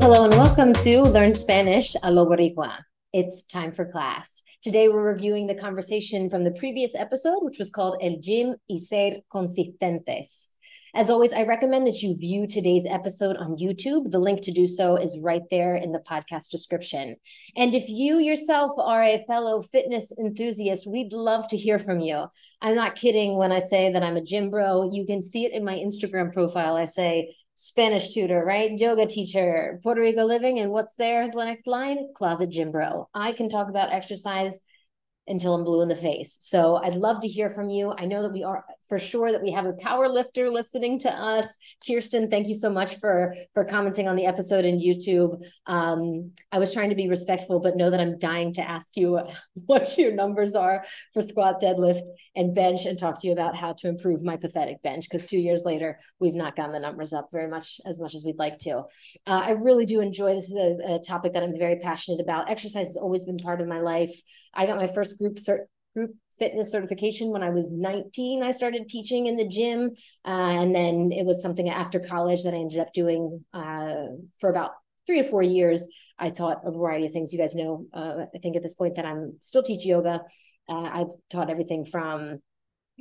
Hello 0.00 0.24
and 0.24 0.32
welcome 0.32 0.72
to 0.72 1.02
Learn 1.02 1.34
Spanish 1.34 1.94
a 2.02 2.10
lo 2.10 2.24
Boricua. 2.24 2.78
It's 3.12 3.42
time 3.42 3.70
for 3.70 3.84
class. 3.84 4.42
Today 4.62 4.88
we're 4.88 5.12
reviewing 5.12 5.46
the 5.46 5.54
conversation 5.54 6.30
from 6.30 6.44
the 6.44 6.52
previous 6.52 6.94
episode, 6.94 7.42
which 7.42 7.58
was 7.58 7.68
called 7.68 7.98
El 8.00 8.16
Gym 8.18 8.56
y 8.70 8.76
Ser 8.76 9.20
Consistentes. 9.30 10.49
As 10.94 11.08
always, 11.08 11.32
I 11.32 11.44
recommend 11.44 11.86
that 11.86 12.02
you 12.02 12.16
view 12.16 12.46
today's 12.46 12.84
episode 12.84 13.36
on 13.36 13.56
YouTube. 13.56 14.10
The 14.10 14.18
link 14.18 14.40
to 14.42 14.50
do 14.50 14.66
so 14.66 14.96
is 14.96 15.20
right 15.22 15.42
there 15.48 15.76
in 15.76 15.92
the 15.92 16.00
podcast 16.00 16.50
description. 16.50 17.14
And 17.56 17.76
if 17.76 17.88
you 17.88 18.18
yourself 18.18 18.72
are 18.76 19.02
a 19.02 19.24
fellow 19.26 19.62
fitness 19.62 20.12
enthusiast, 20.18 20.88
we'd 20.88 21.12
love 21.12 21.46
to 21.48 21.56
hear 21.56 21.78
from 21.78 22.00
you. 22.00 22.24
I'm 22.60 22.74
not 22.74 22.96
kidding 22.96 23.36
when 23.36 23.52
I 23.52 23.60
say 23.60 23.92
that 23.92 24.02
I'm 24.02 24.16
a 24.16 24.22
gym 24.22 24.50
bro. 24.50 24.90
You 24.92 25.06
can 25.06 25.22
see 25.22 25.44
it 25.44 25.52
in 25.52 25.64
my 25.64 25.76
Instagram 25.76 26.32
profile. 26.32 26.74
I 26.74 26.86
say, 26.86 27.36
Spanish 27.54 28.14
tutor, 28.14 28.42
right? 28.42 28.72
Yoga 28.76 29.06
teacher, 29.06 29.78
Puerto 29.82 30.00
Rico 30.00 30.24
living. 30.24 30.58
And 30.58 30.72
what's 30.72 30.94
there? 30.94 31.30
The 31.30 31.44
next 31.44 31.66
line? 31.66 32.08
Closet 32.16 32.50
gym 32.50 32.72
bro. 32.72 33.08
I 33.14 33.32
can 33.32 33.48
talk 33.48 33.68
about 33.68 33.92
exercise 33.92 34.58
until 35.28 35.54
I'm 35.54 35.64
blue 35.64 35.82
in 35.82 35.88
the 35.88 35.94
face. 35.94 36.38
So 36.40 36.76
I'd 36.76 36.94
love 36.94 37.20
to 37.20 37.28
hear 37.28 37.50
from 37.50 37.68
you. 37.68 37.92
I 37.96 38.06
know 38.06 38.22
that 38.22 38.32
we 38.32 38.42
are 38.42 38.64
for 38.90 38.98
sure 38.98 39.30
that 39.30 39.40
we 39.40 39.52
have 39.52 39.66
a 39.66 39.72
power 39.74 40.08
lifter 40.08 40.50
listening 40.50 40.98
to 40.98 41.08
us. 41.08 41.56
Kirsten, 41.86 42.28
thank 42.28 42.48
you 42.48 42.54
so 42.54 42.68
much 42.68 42.96
for 42.96 43.34
for 43.54 43.64
commenting 43.64 44.08
on 44.08 44.16
the 44.16 44.26
episode 44.26 44.64
in 44.64 44.80
YouTube. 44.80 45.40
Um, 45.66 46.32
I 46.50 46.58
was 46.58 46.74
trying 46.74 46.90
to 46.90 46.96
be 46.96 47.08
respectful, 47.08 47.60
but 47.60 47.76
know 47.76 47.88
that 47.88 48.00
I'm 48.00 48.18
dying 48.18 48.52
to 48.54 48.68
ask 48.68 48.96
you 48.96 49.20
what 49.66 49.96
your 49.96 50.12
numbers 50.12 50.56
are 50.56 50.84
for 51.14 51.22
squat, 51.22 51.62
deadlift, 51.62 52.02
and 52.34 52.52
bench, 52.52 52.84
and 52.84 52.98
talk 52.98 53.20
to 53.20 53.28
you 53.28 53.32
about 53.32 53.54
how 53.54 53.72
to 53.74 53.88
improve 53.88 54.24
my 54.24 54.36
pathetic 54.36 54.82
bench. 54.82 55.06
Because 55.08 55.24
two 55.24 55.38
years 55.38 55.62
later, 55.64 56.00
we've 56.18 56.34
not 56.34 56.56
gotten 56.56 56.72
the 56.72 56.80
numbers 56.80 57.12
up 57.12 57.28
very 57.30 57.48
much 57.48 57.80
as 57.86 58.00
much 58.00 58.16
as 58.16 58.24
we'd 58.24 58.38
like 58.38 58.58
to. 58.58 58.78
Uh, 59.24 59.42
I 59.44 59.50
really 59.52 59.86
do 59.86 60.00
enjoy 60.00 60.34
this 60.34 60.50
is 60.50 60.56
a, 60.56 60.94
a 60.94 60.98
topic 60.98 61.34
that 61.34 61.44
I'm 61.44 61.56
very 61.56 61.76
passionate 61.76 62.20
about. 62.20 62.50
Exercise 62.50 62.88
has 62.88 62.96
always 62.96 63.22
been 63.22 63.38
part 63.38 63.60
of 63.60 63.68
my 63.68 63.78
life. 63.78 64.20
I 64.52 64.66
got 64.66 64.76
my 64.76 64.88
first 64.88 65.16
group 65.16 65.36
cert 65.36 65.66
group 65.94 66.12
fitness 66.38 66.72
certification 66.72 67.30
when 67.30 67.42
I 67.42 67.50
was 67.50 67.72
19. 67.72 68.42
I 68.42 68.50
started 68.50 68.88
teaching 68.88 69.26
in 69.26 69.36
the 69.36 69.46
gym. 69.46 69.90
Uh, 70.24 70.56
and 70.60 70.74
then 70.74 71.12
it 71.12 71.26
was 71.26 71.42
something 71.42 71.68
after 71.68 72.00
college 72.00 72.42
that 72.44 72.54
I 72.54 72.58
ended 72.58 72.80
up 72.80 72.92
doing 72.92 73.44
uh, 73.52 74.06
for 74.38 74.50
about 74.50 74.72
three 75.06 75.22
to 75.22 75.28
four 75.28 75.42
years. 75.42 75.86
I 76.18 76.30
taught 76.30 76.62
a 76.64 76.72
variety 76.72 77.06
of 77.06 77.12
things. 77.12 77.32
You 77.32 77.38
guys 77.38 77.54
know, 77.54 77.86
uh, 77.92 78.24
I 78.34 78.38
think 78.38 78.56
at 78.56 78.62
this 78.62 78.74
point 78.74 78.96
that 78.96 79.04
I'm 79.04 79.34
still 79.40 79.62
teach 79.62 79.84
yoga. 79.84 80.22
Uh, 80.68 80.90
I've 80.92 81.10
taught 81.30 81.50
everything 81.50 81.84
from 81.84 82.38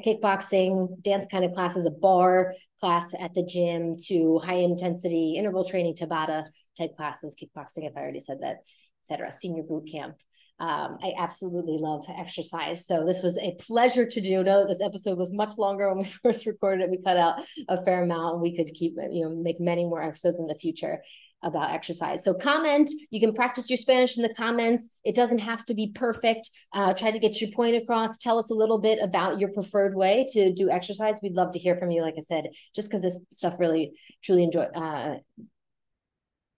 kickboxing, 0.05 1.01
dance 1.01 1.25
kind 1.29 1.45
of 1.45 1.53
classes, 1.53 1.85
a 1.85 1.91
bar 1.91 2.53
class 2.79 3.13
at 3.19 3.33
the 3.33 3.43
gym 3.43 3.95
to 4.07 4.39
high 4.39 4.53
intensity 4.55 5.35
interval 5.37 5.65
training, 5.65 5.95
Tabata 5.95 6.45
type 6.77 6.95
classes, 6.95 7.35
kickboxing, 7.35 7.87
if 7.87 7.95
I 7.95 8.01
already 8.01 8.21
said 8.21 8.39
that, 8.41 8.57
etc. 9.03 9.31
Senior 9.31 9.63
boot 9.63 9.89
camp. 9.91 10.15
Um, 10.59 10.97
I 11.01 11.13
absolutely 11.17 11.77
love 11.77 12.05
exercise. 12.09 12.85
So 12.85 13.05
this 13.05 13.23
was 13.23 13.37
a 13.37 13.55
pleasure 13.59 14.05
to 14.05 14.21
do. 14.21 14.43
Know 14.43 14.61
that 14.61 14.67
this 14.67 14.81
episode 14.81 15.17
was 15.17 15.31
much 15.31 15.57
longer 15.57 15.89
when 15.89 15.99
we 15.99 16.03
first 16.23 16.45
recorded 16.45 16.83
it. 16.83 16.89
We 16.89 17.01
cut 17.01 17.17
out 17.17 17.41
a 17.67 17.83
fair 17.83 18.03
amount 18.03 18.33
and 18.33 18.41
we 18.41 18.55
could 18.55 18.73
keep, 18.73 18.95
you 19.11 19.23
know, 19.23 19.35
make 19.35 19.59
many 19.59 19.85
more 19.85 20.01
episodes 20.01 20.39
in 20.39 20.47
the 20.47 20.55
future 20.55 21.01
about 21.43 21.71
exercise. 21.71 22.23
So 22.23 22.33
comment, 22.33 22.89
you 23.11 23.19
can 23.19 23.33
practice 23.33 23.69
your 23.69 23.77
Spanish 23.77 24.17
in 24.17 24.23
the 24.23 24.33
comments. 24.33 24.91
It 25.03 25.15
doesn't 25.15 25.39
have 25.39 25.65
to 25.65 25.73
be 25.73 25.91
perfect. 25.95 26.49
Uh, 26.73 26.93
try 26.93 27.11
to 27.11 27.19
get 27.19 27.39
your 27.39 27.51
point 27.51 27.75
across. 27.75 28.17
Tell 28.17 28.37
us 28.37 28.49
a 28.49 28.53
little 28.53 28.79
bit 28.79 28.99
about 29.01 29.39
your 29.39 29.49
preferred 29.53 29.95
way 29.95 30.25
to 30.33 30.53
do 30.53 30.69
exercise. 30.69 31.19
We'd 31.23 31.33
love 31.33 31.53
to 31.53 31.59
hear 31.59 31.77
from 31.77 31.91
you. 31.91 32.01
Like 32.01 32.15
I 32.17 32.21
said, 32.21 32.47
just 32.75 32.89
because 32.89 33.01
this 33.01 33.19
stuff 33.31 33.55
really, 33.59 33.93
truly 34.21 34.43
enjoy, 34.43 34.63
uh, 34.63 35.17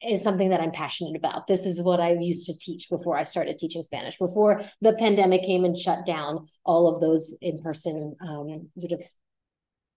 is 0.07 0.23
something 0.23 0.49
that 0.49 0.61
I'm 0.61 0.71
passionate 0.71 1.15
about. 1.15 1.47
This 1.47 1.65
is 1.65 1.81
what 1.81 1.99
I 1.99 2.13
used 2.13 2.47
to 2.47 2.57
teach 2.57 2.89
before 2.89 3.17
I 3.17 3.23
started 3.23 3.57
teaching 3.57 3.83
Spanish, 3.83 4.17
before 4.17 4.61
the 4.81 4.93
pandemic 4.93 5.43
came 5.43 5.65
and 5.65 5.77
shut 5.77 6.05
down 6.05 6.47
all 6.65 6.87
of 6.87 7.01
those 7.01 7.35
in 7.41 7.61
person 7.61 8.15
um, 8.21 8.69
sort 8.77 8.93
of 8.93 9.03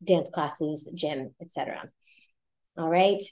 dance 0.03 0.29
classes, 0.31 0.91
gym, 0.95 1.35
etc. 1.41 1.89
All 2.77 2.89
right. 2.89 3.23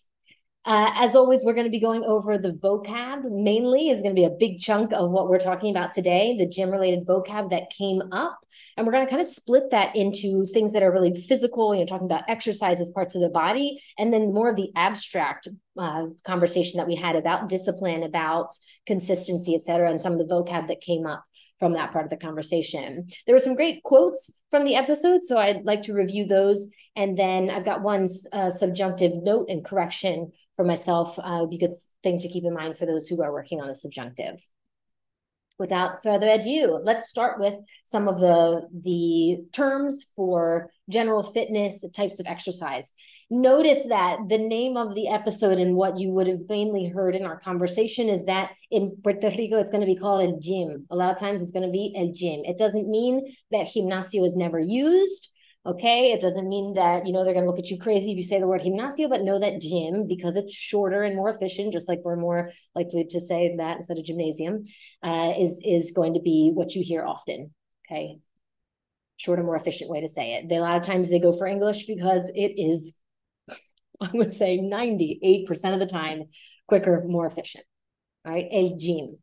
Uh, 0.64 0.92
as 0.94 1.16
always, 1.16 1.42
we're 1.42 1.54
going 1.54 1.66
to 1.66 1.70
be 1.70 1.80
going 1.80 2.04
over 2.04 2.38
the 2.38 2.52
vocab 2.52 3.24
mainly 3.24 3.88
is 3.88 4.00
going 4.00 4.14
to 4.14 4.20
be 4.20 4.24
a 4.24 4.30
big 4.30 4.60
chunk 4.60 4.92
of 4.92 5.10
what 5.10 5.28
we're 5.28 5.38
talking 5.38 5.70
about 5.70 5.90
today, 5.90 6.36
the 6.38 6.46
gym 6.46 6.70
related 6.70 7.04
vocab 7.04 7.50
that 7.50 7.68
came 7.70 8.00
up. 8.12 8.38
And 8.76 8.86
we're 8.86 8.92
going 8.92 9.04
to 9.04 9.10
kind 9.10 9.20
of 9.20 9.26
split 9.26 9.70
that 9.72 9.96
into 9.96 10.46
things 10.46 10.72
that 10.72 10.84
are 10.84 10.92
really 10.92 11.16
physical, 11.16 11.74
you 11.74 11.80
know, 11.80 11.86
talking 11.86 12.06
about 12.06 12.28
exercise 12.28 12.78
as 12.78 12.90
parts 12.90 13.16
of 13.16 13.22
the 13.22 13.28
body, 13.28 13.82
and 13.98 14.12
then 14.12 14.32
more 14.32 14.50
of 14.50 14.56
the 14.56 14.70
abstract 14.76 15.48
uh, 15.76 16.04
conversation 16.22 16.78
that 16.78 16.86
we 16.86 16.94
had 16.94 17.16
about 17.16 17.48
discipline, 17.48 18.04
about 18.04 18.52
consistency, 18.86 19.56
et 19.56 19.62
cetera, 19.62 19.90
and 19.90 20.00
some 20.00 20.12
of 20.12 20.20
the 20.20 20.32
vocab 20.32 20.68
that 20.68 20.80
came 20.80 21.06
up 21.06 21.24
from 21.58 21.72
that 21.72 21.92
part 21.92 22.04
of 22.04 22.10
the 22.10 22.16
conversation. 22.16 23.08
There 23.26 23.34
were 23.34 23.40
some 23.40 23.56
great 23.56 23.82
quotes 23.82 24.30
from 24.50 24.64
the 24.64 24.76
episode, 24.76 25.24
so 25.24 25.38
I'd 25.38 25.64
like 25.64 25.82
to 25.82 25.92
review 25.92 26.26
those. 26.26 26.68
And 26.94 27.18
then 27.18 27.50
I've 27.50 27.64
got 27.64 27.82
one 27.82 28.06
uh, 28.32 28.50
subjunctive 28.50 29.12
note 29.22 29.46
and 29.48 29.64
correction 29.64 30.32
for 30.56 30.64
myself. 30.64 31.18
Uh, 31.18 31.38
would 31.40 31.50
be 31.50 31.56
a 31.56 31.68
good 31.68 31.74
thing 32.02 32.18
to 32.18 32.28
keep 32.28 32.44
in 32.44 32.54
mind 32.54 32.76
for 32.76 32.86
those 32.86 33.08
who 33.08 33.22
are 33.22 33.32
working 33.32 33.60
on 33.60 33.68
the 33.68 33.74
subjunctive 33.74 34.44
without 35.62 36.02
further 36.02 36.28
ado, 36.28 36.80
let's 36.82 37.08
start 37.08 37.38
with 37.38 37.54
some 37.84 38.08
of 38.08 38.18
the, 38.20 38.68
the 38.82 39.44
terms 39.52 40.06
for 40.16 40.70
general 40.88 41.22
fitness 41.22 41.84
types 41.92 42.18
of 42.18 42.26
exercise. 42.26 42.92
Notice 43.30 43.86
that 43.86 44.18
the 44.28 44.38
name 44.38 44.76
of 44.76 44.94
the 44.94 45.08
episode 45.08 45.58
and 45.58 45.76
what 45.76 45.98
you 45.98 46.10
would 46.10 46.26
have 46.26 46.48
mainly 46.48 46.88
heard 46.88 47.14
in 47.14 47.24
our 47.24 47.38
conversation 47.38 48.08
is 48.08 48.24
that 48.24 48.50
in 48.72 48.96
Puerto 49.04 49.30
Rico, 49.30 49.58
it's 49.58 49.70
going 49.70 49.82
to 49.82 49.86
be 49.86 49.96
called 49.96 50.22
el 50.22 50.40
gym. 50.40 50.86
A 50.90 50.96
lot 50.96 51.12
of 51.12 51.20
times 51.20 51.40
it's 51.40 51.52
going 51.52 51.66
to 51.66 51.72
be 51.72 51.94
el 51.96 52.12
gym. 52.12 52.40
It 52.44 52.58
doesn't 52.58 52.88
mean 52.88 53.32
that 53.52 53.68
gimnasio 53.68 54.26
is 54.26 54.36
never 54.36 54.58
used. 54.58 55.31
Okay, 55.64 56.10
it 56.10 56.20
doesn't 56.20 56.48
mean 56.48 56.74
that 56.74 57.06
you 57.06 57.12
know 57.12 57.22
they're 57.24 57.34
going 57.34 57.44
to 57.44 57.50
look 57.50 57.60
at 57.60 57.70
you 57.70 57.78
crazy 57.78 58.10
if 58.10 58.16
you 58.16 58.24
say 58.24 58.40
the 58.40 58.48
word 58.48 58.62
gimnasio, 58.62 59.08
but 59.08 59.22
know 59.22 59.38
that 59.38 59.60
gym 59.60 60.08
because 60.08 60.34
it's 60.34 60.52
shorter 60.52 61.04
and 61.04 61.14
more 61.14 61.30
efficient, 61.30 61.72
just 61.72 61.88
like 61.88 62.00
we're 62.04 62.16
more 62.16 62.50
likely 62.74 63.04
to 63.10 63.20
say 63.20 63.54
that 63.58 63.76
instead 63.76 63.96
of 63.96 64.04
gymnasium, 64.04 64.64
uh, 65.04 65.32
is 65.38 65.60
is 65.64 65.92
going 65.92 66.14
to 66.14 66.20
be 66.20 66.50
what 66.52 66.74
you 66.74 66.82
hear 66.82 67.04
often. 67.04 67.54
Okay, 67.86 68.18
shorter, 69.18 69.44
more 69.44 69.56
efficient 69.56 69.88
way 69.90 70.00
to 70.00 70.08
say 70.08 70.34
it. 70.34 70.48
They, 70.48 70.56
a 70.56 70.60
lot 70.60 70.76
of 70.76 70.82
times 70.82 71.10
they 71.10 71.20
go 71.20 71.32
for 71.32 71.46
English 71.46 71.86
because 71.86 72.30
it 72.34 72.54
is, 72.56 72.94
I 74.00 74.10
would 74.14 74.32
say, 74.32 74.56
ninety 74.56 75.20
eight 75.22 75.46
percent 75.46 75.74
of 75.74 75.80
the 75.80 75.86
time 75.92 76.24
quicker, 76.66 77.04
more 77.06 77.26
efficient. 77.26 77.64
Right, 78.24 78.48
el 78.52 78.76
gym. 78.78 79.18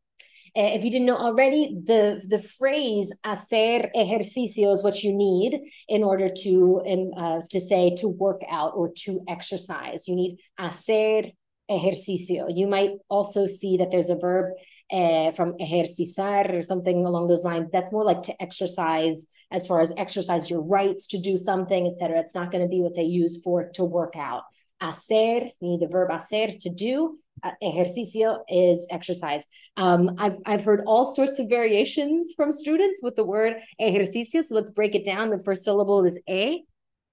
Uh, 0.58 0.72
if 0.74 0.84
you 0.84 0.92
didn't 0.92 1.06
know 1.06 1.16
already, 1.16 1.76
the, 1.86 2.22
the 2.28 2.40
phrase 2.40 3.14
hacer 3.26 3.90
ejercicio 3.96 4.72
is 4.72 4.84
what 4.84 5.04
you 5.04 5.14
need 5.14 5.62
in 5.88 6.04
order 6.04 6.30
to, 6.30 6.82
in, 6.86 7.12
uh, 7.18 7.42
to 7.50 7.60
say 7.60 7.96
to 7.96 8.08
work 8.08 8.42
out 8.50 8.74
or 8.76 8.92
to 8.96 9.22
exercise. 9.28 10.08
You 10.08 10.16
need 10.16 10.38
hacer 10.60 11.32
ejercicio. 11.70 12.48
You 12.50 12.68
might 12.68 12.92
also 13.10 13.46
see 13.46 13.78
that 13.78 13.92
there's 13.92 14.10
a 14.10 14.18
verb 14.18 14.54
uh, 14.92 15.32
from 15.32 15.54
ejercitar 15.54 16.58
or 16.58 16.64
something 16.64 17.06
along 17.06 17.28
those 17.28 17.44
lines. 17.44 17.70
That's 17.70 17.92
more 17.92 18.04
like 18.04 18.24
to 18.24 18.42
exercise 18.42 19.28
as 19.52 19.68
far 19.68 19.81
as 19.81 19.94
exercise 19.98 20.50
your 20.50 20.62
rights 20.62 21.08
to 21.08 21.20
do 21.20 21.38
something, 21.38 21.88
etc. 21.88 22.20
It's 22.20 22.36
not 22.36 22.52
going 22.52 22.64
to 22.64 22.70
be 22.70 22.81
what 22.81 22.96
they 22.96 23.04
use 23.04 23.42
for 23.44 23.70
to 23.76 23.84
work 23.84 24.16
out. 24.16 24.44
Hacer, 24.81 25.46
you 25.60 25.70
need 25.70 25.81
the 25.81 25.88
verb 25.88 26.10
hacer 26.10 26.48
to 26.60 26.69
do, 26.69 27.19
ejercicio 27.62 28.44
is 28.47 28.88
exercise. 28.89 29.45
Um, 29.77 30.15
I've 30.18 30.38
I've 30.45 30.63
heard 30.63 30.83
all 30.86 31.06
sorts 31.06 31.39
of 31.39 31.50
variations 31.50 32.33
from 32.36 32.51
students 32.51 33.00
with 33.01 33.15
the 33.15 33.25
word 33.25 33.57
ejercicio. 33.80 34.41
So 34.41 34.56
let's 34.56 34.71
break 34.71 34.95
it 34.95 35.06
down. 35.06 35.30
The 35.30 35.39
first 35.39 35.63
syllable 35.63 36.03
is 36.06 36.19
e, 36.27 36.63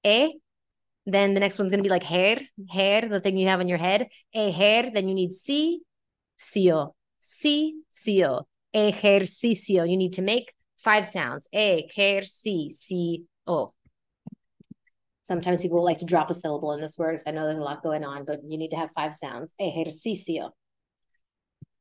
e. 0.05 0.35
Then 1.07 1.35
the 1.35 1.41
next 1.41 1.59
one's 1.59 1.71
going 1.71 1.83
to 1.83 1.87
be 1.87 1.91
like 1.91 2.03
hair, 2.03 2.41
hair, 2.69 3.09
the 3.09 3.21
thing 3.21 3.37
you 3.37 3.47
have 3.47 3.61
on 3.61 3.69
your 3.69 3.79
head. 3.79 4.09
E 4.35 4.51
hair. 4.51 4.91
Then 4.93 5.09
you 5.09 5.15
need 5.15 5.33
si, 5.35 5.81
cio, 6.37 6.95
si, 7.21 7.77
cio, 7.91 8.47
ejercicio. 8.75 9.85
You 9.85 9.97
need 9.97 10.15
to 10.15 10.23
make 10.23 10.53
five 10.79 11.07
sounds. 11.07 11.47
E, 11.53 11.89
hair, 11.95 12.23
si, 12.25 12.71
si, 12.71 13.25
o. 13.47 13.73
Sometimes 15.27 15.61
people 15.61 15.83
like 15.85 15.99
to 15.99 16.05
drop 16.05 16.31
a 16.31 16.35
syllable 16.35 16.73
in 16.73 16.81
this 16.81 16.97
word 16.97 17.21
I 17.27 17.33
know 17.33 17.45
there's 17.45 17.59
a 17.59 17.63
lot 17.63 17.83
going 17.83 18.05
on, 18.05 18.25
but 18.25 18.41
you 18.47 18.59
need 18.59 18.71
to 18.71 18.77
have 18.77 18.93
five 18.93 19.13
sounds. 19.13 19.55
Ejercicio. 19.59 20.45
Oh. 20.45 20.51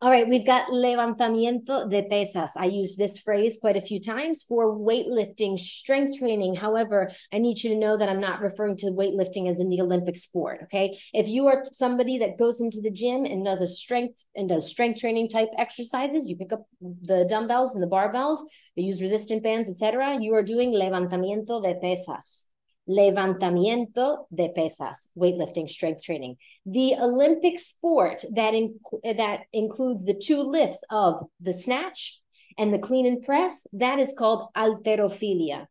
All 0.01 0.09
right, 0.09 0.27
we've 0.27 0.45
got 0.45 0.67
levantamiento 0.67 1.89
de 1.89 2.03
pesas. 2.03 2.51
I 2.57 2.65
use 2.65 2.97
this 2.97 3.19
phrase 3.19 3.57
quite 3.61 3.77
a 3.77 3.81
few 3.81 4.01
times 4.01 4.43
for 4.43 4.75
weightlifting, 4.77 5.57
strength 5.57 6.17
training. 6.19 6.55
However, 6.55 7.09
I 7.31 7.37
need 7.37 7.63
you 7.63 7.69
to 7.69 7.79
know 7.79 7.97
that 7.97 8.09
I'm 8.09 8.19
not 8.19 8.41
referring 8.41 8.77
to 8.77 8.87
weightlifting 8.87 9.47
as 9.47 9.59
in 9.59 9.69
the 9.69 9.79
Olympic 9.81 10.17
sport. 10.17 10.61
Okay. 10.63 10.97
If 11.13 11.27
you 11.27 11.47
are 11.47 11.65
somebody 11.71 12.17
that 12.17 12.37
goes 12.37 12.61
into 12.61 12.81
the 12.81 12.91
gym 12.91 13.25
and 13.25 13.45
does 13.45 13.61
a 13.61 13.67
strength 13.67 14.25
and 14.35 14.49
does 14.49 14.67
strength 14.67 14.99
training 14.99 15.29
type 15.29 15.49
exercises, 15.57 16.27
you 16.27 16.35
pick 16.35 16.51
up 16.51 16.65
the 16.81 17.25
dumbbells 17.29 17.73
and 17.73 17.81
the 17.81 17.87
barbells, 17.87 18.39
you 18.75 18.85
use 18.85 19.01
resistant 19.01 19.43
bands, 19.43 19.69
etc. 19.69 20.19
You 20.19 20.33
are 20.33 20.43
doing 20.43 20.73
levantamiento 20.73 21.63
de 21.63 21.75
pesas 21.75 22.45
levantamiento 22.87 24.25
de 24.33 24.49
pesas, 24.49 25.09
weightlifting, 25.17 25.67
strength 25.67 26.03
training. 26.03 26.37
The 26.65 26.95
Olympic 26.99 27.59
sport 27.59 28.23
that, 28.33 28.53
in, 28.53 28.79
that 29.03 29.41
includes 29.53 30.05
the 30.05 30.13
two 30.13 30.41
lifts 30.41 30.83
of 30.89 31.25
the 31.39 31.53
snatch 31.53 32.19
and 32.57 32.73
the 32.73 32.79
clean 32.79 33.05
and 33.05 33.21
press, 33.21 33.67
that 33.73 33.99
is 33.99 34.13
called 34.17 34.49
halterofilia. 34.55 35.67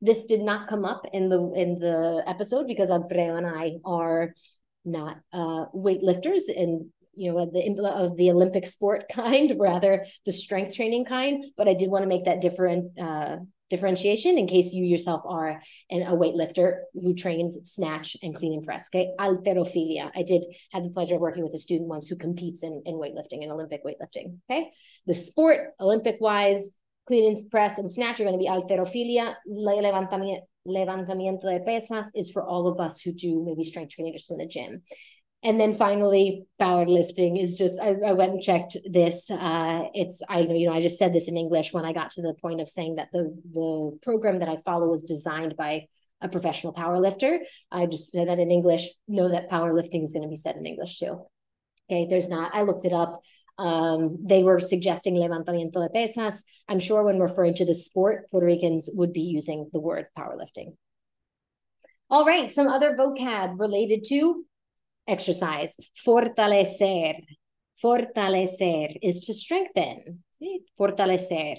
This 0.00 0.26
did 0.26 0.40
not 0.40 0.68
come 0.68 0.84
up 0.84 1.06
in 1.12 1.28
the 1.28 1.40
in 1.56 1.80
the 1.80 2.22
episode 2.24 2.68
because 2.68 2.88
Alfredo 2.88 3.34
and 3.34 3.46
I 3.46 3.78
are 3.84 4.32
not 4.84 5.16
uh, 5.32 5.66
weightlifters 5.74 6.42
and 6.54 6.90
you 7.14 7.32
know 7.32 7.50
the 7.52 7.90
of 7.92 8.16
the 8.16 8.30
Olympic 8.30 8.64
sport 8.64 9.06
kind, 9.12 9.54
rather 9.58 10.04
the 10.24 10.30
strength 10.30 10.76
training 10.76 11.04
kind. 11.04 11.44
But 11.56 11.66
I 11.66 11.74
did 11.74 11.90
want 11.90 12.04
to 12.04 12.08
make 12.08 12.26
that 12.26 12.40
different 12.40 12.96
uh, 12.96 13.38
differentiation 13.70 14.38
in 14.38 14.46
case 14.46 14.72
you 14.72 14.84
yourself 14.84 15.22
are 15.26 15.60
an, 15.90 16.02
a 16.02 16.16
weightlifter 16.16 16.80
who 16.94 17.14
trains 17.14 17.58
snatch 17.64 18.16
and 18.22 18.34
clean 18.34 18.54
and 18.54 18.62
press. 18.62 18.88
Okay, 18.88 19.12
Halterofilia. 19.18 20.10
I 20.14 20.22
did 20.22 20.44
have 20.72 20.84
the 20.84 20.90
pleasure 20.90 21.16
of 21.16 21.20
working 21.20 21.42
with 21.42 21.54
a 21.54 21.58
student 21.58 21.88
once 21.88 22.08
who 22.08 22.16
competes 22.16 22.62
in, 22.62 22.82
in 22.86 22.94
weightlifting 22.94 23.42
and 23.42 23.52
Olympic 23.52 23.84
weightlifting. 23.84 24.38
Okay, 24.50 24.70
the 25.06 25.14
sport 25.14 25.70
Olympic 25.80 26.16
wise, 26.20 26.70
clean 27.06 27.34
and 27.34 27.50
press 27.50 27.78
and 27.78 27.90
snatch 27.90 28.20
are 28.20 28.24
going 28.24 28.38
to 28.38 28.38
be 28.38 28.48
halterofilia, 28.48 29.34
Levantamiento, 29.48 30.42
levantamiento 30.66 31.42
de 31.44 31.60
pesas 31.60 32.10
is 32.14 32.30
for 32.30 32.42
all 32.42 32.66
of 32.66 32.78
us 32.78 33.00
who 33.00 33.12
do 33.12 33.42
maybe 33.44 33.64
strength 33.64 33.94
training 33.94 34.12
just 34.12 34.30
in 34.30 34.38
the 34.38 34.46
gym. 34.46 34.82
And 35.44 35.60
then 35.60 35.74
finally, 35.74 36.46
powerlifting 36.60 37.40
is 37.40 37.54
just, 37.54 37.80
I, 37.80 37.94
I 38.04 38.12
went 38.12 38.32
and 38.32 38.42
checked 38.42 38.76
this. 38.90 39.30
Uh, 39.30 39.84
it's, 39.94 40.20
I 40.28 40.42
know, 40.42 40.54
you 40.54 40.66
know, 40.66 40.74
I 40.74 40.80
just 40.80 40.98
said 40.98 41.12
this 41.12 41.28
in 41.28 41.36
English 41.36 41.72
when 41.72 41.84
I 41.84 41.92
got 41.92 42.10
to 42.12 42.22
the 42.22 42.34
point 42.34 42.60
of 42.60 42.68
saying 42.68 42.96
that 42.96 43.10
the, 43.12 43.40
the 43.52 43.98
program 44.02 44.40
that 44.40 44.48
I 44.48 44.56
follow 44.56 44.88
was 44.88 45.04
designed 45.04 45.56
by 45.56 45.86
a 46.20 46.28
professional 46.28 46.72
powerlifter. 46.72 47.38
I 47.70 47.86
just 47.86 48.10
said 48.10 48.26
that 48.26 48.40
in 48.40 48.50
English, 48.50 48.88
know 49.06 49.28
that 49.28 49.48
powerlifting 49.48 50.02
is 50.02 50.12
going 50.12 50.24
to 50.24 50.28
be 50.28 50.36
said 50.36 50.56
in 50.56 50.66
English 50.66 50.98
too. 50.98 51.24
Okay, 51.88 52.06
there's 52.10 52.28
not, 52.28 52.50
I 52.52 52.62
looked 52.62 52.84
it 52.84 52.92
up. 52.92 53.20
Um, 53.58 54.18
they 54.24 54.42
were 54.42 54.58
suggesting 54.58 55.14
levantamiento 55.14 55.74
de 55.74 55.88
pesas. 55.88 56.42
I'm 56.68 56.80
sure 56.80 57.04
when 57.04 57.20
referring 57.20 57.54
to 57.54 57.64
the 57.64 57.74
sport, 57.74 58.28
Puerto 58.30 58.46
Ricans 58.46 58.90
would 58.92 59.12
be 59.12 59.22
using 59.22 59.70
the 59.72 59.80
word 59.80 60.06
powerlifting. 60.18 60.76
All 62.10 62.24
right, 62.26 62.50
some 62.50 62.68
other 62.68 62.96
vocab 62.96 63.60
related 63.60 64.04
to 64.08 64.44
exercise. 65.08 65.76
Fortalecer. 66.06 67.14
Fortalecer 67.82 68.96
is 69.02 69.20
to 69.20 69.34
strengthen. 69.34 70.22
Fortalecer. 70.78 71.56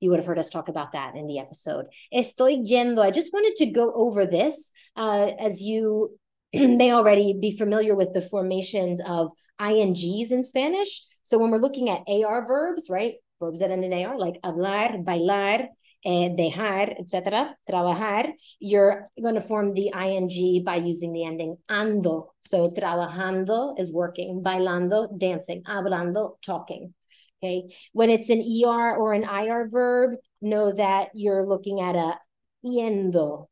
You 0.00 0.10
would 0.10 0.18
have 0.18 0.26
heard 0.26 0.38
us 0.38 0.50
talk 0.50 0.68
about 0.68 0.92
that 0.92 1.14
in 1.16 1.26
the 1.26 1.38
episode. 1.38 1.86
Estoy 2.12 2.66
yendo. 2.68 3.00
I 3.00 3.10
just 3.10 3.32
wanted 3.32 3.56
to 3.56 3.66
go 3.66 3.92
over 3.94 4.26
this 4.26 4.70
uh, 4.96 5.30
as 5.40 5.62
you 5.62 6.18
may 6.54 6.92
already 6.92 7.38
be 7.40 7.56
familiar 7.56 7.94
with 7.94 8.12
the 8.12 8.22
formations 8.22 9.00
of 9.06 9.30
INGs 9.60 10.30
in 10.30 10.44
Spanish. 10.44 11.02
So 11.22 11.38
when 11.38 11.50
we're 11.50 11.58
looking 11.58 11.88
at 11.88 12.02
AR 12.06 12.46
verbs, 12.46 12.88
right? 12.90 13.14
Verbs 13.40 13.60
that 13.60 13.70
end 13.70 13.84
in 13.84 13.92
AR, 13.92 14.18
like 14.18 14.40
hablar, 14.44 15.02
bailar, 15.02 15.68
eh, 16.04 16.28
dejar, 16.30 16.98
etc., 16.98 17.56
trabajar, 17.68 18.32
you're 18.60 19.10
going 19.20 19.34
to 19.34 19.40
form 19.40 19.74
the 19.74 19.92
ing 19.94 20.64
by 20.64 20.76
using 20.76 21.12
the 21.12 21.24
ending 21.24 21.56
ando. 21.68 22.28
So 22.42 22.70
trabajando 22.70 23.78
is 23.78 23.92
working, 23.92 24.42
bailando, 24.42 25.18
dancing, 25.18 25.62
hablando, 25.62 26.36
talking. 26.44 26.94
Okay. 27.42 27.74
When 27.92 28.10
it's 28.10 28.30
an 28.30 28.40
ER 28.40 28.96
or 28.96 29.12
an 29.12 29.24
IR 29.24 29.68
verb, 29.68 30.12
know 30.40 30.72
that 30.72 31.08
you're 31.14 31.46
looking 31.46 31.80
at 31.80 31.94
a 31.94 32.18
yendo 32.64 33.46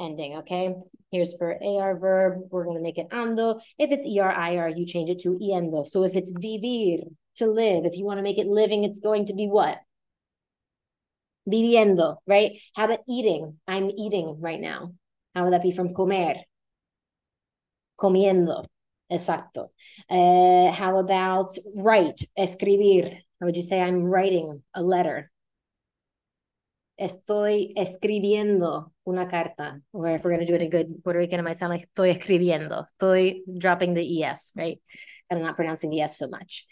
ending. 0.00 0.38
Okay. 0.38 0.74
Here's 1.10 1.36
for 1.36 1.56
AR 1.62 1.98
verb, 1.98 2.42
we're 2.50 2.64
going 2.64 2.76
to 2.76 2.82
make 2.82 2.98
it 2.98 3.08
ando. 3.10 3.60
If 3.78 3.90
it's 3.92 4.04
ER, 4.04 4.30
IR, 4.30 4.68
you 4.68 4.84
change 4.86 5.08
it 5.08 5.20
to 5.20 5.38
yendo. 5.38 5.86
So 5.86 6.04
if 6.04 6.14
it's 6.16 6.30
vivir, 6.30 7.04
to 7.38 7.46
live, 7.46 7.84
if 7.84 7.96
you 7.96 8.04
want 8.04 8.18
to 8.18 8.22
make 8.22 8.38
it 8.38 8.46
living, 8.46 8.84
it's 8.84 8.98
going 8.98 9.26
to 9.26 9.34
be 9.34 9.46
what? 9.46 9.78
Viviendo, 11.48 12.18
right? 12.26 12.58
How 12.74 12.84
about 12.84 13.00
eating? 13.08 13.58
I'm 13.66 13.90
eating 13.90 14.36
right 14.40 14.60
now. 14.60 14.92
How 15.34 15.44
would 15.44 15.52
that 15.52 15.62
be 15.62 15.72
from 15.72 15.94
comer? 15.94 16.34
Comiendo. 17.98 18.66
Exacto. 19.10 19.70
Uh, 20.10 20.70
how 20.72 20.98
about 20.98 21.56
write? 21.74 22.20
Escribir. 22.36 23.10
How 23.40 23.46
would 23.46 23.56
you 23.56 23.62
say 23.62 23.80
I'm 23.80 24.04
writing 24.04 24.62
a 24.74 24.82
letter? 24.82 25.30
Estoy 27.00 27.72
escribiendo 27.76 28.92
una 29.06 29.26
carta. 29.28 29.80
Or 29.92 30.08
if 30.08 30.24
we're 30.24 30.32
going 30.32 30.44
to 30.44 30.46
do 30.46 30.54
it 30.54 30.62
in 30.62 30.70
good 30.70 31.02
Puerto 31.02 31.18
Rican, 31.20 31.40
it 31.40 31.44
might 31.44 31.56
sound 31.56 31.70
like 31.70 31.88
estoy 31.88 32.18
escribiendo. 32.18 32.84
Estoy 33.00 33.40
dropping 33.58 33.94
the 33.94 34.24
ES, 34.24 34.52
right? 34.56 34.80
And 35.30 35.38
I'm 35.38 35.46
not 35.46 35.56
pronouncing 35.56 35.90
the 35.90 36.00
S 36.00 36.18
so 36.18 36.28
much. 36.28 36.66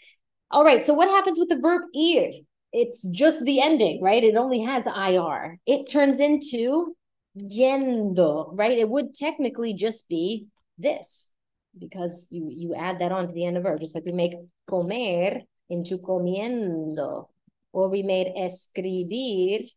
All 0.51 0.63
right. 0.63 0.83
So 0.83 0.93
what 0.93 1.09
happens 1.09 1.39
with 1.39 1.49
the 1.49 1.59
verb 1.59 1.83
ir? 1.95 2.43
It's 2.77 3.01
just 3.07 3.43
the 3.43 3.61
ending, 3.61 4.01
right? 4.03 4.23
It 4.23 4.35
only 4.35 4.61
has 4.61 4.85
IR. 4.85 5.59
It 5.65 5.89
turns 5.89 6.19
into 6.19 6.95
yendo, 7.35 8.49
right? 8.53 8.77
It 8.77 8.87
would 8.87 9.15
technically 9.15 9.73
just 9.73 10.07
be 10.07 10.47
this 10.77 11.31
because 11.77 12.27
you 12.29 12.47
you 12.49 12.75
add 12.75 12.99
that 12.99 13.11
on 13.11 13.27
to 13.27 13.33
the 13.33 13.45
end 13.45 13.57
of 13.57 13.63
verb, 13.63 13.79
just 13.79 13.95
like 13.95 14.05
we 14.05 14.11
make 14.11 14.33
comer 14.69 15.41
into 15.69 15.97
comiendo, 15.97 17.27
or 17.73 17.89
we 17.89 18.03
made 18.03 18.27
escribir 18.37 19.67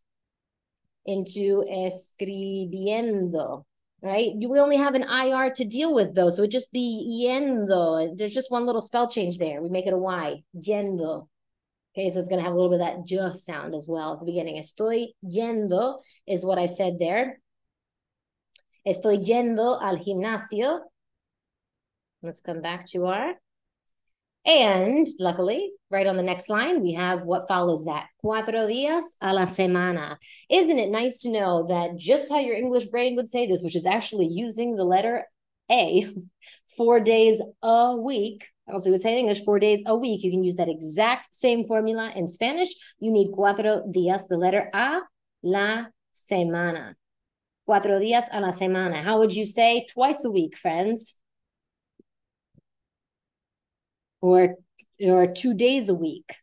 into 1.05 1.65
escribiendo, 1.71 3.65
right? 4.03 4.33
We 4.35 4.59
only 4.59 4.77
have 4.77 4.93
an 4.93 5.03
IR 5.03 5.51
to 5.55 5.65
deal 5.65 5.93
with 5.95 6.13
though, 6.13 6.29
so 6.29 6.43
it 6.43 6.51
just 6.51 6.71
be 6.71 7.25
yendo. 7.25 8.15
There's 8.15 8.33
just 8.33 8.51
one 8.51 8.67
little 8.67 8.81
spell 8.81 9.09
change 9.09 9.39
there. 9.39 9.61
We 9.61 9.69
make 9.69 9.87
it 9.87 9.93
a 9.93 9.97
Y, 9.97 10.43
yendo. 10.55 11.27
Okay, 11.93 12.09
so 12.09 12.19
it's 12.19 12.29
going 12.29 12.39
to 12.39 12.45
have 12.45 12.53
a 12.53 12.55
little 12.55 12.71
bit 12.71 12.79
of 12.79 12.87
that 12.87 13.05
just 13.05 13.45
sound 13.45 13.75
as 13.75 13.85
well 13.87 14.13
at 14.13 14.19
the 14.19 14.25
beginning. 14.25 14.61
Estoy 14.61 15.07
yendo 15.25 15.99
is 16.25 16.45
what 16.45 16.57
I 16.57 16.65
said 16.65 16.99
there. 16.99 17.39
Estoy 18.87 19.21
yendo 19.25 19.81
al 19.81 19.97
gimnasio. 19.97 20.79
Let's 22.23 22.39
come 22.39 22.61
back 22.61 22.85
to 22.87 23.07
our. 23.07 23.33
And 24.45 25.05
luckily, 25.19 25.71
right 25.91 26.07
on 26.07 26.17
the 26.17 26.23
next 26.23 26.49
line, 26.49 26.81
we 26.81 26.93
have 26.93 27.25
what 27.25 27.47
follows 27.47 27.85
that. 27.85 28.07
Cuatro 28.23 28.67
días 28.67 29.03
a 29.21 29.33
la 29.33 29.43
semana. 29.43 30.17
Isn't 30.49 30.79
it 30.79 30.89
nice 30.89 31.19
to 31.19 31.31
know 31.31 31.67
that 31.67 31.97
just 31.97 32.29
how 32.29 32.39
your 32.39 32.55
English 32.55 32.85
brain 32.85 33.17
would 33.17 33.29
say 33.29 33.47
this, 33.47 33.61
which 33.61 33.75
is 33.75 33.85
actually 33.85 34.27
using 34.27 34.75
the 34.75 34.85
letter 34.85 35.25
A, 35.69 36.11
four 36.77 37.01
days 37.01 37.41
a 37.61 37.97
week, 37.97 38.47
also 38.71 38.85
we 38.85 38.91
would 38.91 39.01
say 39.01 39.13
in 39.13 39.19
English, 39.19 39.43
four 39.43 39.59
days 39.59 39.83
a 39.85 39.95
week. 39.95 40.23
You 40.23 40.31
can 40.31 40.43
use 40.43 40.55
that 40.55 40.69
exact 40.69 41.33
same 41.35 41.63
formula 41.65 42.11
in 42.15 42.27
Spanish. 42.27 42.69
You 42.99 43.11
need 43.11 43.31
cuatro 43.31 43.91
días, 43.93 44.27
the 44.27 44.37
letter 44.37 44.69
A, 44.73 45.01
la 45.43 45.85
semana. 46.13 46.95
Cuatro 47.67 47.99
días 47.99 48.25
a 48.31 48.39
la 48.39 48.51
semana. 48.51 49.03
How 49.03 49.19
would 49.19 49.35
you 49.35 49.45
say 49.45 49.85
twice 49.89 50.25
a 50.25 50.31
week, 50.31 50.57
friends? 50.57 51.15
Or, 54.21 54.55
or 55.03 55.27
two 55.27 55.53
days 55.53 55.89
a 55.89 55.95
week. 55.95 56.35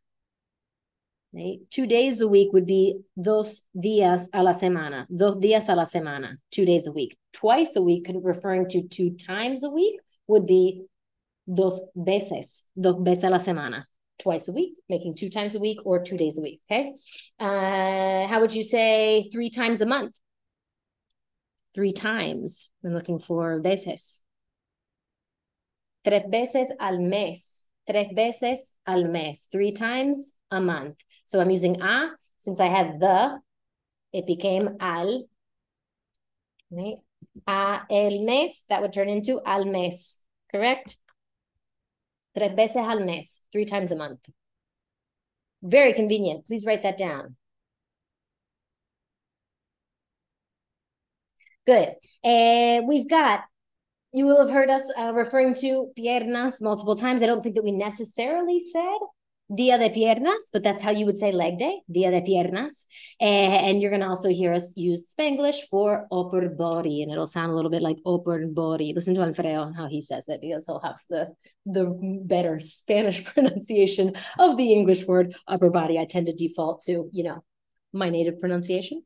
Right? 1.33 1.59
Two 1.71 1.87
days 1.87 2.21
a 2.21 2.29
week 2.29 2.53
would 2.53 2.67
be 2.67 3.01
dos 3.21 3.61
días 3.77 4.29
a 4.33 4.43
la 4.43 4.53
semana. 4.53 5.07
Dos 5.15 5.37
días 5.37 5.69
a 5.69 5.77
la 5.77 5.85
semana. 5.85 6.39
Two 6.51 6.65
days 6.65 6.87
a 6.87 6.93
week. 6.93 7.17
Twice 7.33 7.77
a 7.77 7.83
week, 7.83 8.11
referring 8.23 8.69
to 8.71 8.83
two 8.89 9.11
times 9.11 9.63
a 9.63 9.71
week, 9.71 10.01
would 10.27 10.47
be 10.47 10.85
dos 11.53 11.81
veces, 11.95 12.65
dos 12.77 12.97
veces 13.03 13.25
a 13.25 13.31
la 13.31 13.39
semana, 13.39 13.85
twice 14.19 14.49
a 14.49 14.53
week, 14.53 14.77
making 14.89 15.15
two 15.15 15.31
times 15.31 15.55
a 15.55 15.59
week 15.59 15.79
or 15.85 16.03
two 16.03 16.17
days 16.17 16.39
a 16.39 16.43
week. 16.43 16.61
Okay. 16.71 16.93
Uh, 17.39 18.27
how 18.27 18.41
would 18.41 18.55
you 18.55 18.63
say 18.63 19.29
three 19.33 19.51
times 19.51 19.81
a 19.81 19.87
month? 19.87 20.15
Three 21.75 21.93
times. 21.93 22.69
I'm 22.85 22.95
looking 22.95 23.19
for 23.19 23.61
veces. 23.61 24.21
Tres 26.05 26.25
veces 26.29 26.73
al 26.79 26.99
mes. 26.99 27.65
Tres 27.89 28.09
veces 28.15 28.73
al 28.87 29.05
mes. 29.05 29.49
Three 29.51 29.73
times 29.73 30.33
a 30.51 30.61
month. 30.61 30.97
So 31.25 31.41
I'm 31.41 31.51
using 31.51 31.81
a. 31.81 32.11
Since 32.39 32.61
I 32.61 32.67
had 32.67 33.01
the, 33.01 33.41
it 34.13 34.27
became 34.27 34.77
al. 34.81 35.25
Right? 36.71 36.99
A 37.47 37.81
el 37.91 38.25
mes, 38.25 38.65
that 38.69 38.81
would 38.83 38.93
turn 38.93 39.09
into 39.09 39.41
al 39.45 39.65
mes, 39.65 40.21
correct? 40.51 40.99
Tres 42.39 42.55
veces 42.55 42.77
al 42.77 43.01
mes, 43.01 43.41
three 43.51 43.65
times 43.65 43.91
a 43.91 43.97
month. 43.97 44.21
Very 45.61 45.93
convenient. 45.93 46.47
Please 46.47 46.65
write 46.65 46.85
that 46.85 46.97
down. 46.97 47.35
Good. 51.67 51.95
And 52.23 52.87
we've 52.87 53.09
got, 53.09 53.41
you 54.13 54.25
will 54.25 54.41
have 54.41 54.55
heard 54.55 54.71
us 54.71 54.83
uh, 54.97 55.13
referring 55.15 55.55
to 55.55 55.91
piernas 55.99 56.63
multiple 56.63 56.95
times. 56.95 57.23
I 57.23 57.27
don't 57.27 57.43
think 57.43 57.57
that 57.57 57.65
we 57.65 57.73
necessarily 57.73 58.61
said 58.61 58.99
Dia 59.55 59.79
de 59.79 59.89
Piernas, 59.89 60.51
but 60.53 60.63
that's 60.63 60.83
how 60.83 60.91
you 60.91 61.07
would 61.07 61.17
say 61.17 61.33
leg 61.33 61.59
day, 61.59 61.81
Dia 61.91 62.11
de 62.11 62.21
Piernas. 62.21 62.85
And 63.19 63.81
you're 63.81 63.91
going 63.91 64.03
to 64.03 64.09
also 64.09 64.29
hear 64.29 64.53
us 64.53 64.75
use 64.77 65.15
Spanglish 65.15 65.69
for 65.71 66.07
upper 66.13 66.49
body, 66.51 67.03
and 67.03 67.11
it'll 67.11 67.27
sound 67.27 67.53
a 67.53 67.55
little 67.55 67.71
bit 67.71 67.81
like 67.81 67.97
upper 68.05 68.47
body. 68.47 68.93
Listen 68.95 69.15
to 69.15 69.23
Alfredo, 69.23 69.73
how 69.75 69.87
he 69.87 70.03
says 70.03 70.29
it, 70.29 70.43
because 70.43 70.67
he'll 70.67 70.81
have 70.81 71.01
the, 71.09 71.35
the 71.65 71.87
better 72.25 72.61
Spanish 72.61 73.25
pronunciation 73.33 74.15
of 74.39 74.59
the 74.59 74.73
English 74.73 75.07
word 75.07 75.35
upper 75.47 75.71
body. 75.71 75.99
I 75.99 76.05
tend 76.05 76.27
to 76.27 76.35
default 76.35 76.83
to, 76.85 77.09
you 77.13 77.25
know, 77.25 77.43
my 77.95 78.11
native 78.11 78.39
pronunciation. 78.41 79.03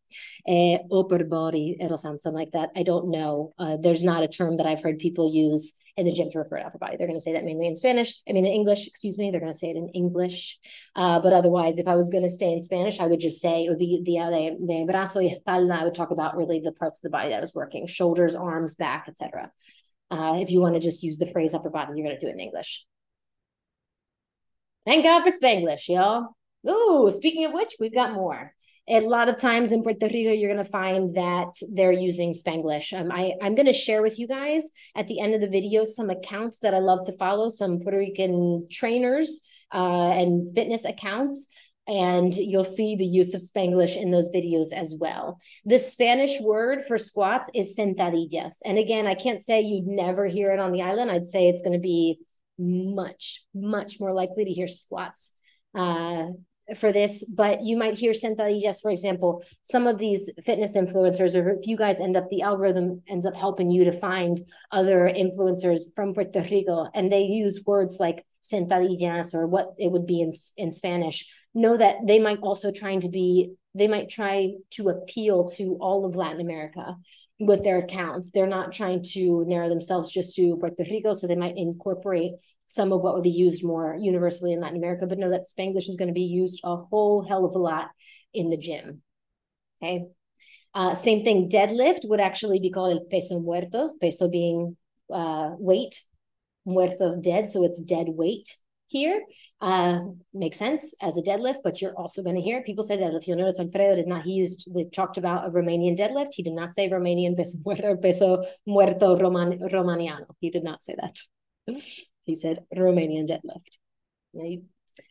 Uh, 0.48 0.78
upper 0.92 1.22
body, 1.22 1.76
it'll 1.80 1.98
sound 1.98 2.20
something 2.20 2.38
like 2.38 2.52
that. 2.52 2.70
I 2.74 2.82
don't 2.82 3.12
know. 3.12 3.54
Uh, 3.58 3.76
there's 3.80 4.02
not 4.02 4.24
a 4.24 4.28
term 4.28 4.56
that 4.56 4.66
I've 4.66 4.82
heard 4.82 4.98
people 4.98 5.32
use 5.32 5.72
in 5.96 6.06
the 6.06 6.12
gym 6.12 6.30
to 6.30 6.38
refer 6.38 6.58
to 6.58 6.66
upper 6.66 6.78
body. 6.78 6.96
They're 6.96 7.06
going 7.06 7.18
to 7.18 7.22
say 7.22 7.34
that 7.34 7.44
mainly 7.44 7.66
in 7.66 7.76
Spanish. 7.76 8.14
I 8.28 8.32
mean, 8.32 8.46
in 8.46 8.52
English, 8.52 8.86
excuse 8.86 9.18
me. 9.18 9.30
They're 9.30 9.40
going 9.40 9.52
to 9.52 9.58
say 9.58 9.70
it 9.70 9.76
in 9.76 9.88
English. 9.88 10.58
Uh, 10.96 11.20
but 11.20 11.32
otherwise, 11.32 11.78
if 11.78 11.86
I 11.86 11.96
was 11.96 12.08
going 12.08 12.24
to 12.24 12.30
stay 12.30 12.52
in 12.52 12.62
Spanish, 12.62 12.98
I 12.98 13.06
would 13.06 13.20
just 13.20 13.40
say 13.40 13.64
it 13.64 13.68
would 13.68 13.78
be 13.78 14.02
the 14.04 14.14
de, 14.14 14.56
de 14.66 14.92
brazo 14.92 15.16
y 15.16 15.36
espalda. 15.36 15.80
I 15.80 15.84
would 15.84 15.94
talk 15.94 16.10
about 16.10 16.36
really 16.36 16.60
the 16.60 16.72
parts 16.72 16.98
of 16.98 17.02
the 17.02 17.10
body 17.10 17.28
that 17.30 17.40
was 17.40 17.54
working, 17.54 17.86
shoulders, 17.86 18.34
arms, 18.34 18.74
back, 18.74 19.06
etc. 19.08 19.50
Uh, 20.10 20.38
if 20.40 20.50
you 20.50 20.60
want 20.60 20.74
to 20.74 20.80
just 20.80 21.02
use 21.02 21.18
the 21.18 21.26
phrase 21.26 21.54
upper 21.54 21.70
body, 21.70 21.92
you're 21.94 22.06
going 22.06 22.18
to 22.18 22.24
do 22.24 22.28
it 22.28 22.34
in 22.34 22.40
English. 22.40 22.86
Thank 24.86 25.04
God 25.04 25.22
for 25.22 25.30
Spanglish, 25.30 25.88
y'all. 25.88 26.36
Ooh, 26.68 27.10
speaking 27.10 27.44
of 27.44 27.52
which, 27.52 27.76
we've 27.78 27.94
got 27.94 28.14
more 28.14 28.52
a 28.88 29.00
lot 29.00 29.28
of 29.28 29.38
times 29.38 29.70
in 29.70 29.82
Puerto 29.82 30.06
Rico, 30.06 30.32
you're 30.32 30.52
going 30.52 30.64
to 30.64 30.70
find 30.70 31.14
that 31.14 31.50
they're 31.72 31.92
using 31.92 32.34
Spanglish. 32.34 32.98
Um, 32.98 33.12
I, 33.12 33.34
I'm 33.40 33.54
going 33.54 33.66
to 33.66 33.72
share 33.72 34.02
with 34.02 34.18
you 34.18 34.26
guys 34.26 34.70
at 34.96 35.06
the 35.06 35.20
end 35.20 35.34
of 35.34 35.40
the 35.40 35.48
video 35.48 35.84
some 35.84 36.10
accounts 36.10 36.58
that 36.60 36.74
I 36.74 36.78
love 36.78 37.06
to 37.06 37.16
follow, 37.16 37.48
some 37.48 37.80
Puerto 37.80 37.98
Rican 37.98 38.66
trainers 38.70 39.40
uh, 39.72 40.10
and 40.12 40.52
fitness 40.54 40.84
accounts. 40.84 41.46
And 41.86 42.34
you'll 42.34 42.64
see 42.64 42.94
the 42.94 43.04
use 43.04 43.34
of 43.34 43.40
Spanglish 43.40 43.96
in 43.96 44.10
those 44.12 44.28
videos 44.30 44.72
as 44.72 44.94
well. 44.98 45.38
The 45.64 45.78
Spanish 45.78 46.40
word 46.40 46.84
for 46.84 46.96
squats 46.96 47.50
is 47.54 47.76
sentadillas. 47.76 48.58
And 48.64 48.78
again, 48.78 49.06
I 49.06 49.14
can't 49.14 49.40
say 49.40 49.62
you'd 49.62 49.86
never 49.86 50.26
hear 50.26 50.52
it 50.52 50.60
on 50.60 50.70
the 50.70 50.82
island. 50.82 51.10
I'd 51.10 51.26
say 51.26 51.48
it's 51.48 51.62
going 51.62 51.72
to 51.72 51.80
be 51.80 52.20
much, 52.58 53.42
much 53.52 53.98
more 53.98 54.12
likely 54.12 54.44
to 54.44 54.52
hear 54.52 54.68
squats 54.68 55.32
uh, 55.74 56.28
for 56.76 56.92
this, 56.92 57.24
but 57.24 57.62
you 57.62 57.76
might 57.76 57.98
hear 57.98 58.12
sentadillas, 58.12 58.80
for 58.80 58.90
example, 58.90 59.42
some 59.62 59.86
of 59.86 59.98
these 59.98 60.30
fitness 60.44 60.76
influencers, 60.76 61.34
or 61.34 61.50
if 61.50 61.66
you 61.66 61.76
guys 61.76 62.00
end 62.00 62.16
up, 62.16 62.28
the 62.30 62.42
algorithm 62.42 63.02
ends 63.08 63.26
up 63.26 63.34
helping 63.34 63.70
you 63.70 63.84
to 63.84 63.92
find 63.92 64.40
other 64.70 65.10
influencers 65.14 65.94
from 65.94 66.14
Puerto 66.14 66.40
Rico, 66.50 66.88
and 66.94 67.10
they 67.10 67.22
use 67.22 67.64
words 67.66 67.98
like 67.98 68.24
sentadillas 68.42 69.34
or 69.34 69.46
what 69.46 69.74
it 69.78 69.90
would 69.90 70.06
be 70.06 70.20
in, 70.20 70.32
in 70.56 70.70
Spanish, 70.70 71.30
know 71.54 71.76
that 71.76 71.96
they 72.06 72.18
might 72.18 72.38
also 72.40 72.70
trying 72.70 73.00
to 73.00 73.08
be, 73.08 73.52
they 73.74 73.88
might 73.88 74.08
try 74.08 74.52
to 74.70 74.88
appeal 74.88 75.48
to 75.48 75.76
all 75.80 76.04
of 76.04 76.16
Latin 76.16 76.40
America 76.40 76.96
with 77.46 77.62
their 77.62 77.78
accounts. 77.78 78.30
They're 78.30 78.46
not 78.46 78.72
trying 78.72 79.02
to 79.12 79.44
narrow 79.46 79.68
themselves 79.68 80.12
just 80.12 80.34
to 80.36 80.56
Puerto 80.56 80.84
Rico, 80.90 81.14
so 81.14 81.26
they 81.26 81.36
might 81.36 81.56
incorporate 81.56 82.32
some 82.66 82.92
of 82.92 83.02
what 83.02 83.14
would 83.14 83.22
be 83.22 83.30
used 83.30 83.64
more 83.64 83.96
universally 84.00 84.52
in 84.52 84.60
Latin 84.60 84.78
America, 84.78 85.06
but 85.06 85.18
know 85.18 85.30
that 85.30 85.46
Spanglish 85.46 85.88
is 85.88 85.96
going 85.98 86.08
to 86.08 86.14
be 86.14 86.22
used 86.22 86.60
a 86.64 86.76
whole 86.76 87.22
hell 87.26 87.44
of 87.44 87.54
a 87.54 87.58
lot 87.58 87.90
in 88.32 88.50
the 88.50 88.56
gym. 88.56 89.02
Okay. 89.82 90.06
Uh, 90.74 90.94
same 90.94 91.22
thing, 91.22 91.50
deadlift 91.50 92.08
would 92.08 92.20
actually 92.20 92.58
be 92.58 92.70
called 92.70 92.92
el 92.92 93.04
peso 93.10 93.40
muerto, 93.40 93.90
peso 94.00 94.30
being 94.30 94.76
uh, 95.12 95.50
weight, 95.58 96.00
muerto 96.64 97.16
dead, 97.20 97.48
so 97.48 97.62
it's 97.64 97.80
dead 97.80 98.06
weight 98.08 98.56
here. 98.92 99.22
Uh, 99.60 100.00
makes 100.34 100.58
sense 100.58 100.94
as 101.00 101.16
a 101.16 101.22
deadlift, 101.22 101.60
but 101.64 101.80
you're 101.80 101.96
also 101.96 102.22
going 102.22 102.36
to 102.36 102.42
hear 102.42 102.62
people 102.62 102.84
say 102.84 102.96
deadlift. 102.98 103.26
You'll 103.26 103.38
notice 103.38 103.58
Alfredo 103.58 103.96
did 103.96 104.06
not, 104.06 104.24
he 104.24 104.32
used, 104.32 104.68
they 104.74 104.84
talked 104.84 105.16
about 105.16 105.46
a 105.46 105.50
Romanian 105.50 105.98
deadlift. 105.98 106.34
He 106.34 106.42
did 106.42 106.52
not 106.52 106.74
say 106.74 106.88
Romanian 106.90 107.36
peso 107.36 107.58
muerto, 107.64 107.96
peso 107.96 108.42
muerto 108.66 109.16
Roman, 109.18 109.58
Romaniano. 109.58 110.26
He 110.40 110.50
did 110.50 110.64
not 110.64 110.82
say 110.82 110.94
that. 111.00 111.16
He 112.24 112.36
said 112.36 112.64
Romanian 112.72 113.28
deadlift. 113.28 113.78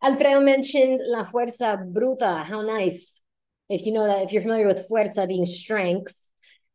Alfredo 0.02 0.40
mentioned 0.40 1.02
la 1.08 1.26
fuerza 1.26 1.78
bruta. 1.78 2.46
How 2.46 2.62
nice. 2.62 3.22
If 3.68 3.86
you 3.86 3.92
know 3.92 4.08
that, 4.08 4.24
if 4.24 4.32
you're 4.32 4.42
familiar 4.42 4.66
with 4.66 4.88
fuerza 4.88 5.28
being 5.28 5.46
strength, 5.46 6.16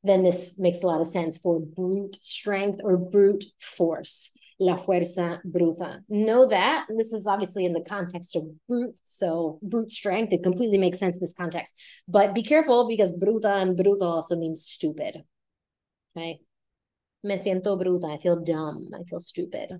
then 0.02 0.22
this 0.22 0.58
makes 0.58 0.82
a 0.82 0.86
lot 0.86 1.00
of 1.00 1.06
sense 1.06 1.38
for 1.38 1.60
brute 1.60 2.16
strength 2.22 2.80
or 2.82 2.96
brute 2.96 3.44
force. 3.58 4.30
La 4.58 4.76
fuerza 4.76 5.40
bruta. 5.44 6.02
Know 6.08 6.46
that. 6.48 6.86
this 6.96 7.12
is 7.12 7.26
obviously 7.26 7.66
in 7.66 7.72
the 7.72 7.82
context 7.82 8.34
of 8.36 8.44
brute. 8.66 8.96
So 9.04 9.58
brute 9.62 9.90
strength, 9.90 10.32
it 10.32 10.42
completely 10.42 10.78
makes 10.78 10.98
sense 10.98 11.16
in 11.16 11.20
this 11.20 11.34
context. 11.34 11.78
But 12.08 12.34
be 12.34 12.42
careful 12.42 12.88
because 12.88 13.12
bruta 13.12 13.60
and 13.62 13.76
bruto 13.76 14.02
also 14.02 14.36
means 14.36 14.64
stupid. 14.64 15.24
Okay. 16.16 16.40
Me 17.22 17.34
siento 17.36 17.76
bruta. 17.78 18.14
I 18.14 18.18
feel 18.18 18.42
dumb. 18.42 18.88
I 18.94 19.04
feel 19.04 19.20
stupid. 19.20 19.72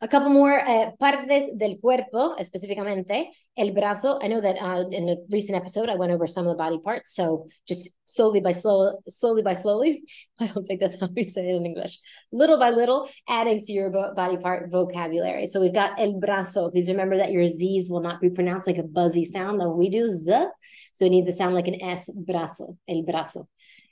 A 0.00 0.08
couple 0.08 0.30
more 0.30 0.60
uh, 0.60 0.90
partes 0.98 1.56
del 1.56 1.78
cuerpo, 1.80 2.36
específicamente 2.36 3.30
el 3.56 3.72
brazo. 3.72 4.18
I 4.22 4.28
know 4.28 4.40
that 4.40 4.56
uh, 4.60 4.84
in 4.90 5.08
a 5.08 5.16
recent 5.30 5.56
episode 5.56 5.88
I 5.88 5.94
went 5.94 6.12
over 6.12 6.26
some 6.26 6.46
of 6.46 6.52
the 6.52 6.58
body 6.58 6.78
parts, 6.78 7.14
so 7.14 7.46
just 7.66 7.90
slowly 8.04 8.40
by 8.40 8.52
slow, 8.52 8.98
slowly 9.08 9.42
by 9.42 9.52
slowly. 9.52 10.02
I 10.40 10.48
don't 10.48 10.66
think 10.66 10.80
that's 10.80 10.98
how 11.00 11.08
we 11.14 11.24
say 11.24 11.48
it 11.48 11.54
in 11.54 11.66
English. 11.66 11.98
Little 12.32 12.58
by 12.58 12.70
little, 12.70 13.08
adding 13.28 13.60
to 13.60 13.72
your 13.72 13.90
body 13.90 14.36
part 14.36 14.70
vocabulary. 14.70 15.46
So 15.46 15.60
we've 15.60 15.74
got 15.74 16.00
el 16.00 16.20
brazo. 16.20 16.70
Please 16.72 16.88
remember 16.88 17.16
that 17.16 17.32
your 17.32 17.46
z's 17.46 17.88
will 17.88 18.02
not 18.02 18.20
be 18.20 18.30
pronounced 18.30 18.66
like 18.66 18.78
a 18.78 18.82
buzzy 18.82 19.24
sound 19.24 19.60
that 19.60 19.70
we 19.70 19.90
do 19.90 20.10
z, 20.10 20.46
so 20.92 21.04
it 21.04 21.10
needs 21.10 21.28
to 21.28 21.32
sound 21.32 21.54
like 21.54 21.68
an 21.68 21.80
s. 21.80 22.10
Brazo, 22.10 22.76
el 22.88 23.02
brazo. 23.02 23.46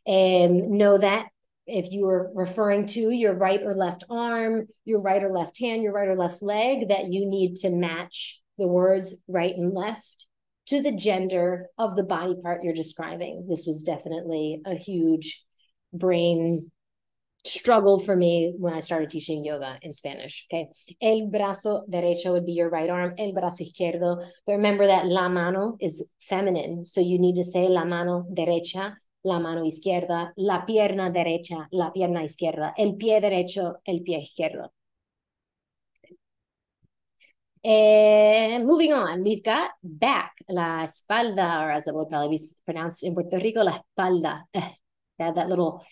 And 0.06 0.71
know 0.71 0.99
that 0.99 1.28
if 1.66 1.90
you 1.90 2.07
were 2.07 2.31
referring 2.35 2.87
to 2.87 3.11
your 3.11 3.35
right 3.35 3.62
or 3.62 3.75
left 3.75 4.04
arm, 4.11 4.66
your 4.85 5.02
right 5.02 5.23
or 5.23 5.31
left 5.31 5.59
hand, 5.61 5.83
your 5.83 5.92
right 5.92 6.09
or 6.09 6.16
left 6.16 6.42
leg, 6.42 6.88
that 6.88 7.12
you 7.12 7.26
need 7.26 7.57
to 7.57 7.71
match 7.71 8.40
the 8.59 8.69
words 8.69 9.14
right 9.28 9.54
and 9.54 9.73
left 9.73 10.26
to 10.66 10.83
the 10.83 10.92
gender 10.92 11.66
of 11.78 11.97
the 11.97 12.04
body 12.04 12.35
part 12.42 12.62
you're 12.62 12.75
describing. 12.75 13.47
This 13.49 13.64
was 13.66 13.83
definitely 13.83 14.61
a 14.64 14.75
huge 14.75 15.45
brain 15.92 16.71
struggle 17.45 17.99
for 17.99 18.14
me 18.14 18.54
when 18.57 18.73
I 18.73 18.81
started 18.81 19.11
teaching 19.11 19.45
yoga 19.45 19.78
in 19.83 19.92
Spanish. 19.92 20.47
Okay. 20.52 20.69
El 21.00 21.28
brazo 21.31 21.83
derecho 21.90 22.33
would 22.33 22.47
be 22.47 22.52
your 22.52 22.71
right 22.71 22.88
arm, 22.88 23.14
el 23.19 23.33
brazo 23.33 23.62
izquierdo. 23.62 24.25
But 24.47 24.52
remember 24.52 24.87
that 24.87 25.07
la 25.07 25.28
mano 25.28 25.76
is 25.81 26.09
feminine. 26.21 26.85
So 26.85 27.00
you 27.00 27.19
need 27.19 27.37
to 27.37 27.45
say 27.45 27.66
la 27.69 27.85
mano 27.85 28.25
derecha 28.33 28.95
la 29.24 29.38
mano 29.40 29.64
izquierda, 29.64 30.32
la 30.36 30.64
pierna 30.66 31.10
derecha, 31.10 31.68
la 31.70 31.92
pierna 31.92 32.24
izquierda, 32.24 32.74
el 32.76 32.96
pie 32.96 33.20
derecho, 33.20 33.80
el 33.84 34.02
pie 34.02 34.18
izquierdo. 34.20 34.72
Eh, 37.64 38.58
moving 38.64 38.92
on, 38.92 39.22
we've 39.22 39.42
got 39.42 39.70
back, 39.82 40.32
la 40.48 40.82
espalda, 40.84 41.62
or 41.62 41.70
as 41.70 41.86
it 41.86 41.94
will 41.94 42.06
probably 42.06 42.36
be 42.36 42.42
pronounced 42.64 43.04
in 43.04 43.14
Puerto 43.14 43.38
Rico, 43.38 43.62
la 43.62 43.78
espalda. 43.78 44.44
Eh, 44.52 44.70
that 45.18 45.48
little 45.48 45.84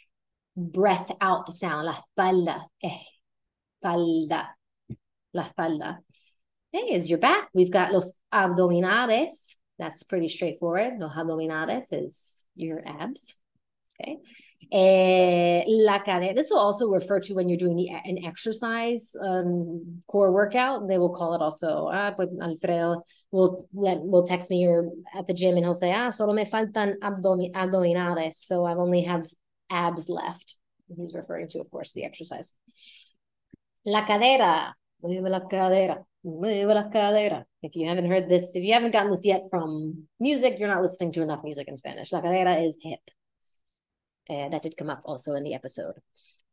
breath 0.56 1.12
out 1.20 1.52
sound, 1.52 1.86
la 1.86 1.92
espalda, 1.92 2.66
eh, 2.82 3.02
espalda, 3.80 4.56
la 5.32 5.42
espalda. 5.42 5.98
Hey, 6.72 6.94
is 6.94 7.08
your 7.08 7.18
back. 7.20 7.50
We've 7.54 7.70
got 7.70 7.92
los 7.92 8.12
abdominales. 8.32 9.59
That's 9.80 10.02
pretty 10.02 10.28
straightforward. 10.28 10.98
Los 10.98 11.16
abdominales 11.16 11.86
is 11.90 12.44
your 12.54 12.82
abs. 12.86 13.34
Okay. 13.98 14.18
Eh, 14.72 15.64
la 15.66 16.02
cadera. 16.02 16.34
This 16.34 16.50
will 16.50 16.58
also 16.58 16.88
refer 16.90 17.18
to 17.20 17.34
when 17.34 17.48
you're 17.48 17.58
doing 17.58 17.76
the, 17.76 17.88
an 17.88 18.18
exercise 18.24 19.16
um, 19.20 20.02
core 20.06 20.32
workout. 20.32 20.86
They 20.86 20.98
will 20.98 21.14
call 21.14 21.34
it 21.34 21.40
also. 21.40 21.88
Ah, 21.92 22.12
pues 22.12 22.28
Alfredo 22.40 23.02
will 23.32 23.66
let 23.72 23.98
will 24.00 24.26
text 24.26 24.50
me 24.50 24.66
or 24.66 24.90
at 25.14 25.26
the 25.26 25.34
gym 25.34 25.56
and 25.56 25.64
he'll 25.64 25.74
say, 25.74 25.92
ah, 25.92 26.10
solo 26.10 26.34
me 26.34 26.44
faltan 26.44 26.98
abdomin 27.02 27.52
abdominales. 27.54 28.34
So 28.34 28.64
I 28.64 28.74
only 28.74 29.02
have 29.02 29.26
abs 29.70 30.08
left. 30.08 30.56
He's 30.94 31.14
referring 31.14 31.48
to, 31.50 31.60
of 31.60 31.70
course, 31.70 31.92
the 31.92 32.04
exercise. 32.04 32.52
La 33.84 34.06
cadera. 34.06 34.72
La 35.02 35.40
cadera. 35.40 36.04
If 36.22 37.74
you 37.74 37.88
haven't 37.88 38.10
heard 38.10 38.28
this, 38.28 38.54
if 38.54 38.62
you 38.62 38.74
haven't 38.74 38.92
gotten 38.92 39.10
this 39.10 39.24
yet 39.24 39.42
from 39.50 40.04
music, 40.18 40.58
you're 40.58 40.68
not 40.68 40.82
listening 40.82 41.12
to 41.12 41.22
enough 41.22 41.42
music 41.42 41.68
in 41.68 41.76
Spanish. 41.76 42.12
La 42.12 42.20
cadera 42.20 42.62
is 42.64 42.78
hip. 42.82 43.00
Uh, 44.28 44.48
that 44.50 44.62
did 44.62 44.76
come 44.76 44.90
up 44.90 45.02
also 45.04 45.32
in 45.34 45.44
the 45.44 45.54
episode. 45.54 45.94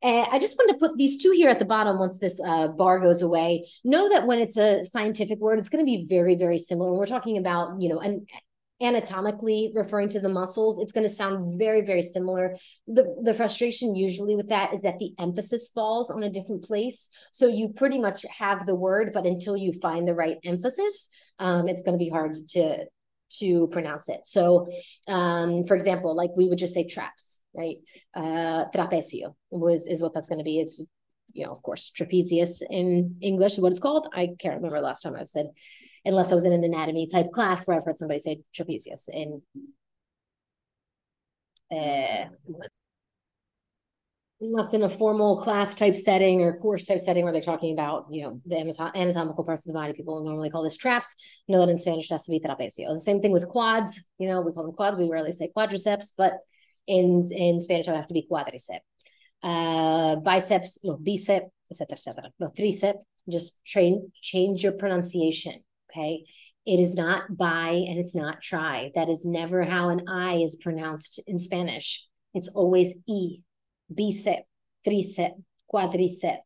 And 0.01 0.27
I 0.31 0.39
just 0.39 0.57
wanted 0.57 0.73
to 0.73 0.79
put 0.79 0.97
these 0.97 1.21
two 1.21 1.31
here 1.31 1.49
at 1.49 1.59
the 1.59 1.65
bottom 1.65 1.99
once 1.99 2.19
this 2.19 2.39
uh, 2.45 2.69
bar 2.69 2.99
goes 2.99 3.21
away. 3.21 3.67
Know 3.83 4.09
that 4.09 4.27
when 4.27 4.39
it's 4.39 4.57
a 4.57 4.85
scientific 4.85 5.39
word, 5.39 5.59
it's 5.59 5.69
going 5.69 5.83
to 5.83 5.89
be 5.89 6.05
very, 6.07 6.35
very 6.35 6.59
similar. 6.59 6.91
When 6.91 6.99
we're 6.99 7.05
talking 7.07 7.37
about, 7.37 7.81
you 7.81 7.89
know, 7.89 7.99
an 7.99 8.25
anatomically 8.81 9.71
referring 9.73 10.09
to 10.09 10.19
the 10.19 10.29
muscles, 10.29 10.79
it's 10.79 10.91
going 10.91 11.07
to 11.07 11.13
sound 11.13 11.57
very, 11.57 11.81
very 11.81 12.01
similar. 12.01 12.55
The, 12.87 13.15
the 13.23 13.33
frustration 13.33 13.95
usually 13.95 14.35
with 14.35 14.49
that 14.49 14.73
is 14.73 14.83
that 14.83 14.99
the 14.99 15.13
emphasis 15.19 15.71
falls 15.73 16.11
on 16.11 16.23
a 16.23 16.29
different 16.29 16.63
place. 16.63 17.09
So 17.31 17.47
you 17.47 17.69
pretty 17.69 17.99
much 17.99 18.23
have 18.37 18.65
the 18.65 18.75
word, 18.75 19.11
but 19.13 19.25
until 19.25 19.57
you 19.57 19.73
find 19.73 20.07
the 20.07 20.15
right 20.15 20.37
emphasis, 20.43 21.09
um, 21.39 21.67
it's 21.67 21.81
going 21.81 21.97
to 21.97 22.03
be 22.03 22.09
hard 22.09 22.35
to 22.49 22.85
to 23.39 23.67
pronounce 23.67 24.07
it. 24.07 24.21
So, 24.23 24.69
um, 25.07 25.65
for 25.65 25.75
example, 25.75 26.15
like 26.15 26.31
we 26.37 26.47
would 26.47 26.57
just 26.57 26.73
say 26.73 26.85
traps, 26.85 27.39
right? 27.53 27.75
Uh, 28.13 28.65
trapecio 28.73 29.35
was 29.49 29.85
is 29.85 30.01
what 30.01 30.13
that's 30.13 30.29
going 30.29 30.39
to 30.39 30.45
be. 30.45 30.59
It's 30.59 30.81
you 31.33 31.45
know, 31.45 31.51
of 31.51 31.61
course, 31.61 31.91
trapezius 31.95 32.61
in 32.69 33.17
English 33.21 33.53
is 33.53 33.59
what 33.59 33.71
it's 33.71 33.81
called. 33.81 34.07
I 34.13 34.29
can't 34.39 34.55
remember 34.55 34.79
last 34.79 35.01
time 35.01 35.15
I've 35.15 35.27
said, 35.27 35.47
unless 36.07 36.31
I 36.31 36.35
was 36.35 36.45
in 36.45 36.53
an 36.53 36.63
anatomy 36.63 37.07
type 37.07 37.31
class 37.31 37.67
where 37.67 37.77
I've 37.77 37.85
heard 37.85 37.97
somebody 37.97 38.19
say 38.19 38.39
trapezius 38.55 39.09
in 39.09 39.41
uh, 41.71 42.25
unless 44.39 44.73
in 44.73 44.83
a 44.83 44.89
formal 44.89 45.41
class 45.41 45.75
type 45.75 45.95
setting 45.95 46.41
or 46.41 46.57
course 46.57 46.85
type 46.85 46.99
setting 46.99 47.23
where 47.23 47.33
they're 47.33 47.41
talking 47.41 47.73
about, 47.73 48.05
you 48.09 48.23
know, 48.23 48.39
the 48.45 48.57
anatomical 48.95 49.43
parts 49.43 49.65
of 49.65 49.73
the 49.73 49.77
body. 49.77 49.93
People 49.93 50.23
normally 50.23 50.49
call 50.49 50.63
this 50.63 50.77
traps. 50.77 51.15
You 51.47 51.55
know 51.55 51.65
that 51.65 51.71
in 51.71 51.77
Spanish 51.77 52.09
has 52.09 52.23
to 52.25 52.31
be 52.31 52.39
trapecio. 52.39 52.93
The 52.93 52.99
same 52.99 53.21
thing 53.21 53.31
with 53.31 53.47
quads. 53.47 54.03
You 54.19 54.27
know, 54.27 54.41
we 54.41 54.53
call 54.53 54.63
them 54.63 54.75
quads. 54.75 54.97
We 54.97 55.09
rarely 55.09 55.33
say 55.33 55.51
quadriceps, 55.55 56.13
but 56.17 56.33
in 56.85 57.27
in 57.31 57.59
Spanish 57.59 57.87
it 57.87 57.91
would 57.91 57.97
have 57.97 58.07
to 58.07 58.13
be 58.13 58.27
quadriceps. 58.29 58.79
Uh, 59.43 60.17
biceps, 60.17 60.79
no, 60.83 60.97
bicep, 60.97 61.43
etc., 61.69 61.93
etc. 61.93 62.23
No, 62.39 62.47
tricep. 62.47 62.95
Just 63.29 63.57
train, 63.65 64.11
change 64.21 64.63
your 64.63 64.71
pronunciation. 64.73 65.63
Okay. 65.91 66.25
It 66.65 66.81
is 66.81 66.95
not 66.95 67.37
by 67.37 67.69
and 67.87 67.97
it's 67.97 68.13
not 68.13 68.41
try. 68.41 68.91
That 68.93 69.07
is 69.07 69.25
never 69.25 69.63
how 69.63 69.87
an 69.87 70.01
I 70.09 70.35
is 70.35 70.55
pronounced 70.55 71.19
in 71.25 71.39
Spanish. 71.39 72.05
It's 72.33 72.49
always 72.49 72.93
E 73.07 73.39
bicep, 73.89 74.43
tricep, 74.85 75.31
quadricep. 75.73 76.39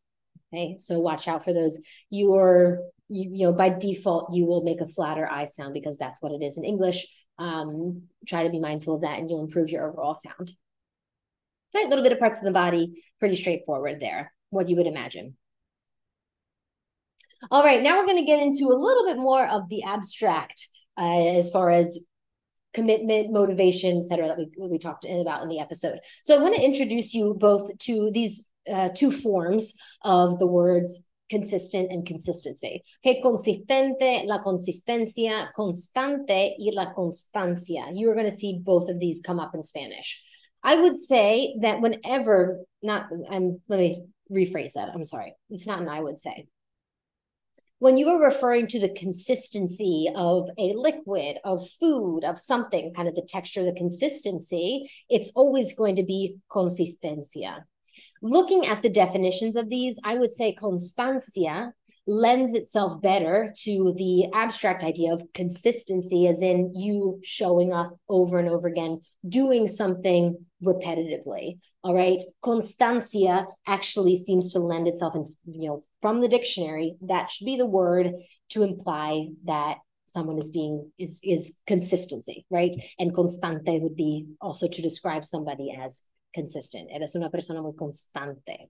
Okay, 0.54 0.76
so 0.78 1.00
watch 1.00 1.26
out 1.26 1.44
for 1.44 1.52
those. 1.52 1.80
You're, 2.10 2.80
you, 3.08 3.30
you 3.32 3.46
know, 3.46 3.52
by 3.52 3.70
default, 3.70 4.32
you 4.32 4.46
will 4.46 4.62
make 4.62 4.80
a 4.80 4.86
flatter 4.86 5.28
I 5.28 5.44
sound 5.44 5.74
because 5.74 5.98
that's 5.98 6.22
what 6.22 6.32
it 6.32 6.42
is 6.42 6.56
in 6.56 6.64
English. 6.64 7.06
Um, 7.38 8.02
try 8.28 8.44
to 8.44 8.50
be 8.50 8.60
mindful 8.60 8.96
of 8.96 9.00
that 9.00 9.18
and 9.18 9.28
you'll 9.28 9.42
improve 9.42 9.70
your 9.70 9.88
overall 9.88 10.14
sound. 10.14 10.52
A 11.74 11.88
little 11.88 12.04
bit 12.04 12.12
of 12.12 12.18
parts 12.18 12.38
of 12.38 12.44
the 12.44 12.52
body, 12.52 13.02
pretty 13.18 13.34
straightforward 13.34 13.98
there, 13.98 14.32
what 14.50 14.68
you 14.68 14.76
would 14.76 14.86
imagine. 14.86 15.36
All 17.50 17.64
right, 17.64 17.82
now 17.82 17.98
we're 17.98 18.06
going 18.06 18.18
to 18.18 18.24
get 18.24 18.40
into 18.40 18.66
a 18.66 18.78
little 18.78 19.04
bit 19.04 19.16
more 19.16 19.46
of 19.46 19.68
the 19.68 19.82
abstract 19.82 20.68
uh, 20.96 21.36
as 21.36 21.50
far 21.50 21.70
as 21.70 22.04
commitment, 22.72 23.32
motivation, 23.32 23.98
et 23.98 24.04
cetera, 24.06 24.28
that 24.28 24.38
we, 24.38 24.48
we 24.68 24.78
talked 24.78 25.04
about 25.04 25.42
in 25.42 25.48
the 25.48 25.58
episode. 25.58 25.98
So 26.22 26.38
I 26.38 26.42
want 26.42 26.54
to 26.54 26.64
introduce 26.64 27.12
you 27.12 27.34
both 27.38 27.76
to 27.78 28.10
these 28.12 28.46
uh, 28.72 28.90
two 28.94 29.10
forms 29.10 29.74
of 30.02 30.38
the 30.38 30.46
words 30.46 31.04
consistent 31.28 31.90
and 31.90 32.06
consistency. 32.06 32.82
Okay, 33.04 33.20
consistente, 33.20 34.24
la 34.26 34.38
consistencia, 34.38 35.48
constante 35.56 36.54
y 36.58 36.70
la 36.72 36.92
constancia. 36.94 37.86
You're 37.92 38.14
going 38.14 38.30
to 38.30 38.36
see 38.36 38.60
both 38.62 38.88
of 38.88 39.00
these 39.00 39.20
come 39.20 39.40
up 39.40 39.54
in 39.54 39.62
Spanish. 39.62 40.22
I 40.62 40.80
would 40.80 40.96
say 40.96 41.56
that 41.60 41.80
whenever, 41.80 42.60
not, 42.82 43.06
I'm, 43.30 43.60
let 43.68 43.80
me 43.80 44.04
rephrase 44.30 44.74
that. 44.74 44.90
I'm 44.94 45.04
sorry. 45.04 45.34
It's 45.50 45.66
not 45.66 45.80
an 45.80 45.88
I 45.88 46.00
would 46.00 46.18
say 46.18 46.46
when 47.82 47.96
you 47.96 48.08
are 48.10 48.22
referring 48.22 48.68
to 48.68 48.78
the 48.78 48.90
consistency 48.90 50.08
of 50.14 50.48
a 50.56 50.72
liquid, 50.74 51.38
of 51.42 51.68
food, 51.80 52.20
of 52.22 52.38
something, 52.38 52.94
kind 52.94 53.08
of 53.08 53.16
the 53.16 53.26
texture, 53.28 53.64
the 53.64 53.72
consistency, 53.72 54.88
it's 55.10 55.32
always 55.34 55.74
going 55.74 55.96
to 55.96 56.04
be 56.04 56.36
consistencia. 56.48 57.64
Looking 58.22 58.66
at 58.66 58.84
the 58.84 58.88
definitions 58.88 59.56
of 59.56 59.68
these, 59.68 59.98
I 60.04 60.16
would 60.16 60.30
say 60.30 60.54
constancia 60.54 61.74
lends 62.06 62.54
itself 62.54 63.00
better 63.00 63.54
to 63.62 63.94
the 63.96 64.26
abstract 64.34 64.82
idea 64.82 65.12
of 65.12 65.22
consistency, 65.34 66.26
as 66.26 66.42
in 66.42 66.72
you 66.74 67.20
showing 67.22 67.72
up 67.72 67.96
over 68.08 68.38
and 68.38 68.48
over 68.48 68.66
again, 68.68 69.00
doing 69.28 69.68
something 69.68 70.36
repetitively. 70.64 71.58
All 71.84 71.94
right. 71.94 72.20
Constancia 72.42 73.46
actually 73.66 74.16
seems 74.16 74.52
to 74.52 74.60
lend 74.60 74.86
itself, 74.86 75.14
in, 75.14 75.24
you 75.46 75.68
know, 75.68 75.82
from 76.00 76.20
the 76.20 76.28
dictionary, 76.28 76.96
that 77.02 77.30
should 77.30 77.44
be 77.44 77.56
the 77.56 77.66
word 77.66 78.12
to 78.50 78.62
imply 78.62 79.28
that 79.44 79.78
someone 80.06 80.38
is 80.38 80.48
being 80.48 80.92
is 80.98 81.20
is 81.24 81.56
consistency, 81.66 82.44
right? 82.50 82.74
And 82.98 83.14
constante 83.14 83.80
would 83.80 83.96
be 83.96 84.26
also 84.40 84.68
to 84.68 84.82
describe 84.82 85.24
somebody 85.24 85.74
as 85.76 86.02
consistent. 86.34 86.90
Eres 86.92 87.14
una 87.14 87.30
persona 87.30 87.62
muy 87.62 87.72
constante. 87.72 88.68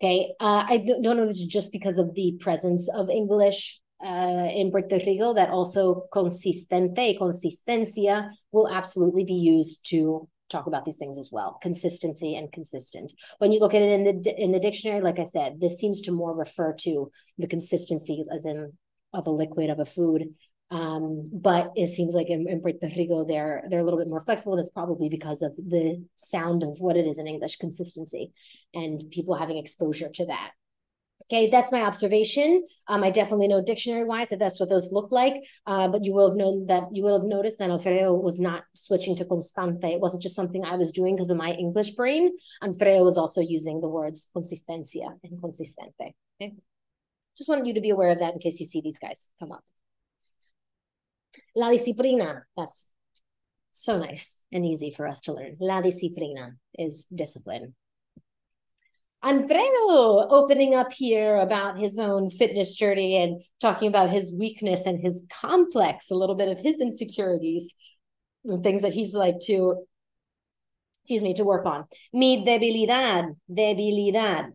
Okay, 0.00 0.32
uh, 0.40 0.64
I 0.68 0.78
don't 0.78 1.16
know 1.16 1.24
if 1.24 1.30
it's 1.30 1.46
just 1.46 1.70
because 1.72 1.98
of 1.98 2.14
the 2.14 2.36
presence 2.40 2.88
of 2.88 3.08
English 3.08 3.80
uh, 4.04 4.48
in 4.52 4.70
Puerto 4.70 4.98
Rico 4.98 5.32
that 5.34 5.50
also 5.50 6.06
consistente, 6.12 7.18
consistencia 7.18 8.30
will 8.50 8.68
absolutely 8.68 9.24
be 9.24 9.34
used 9.34 9.88
to 9.90 10.28
talk 10.50 10.66
about 10.66 10.84
these 10.84 10.96
things 10.96 11.18
as 11.18 11.30
well. 11.32 11.58
Consistency 11.62 12.34
and 12.34 12.52
consistent. 12.52 13.12
When 13.38 13.52
you 13.52 13.60
look 13.60 13.74
at 13.74 13.82
it 13.82 13.92
in 13.92 14.04
the 14.04 14.42
in 14.42 14.52
the 14.52 14.60
dictionary, 14.60 15.00
like 15.00 15.18
I 15.18 15.24
said, 15.24 15.60
this 15.60 15.78
seems 15.78 16.02
to 16.02 16.12
more 16.12 16.36
refer 16.36 16.74
to 16.80 17.10
the 17.38 17.46
consistency 17.46 18.24
as 18.32 18.44
in 18.44 18.72
of 19.14 19.26
a 19.26 19.30
liquid 19.30 19.70
of 19.70 19.78
a 19.78 19.84
food 19.84 20.34
um, 20.72 21.28
but 21.32 21.72
it 21.76 21.88
seems 21.88 22.14
like 22.14 22.30
in, 22.30 22.48
in, 22.48 22.60
Puerto 22.60 22.88
Rico 22.96 23.26
they're 23.26 23.62
they're 23.68 23.80
a 23.80 23.84
little 23.84 23.98
bit 23.98 24.08
more 24.08 24.22
flexible. 24.22 24.56
That's 24.56 24.70
probably 24.70 25.10
because 25.10 25.42
of 25.42 25.54
the 25.56 26.02
sound 26.16 26.62
of 26.62 26.80
what 26.80 26.96
it 26.96 27.06
is 27.06 27.18
in 27.18 27.26
English, 27.28 27.56
consistency, 27.56 28.32
and 28.72 29.02
people 29.10 29.34
having 29.34 29.58
exposure 29.58 30.08
to 30.08 30.26
that. 30.26 30.52
Okay, 31.24 31.50
that's 31.50 31.70
my 31.70 31.82
observation. 31.82 32.66
Um, 32.88 33.04
I 33.04 33.10
definitely 33.10 33.48
know 33.48 33.62
dictionary 33.62 34.04
wise 34.04 34.30
that 34.30 34.38
that's 34.38 34.58
what 34.58 34.70
those 34.70 34.92
look 34.92 35.12
like. 35.12 35.44
Uh, 35.66 35.88
but 35.88 36.04
you 36.04 36.14
will 36.14 36.30
have 36.30 36.38
known 36.38 36.66
that 36.66 36.84
you 36.90 37.02
will 37.02 37.18
have 37.18 37.28
noticed 37.28 37.58
that 37.58 37.70
Alfredo 37.70 38.14
was 38.14 38.40
not 38.40 38.64
switching 38.74 39.14
to 39.16 39.26
constante. 39.26 39.84
It 39.84 40.00
wasn't 40.00 40.22
just 40.22 40.34
something 40.34 40.64
I 40.64 40.76
was 40.76 40.90
doing 40.90 41.16
because 41.16 41.30
of 41.30 41.36
my 41.36 41.52
English 41.52 41.90
brain. 41.90 42.32
Alfredo 42.62 43.04
was 43.04 43.18
also 43.18 43.42
using 43.42 43.82
the 43.82 43.90
words 43.90 44.28
consistencia 44.34 45.18
and 45.22 45.40
consistente. 45.40 46.14
Okay, 46.40 46.54
just 47.36 47.48
wanted 47.48 47.66
you 47.66 47.74
to 47.74 47.82
be 47.82 47.90
aware 47.90 48.10
of 48.10 48.20
that 48.20 48.32
in 48.32 48.40
case 48.40 48.58
you 48.58 48.64
see 48.64 48.80
these 48.80 48.98
guys 48.98 49.28
come 49.38 49.52
up. 49.52 49.62
La 51.54 51.70
disciplina, 51.70 52.42
that's 52.56 52.88
so 53.72 53.98
nice 53.98 54.42
and 54.52 54.66
easy 54.66 54.90
for 54.90 55.06
us 55.06 55.20
to 55.22 55.32
learn. 55.32 55.56
La 55.60 55.80
disciplina 55.80 56.56
is 56.78 57.06
discipline. 57.14 57.74
Alfredo 59.24 60.26
opening 60.30 60.74
up 60.74 60.92
here 60.92 61.36
about 61.36 61.78
his 61.78 61.98
own 61.98 62.28
fitness 62.28 62.74
journey 62.74 63.22
and 63.22 63.40
talking 63.60 63.88
about 63.88 64.10
his 64.10 64.34
weakness 64.34 64.84
and 64.84 65.00
his 65.00 65.24
complex, 65.30 66.10
a 66.10 66.14
little 66.14 66.34
bit 66.34 66.48
of 66.48 66.58
his 66.58 66.80
insecurities 66.80 67.72
and 68.44 68.64
things 68.64 68.82
that 68.82 68.92
he's 68.92 69.14
like 69.14 69.38
to, 69.44 69.84
excuse 71.02 71.22
me, 71.22 71.34
to 71.34 71.44
work 71.44 71.66
on. 71.66 71.84
Mi 72.12 72.44
debilidad, 72.44 73.26
debilidad 73.52 74.46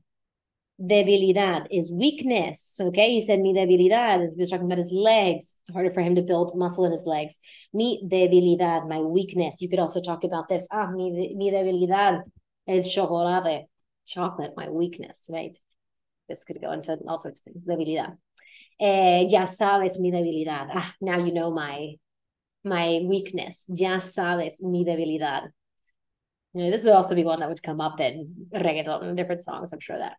debilidad 0.80 1.68
is 1.72 1.92
weakness. 1.92 2.80
Okay, 2.80 3.12
he 3.14 3.22
said 3.22 3.40
mi 3.40 3.54
debilidad. 3.54 4.22
He 4.22 4.40
was 4.40 4.50
talking 4.50 4.66
about 4.66 4.78
his 4.78 4.92
legs. 4.92 5.60
It's 5.62 5.74
harder 5.74 5.92
for 5.92 6.02
him 6.02 6.16
to 6.16 6.22
build 6.22 6.58
muscle 6.58 6.86
in 6.86 6.92
his 6.92 7.06
legs. 7.06 7.38
Mi 7.74 8.04
debilidad, 8.08 8.88
my 8.88 9.00
weakness. 9.00 9.62
You 9.62 9.70
could 9.70 9.80
also 9.80 10.02
talk 10.02 10.24
about 10.24 10.48
this. 10.50 10.68
Ah, 10.72 10.92
mi, 10.92 11.34
mi 11.36 11.50
debilidad, 11.50 12.22
el 12.68 12.84
chocolate, 12.84 13.66
chocolate, 14.06 14.54
my 14.56 14.70
weakness. 14.70 15.30
Right. 15.32 15.58
This 16.30 16.44
could 16.44 16.62
go 16.62 16.72
into 16.72 16.98
all 17.08 17.18
sorts 17.18 17.40
of 17.40 17.46
things. 17.46 17.64
Debilidad. 17.64 18.18
Eh, 18.80 19.28
ya 19.30 19.46
sabes 19.46 20.00
mi 20.00 20.12
debilidad. 20.12 20.68
Ah, 20.74 20.94
now 21.02 21.18
you 21.18 21.34
know 21.34 21.52
my 21.52 21.96
my 22.64 23.02
weakness. 23.04 23.66
Ya 23.68 23.98
sabes 23.98 24.62
mi 24.62 24.86
debilidad. 24.86 25.50
You 26.54 26.66
know, 26.66 26.72
this 26.72 26.84
would 26.84 26.94
also 26.94 27.16
be 27.16 27.24
one 27.24 27.40
that 27.40 27.50
would 27.50 27.64
come 27.64 27.82
up 27.82 28.00
in 28.00 28.48
reggaeton 28.54 29.04
and 29.04 29.18
different 29.18 29.42
songs. 29.42 29.74
I'm 29.74 29.80
sure 29.80 29.98
that 29.98 30.18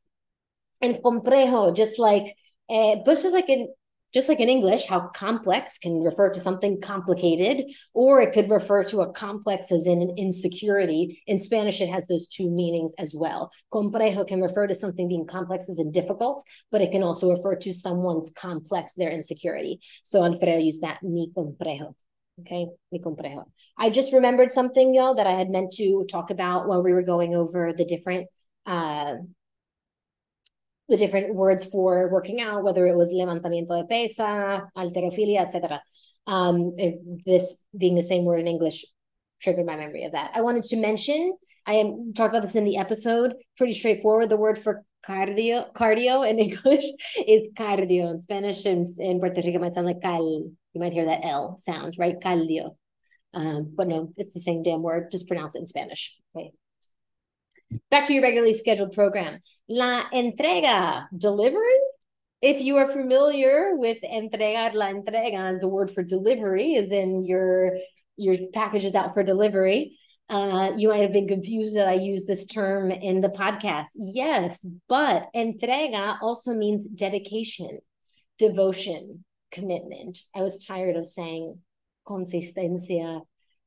and 0.81 0.97
complejo, 1.05 1.75
just 1.75 1.99
like 1.99 2.37
uh, 2.71 2.97
but 3.05 3.15
just 3.15 3.35
like 3.35 3.49
in 3.49 3.69
just 4.15 4.29
like 4.29 4.41
in 4.41 4.49
English, 4.49 4.87
how 4.87 5.09
complex 5.09 5.79
can 5.79 6.03
refer 6.03 6.31
to 6.31 6.41
something 6.41 6.81
complicated, 6.81 7.71
or 7.93 8.23
it 8.23 8.33
could 8.33 8.49
refer 8.49 8.83
to 8.85 9.01
a 9.01 9.13
complex 9.13 9.71
as 9.71 9.87
in 9.87 10.01
an 10.01 10.15
insecurity. 10.17 11.23
In 11.27 11.39
Spanish, 11.39 11.81
it 11.81 11.91
has 11.91 12.07
those 12.07 12.27
two 12.27 12.51
meanings 12.51 12.95
as 12.99 13.15
well. 13.15 13.51
Complejo 13.71 14.27
can 14.27 14.41
refer 14.41 14.67
to 14.67 14.75
something 14.75 15.09
being 15.09 15.27
complex 15.27 15.69
as 15.69 15.79
in 15.79 15.93
difficult, 15.93 16.43
but 16.73 16.81
it 16.81 16.91
can 16.91 17.03
also 17.03 17.31
refer 17.31 17.57
to 17.57 17.75
someone's 17.75 18.31
complex, 18.31 18.95
their 18.95 19.11
insecurity. 19.11 19.81
So 20.03 20.25
Alfredo 20.25 20.57
used 20.59 20.83
that, 20.83 21.03
mi 21.03 21.31
complejo. 21.37 21.95
Okay, 22.41 22.67
mi 22.91 23.01
complejo. 23.01 23.45
I 23.77 23.91
just 23.91 24.15
remembered 24.15 24.51
something, 24.51 24.95
y'all, 24.95 25.17
that 25.17 25.27
I 25.27 25.33
had 25.33 25.51
meant 25.51 25.73
to 25.75 26.07
talk 26.11 26.31
about 26.31 26.67
while 26.67 26.83
we 26.83 26.95
were 26.95 27.03
going 27.03 27.35
over 27.35 27.75
the 27.75 27.85
different 27.85 28.29
uh, 28.65 29.17
the 30.89 30.97
different 30.97 31.35
words 31.35 31.65
for 31.65 32.09
working 32.11 32.41
out, 32.41 32.65
whether 32.65 32.87
it 32.87 32.97
was 32.97 33.13
levantamiento 33.13 33.81
de 33.81 33.87
pesa, 33.87 34.69
halterofilia, 34.77 35.41
etc. 35.41 35.81
Um, 36.27 36.75
this 37.27 37.63
being 37.77 37.95
the 37.95 38.03
same 38.03 38.25
word 38.25 38.41
in 38.41 38.47
English 38.47 38.85
triggered 39.41 39.67
my 39.67 39.77
memory 39.77 40.05
of 40.05 40.13
that. 40.13 40.33
I 40.35 40.41
wanted 40.41 40.65
to 40.65 40.77
mention, 40.77 41.37
I 41.67 41.75
am 41.75 42.13
talked 42.15 42.35
about 42.35 42.43
this 42.43 42.57
in 42.57 42.65
the 42.65 42.79
episode, 42.79 43.35
pretty 43.57 43.75
straightforward. 43.75 44.29
The 44.29 44.37
word 44.37 44.59
for 44.59 44.85
cardio, 45.07 45.73
cardio 45.75 46.29
in 46.29 46.39
English 46.47 46.85
is 47.27 47.49
cardio. 47.57 48.11
In 48.11 48.19
Spanish 48.19 48.65
and 48.65 48.85
in 48.99 49.21
Puerto 49.21 49.43
Rico 49.43 49.59
might 49.59 49.75
sound 49.75 49.87
like 49.87 50.03
cal. 50.03 50.23
You 50.73 50.81
might 50.81 50.93
hear 50.93 51.07
that 51.07 51.25
L 51.25 51.57
sound, 51.57 51.97
right? 51.99 52.19
Cardio. 52.19 52.77
Um, 53.35 53.73
but 53.77 53.89
no, 53.89 54.13
it's 54.17 54.33
the 54.33 54.41
same 54.41 54.63
damn 54.63 54.83
word. 54.83 55.11
Just 55.11 55.29
pronounce 55.29 55.55
it 55.55 55.61
in 55.61 55.67
Spanish. 55.67 56.17
Okay. 56.35 56.51
Back 57.91 58.07
to 58.07 58.15
your 58.15 58.23
regularly 58.23 58.55
scheduled 58.55 58.93
program. 58.93 59.39
La 59.69 60.05
entrega, 60.11 61.07
delivery. 61.17 61.81
If 62.41 62.61
you 62.63 62.77
are 62.77 62.87
familiar 62.87 63.75
with 63.75 63.99
entregar 64.03 64.73
la 64.75 64.87
entrega 64.87 65.51
as 65.51 65.59
the 65.59 65.69
word 65.69 65.91
for 65.91 66.03
delivery, 66.03 66.75
is 66.75 66.93
in 66.93 67.27
your 67.27 67.73
your 68.17 68.37
package 68.53 68.85
is 68.85 68.95
out 68.95 69.15
for 69.15 69.23
delivery. 69.23 69.99
Uh, 70.29 70.73
you 70.77 70.89
might 70.89 70.99
have 70.99 71.13
been 71.13 71.27
confused 71.27 71.77
that 71.77 71.89
I 71.89 71.95
use 71.95 72.27
this 72.27 72.47
term 72.47 72.91
in 72.91 73.23
the 73.23 73.31
podcast. 73.31 73.89
Yes, 73.97 74.67
but 74.89 75.29
entrega 75.35 76.19
also 76.21 76.53
means 76.53 76.87
dedication, 76.87 77.81
devotion, 78.39 79.25
commitment. 79.51 80.19
I 80.35 80.41
was 80.41 80.65
tired 80.65 80.97
of 80.97 81.07
saying 81.07 81.59
consistencia, 82.07 83.23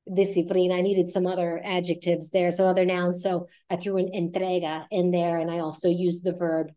disciplina. 0.10 0.74
I 0.74 0.82
needed 0.82 1.10
some 1.10 1.28
other 1.28 1.62
adjectives 1.64 2.32
there, 2.32 2.52
so 2.52 2.68
other 2.68 2.86
nouns. 2.86 3.22
So 3.22 3.48
I 3.70 3.76
threw 3.76 3.98
an 3.98 4.12
entrega 4.14 4.86
in 4.92 5.12
there, 5.12 5.40
and 5.40 5.50
I 5.52 5.60
also 5.60 5.90
used 5.90 6.24
the 6.24 6.34
verb 6.34 6.72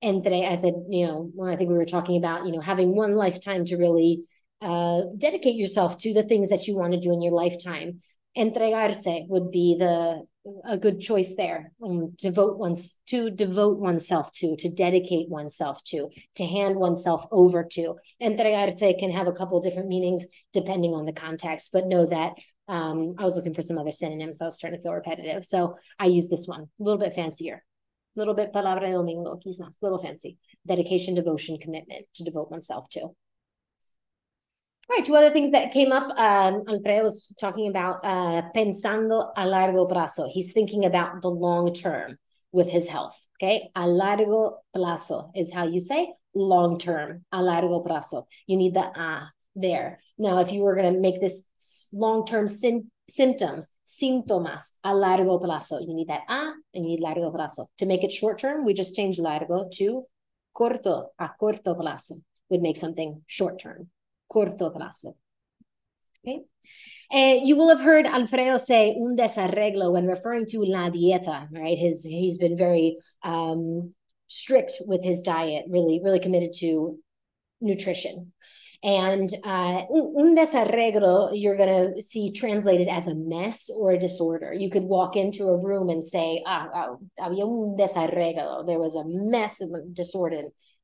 entre. 0.00 0.46
I 0.46 0.56
said, 0.56 0.74
you 0.88 1.06
know, 1.06 1.30
well, 1.34 1.50
I 1.50 1.56
think 1.56 1.70
we 1.70 1.76
were 1.76 1.84
talking 1.84 2.16
about, 2.16 2.46
you 2.46 2.52
know, 2.52 2.60
having 2.60 2.94
one 2.94 3.14
lifetime 3.14 3.64
to 3.66 3.76
really 3.76 4.24
uh, 4.60 5.02
dedicate 5.16 5.56
yourself 5.56 5.98
to 5.98 6.14
the 6.14 6.22
things 6.22 6.50
that 6.50 6.66
you 6.66 6.76
want 6.76 6.92
to 6.92 7.00
do 7.00 7.12
in 7.12 7.22
your 7.22 7.32
lifetime. 7.32 7.98
Entregarse 8.36 9.28
would 9.28 9.50
be 9.50 9.76
the 9.78 10.24
a 10.64 10.76
good 10.76 11.00
choice 11.00 11.34
there. 11.36 11.72
Um, 11.84 12.14
devote 12.18 12.58
one's 12.58 12.96
to 13.08 13.30
devote 13.30 13.78
oneself 13.78 14.32
to, 14.32 14.56
to 14.56 14.70
dedicate 14.70 15.28
oneself 15.28 15.82
to, 15.84 16.08
to 16.36 16.46
hand 16.46 16.76
oneself 16.76 17.26
over 17.30 17.64
to. 17.72 17.94
Entregarse 18.20 18.98
can 18.98 19.10
have 19.10 19.28
a 19.28 19.32
couple 19.32 19.60
different 19.60 19.88
meanings 19.88 20.26
depending 20.52 20.94
on 20.94 21.04
the 21.04 21.12
context, 21.12 21.70
but 21.72 21.86
know 21.86 22.06
that 22.06 22.32
um, 22.68 23.14
I 23.18 23.24
was 23.24 23.36
looking 23.36 23.54
for 23.54 23.62
some 23.62 23.78
other 23.78 23.92
synonyms. 23.92 24.38
So 24.38 24.44
I 24.44 24.48
was 24.48 24.56
starting 24.56 24.78
to 24.78 24.82
feel 24.82 24.94
repetitive, 24.94 25.44
so 25.44 25.74
I 25.98 26.06
use 26.06 26.28
this 26.28 26.46
one 26.46 26.62
a 26.62 26.82
little 26.82 26.98
bit 26.98 27.14
fancier, 27.14 27.64
a 28.16 28.18
little 28.18 28.34
bit 28.34 28.52
palabra 28.52 28.86
de 28.86 28.92
domingo, 28.92 29.38
quizás, 29.44 29.80
a 29.80 29.84
little 29.84 29.98
fancy. 29.98 30.38
Dedication, 30.66 31.14
devotion, 31.14 31.58
commitment 31.58 32.06
to 32.14 32.24
devote 32.24 32.50
oneself 32.50 32.88
to. 32.90 33.10
Right. 34.90 35.04
Two 35.04 35.14
other 35.14 35.30
things 35.30 35.52
that 35.52 35.72
came 35.72 35.92
up. 35.92 36.12
Um, 36.18 36.64
Alfredo 36.68 37.04
was 37.04 37.32
talking 37.40 37.68
about 37.68 38.00
uh, 38.04 38.42
pensando 38.54 39.30
a 39.36 39.46
largo 39.46 39.86
plazo. 39.86 40.28
He's 40.30 40.52
thinking 40.52 40.84
about 40.84 41.22
the 41.22 41.30
long 41.30 41.72
term 41.72 42.18
with 42.50 42.68
his 42.68 42.88
health. 42.88 43.16
Okay. 43.40 43.70
A 43.74 43.86
largo 43.86 44.58
plazo 44.76 45.30
is 45.34 45.52
how 45.52 45.66
you 45.66 45.80
say 45.80 46.12
long 46.34 46.78
term. 46.78 47.24
A 47.32 47.42
largo 47.42 47.82
plazo. 47.82 48.26
You 48.46 48.56
need 48.56 48.74
the 48.74 48.80
a 48.80 49.32
there. 49.54 50.00
Now, 50.18 50.38
if 50.38 50.52
you 50.52 50.62
were 50.62 50.74
going 50.74 50.92
to 50.92 51.00
make 51.00 51.20
this 51.20 51.46
long 51.92 52.26
term 52.26 52.48
sin- 52.48 52.90
symptoms, 53.08 53.68
síntomas 53.86 54.70
a 54.84 54.94
largo 54.94 55.38
plazo, 55.38 55.80
you 55.80 55.94
need 55.94 56.08
that 56.08 56.22
a 56.28 56.52
and 56.74 56.84
you 56.84 56.96
need 56.96 57.00
largo 57.00 57.30
plazo. 57.30 57.66
To 57.78 57.86
make 57.86 58.04
it 58.04 58.12
short 58.12 58.38
term, 58.38 58.64
we 58.64 58.74
just 58.74 58.96
change 58.96 59.18
largo 59.18 59.68
to 59.74 60.04
corto, 60.56 61.08
a 61.18 61.30
corto 61.40 61.76
plazo 61.78 62.22
would 62.48 62.62
make 62.62 62.76
something 62.76 63.22
short 63.26 63.60
term 63.60 63.88
corto 64.32 64.74
plazo. 64.74 65.14
Okay. 66.24 66.42
Uh, 67.12 67.44
you 67.44 67.56
will 67.56 67.68
have 67.68 67.80
heard 67.80 68.06
Alfredo 68.06 68.56
say 68.56 68.96
un 68.96 69.16
desarreglo 69.16 69.92
when 69.92 70.06
referring 70.06 70.46
to 70.46 70.62
la 70.64 70.88
dieta, 70.88 71.48
right? 71.50 71.76
His 71.76 72.04
he's 72.04 72.38
been 72.38 72.56
very 72.56 72.96
um, 73.22 73.92
strict 74.28 74.80
with 74.86 75.02
his 75.04 75.20
diet, 75.22 75.66
really, 75.68 76.00
really 76.02 76.20
committed 76.20 76.52
to 76.60 76.98
nutrition. 77.60 78.32
And 78.84 79.28
uh, 79.44 79.82
un 79.90 80.34
desarreglo, 80.34 81.30
you're 81.32 81.56
going 81.56 81.94
to 81.94 82.02
see 82.02 82.32
translated 82.32 82.88
as 82.88 83.06
a 83.06 83.14
mess 83.14 83.70
or 83.70 83.92
a 83.92 83.98
disorder. 83.98 84.52
You 84.52 84.70
could 84.70 84.82
walk 84.82 85.14
into 85.14 85.44
a 85.44 85.56
room 85.56 85.88
and 85.88 86.04
say, 86.04 86.42
ah, 86.46 86.68
ah 86.74 86.96
había 87.20 87.44
un 87.44 87.76
desarreglo. 87.78 88.66
There 88.66 88.80
was 88.80 88.96
a 88.96 89.04
mess 89.06 89.60
of 89.60 89.70
disorder 89.94 90.42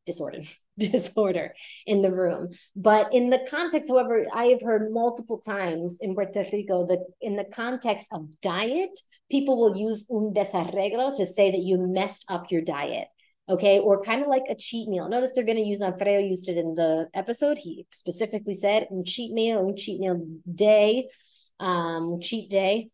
disorder 0.09 0.41
disorder 0.79 1.53
in 1.87 2.01
the 2.03 2.11
room 2.11 2.49
but 2.75 3.13
in 3.13 3.29
the 3.31 3.45
context 3.51 3.91
however 3.91 4.25
i 4.33 4.47
have 4.47 4.63
heard 4.63 4.91
multiple 4.91 5.39
times 5.39 5.99
in 6.01 6.15
puerto 6.15 6.45
rico 6.53 6.87
that 6.87 7.01
in 7.21 7.37
the 7.37 7.45
context 7.45 8.07
of 8.13 8.23
diet 8.41 8.99
people 9.31 9.59
will 9.59 9.77
use 9.77 10.07
un 10.11 10.33
desarreglo 10.33 11.15
to 11.15 11.27
say 11.27 11.51
that 11.51 11.67
you 11.69 11.77
messed 11.79 12.25
up 12.31 12.51
your 12.51 12.63
diet 12.63 13.09
okay? 13.49 13.79
Or 13.79 14.03
kind 14.03 14.23
of 14.23 14.29
like 14.29 14.45
a 14.49 14.55
cheat 14.55 14.89
meal. 14.89 15.09
Notice 15.09 15.33
they're 15.35 15.45
going 15.45 15.59
to 15.59 15.65
use 15.65 15.83
alfredo 15.83 16.19
used 16.19 16.49
it 16.49 16.59
in 16.59 16.75
the 16.75 17.09
episode. 17.15 17.59
He 17.59 17.87
specifically 17.93 18.55
said 18.55 18.89
un 18.91 19.05
cheat 19.05 19.33
meal 19.33 19.61
un 19.61 19.77
cheat 19.77 20.01
meal 20.01 20.27
day 20.53 21.09
um 21.61 22.21
cheat 22.21 22.51
day. 22.51 22.91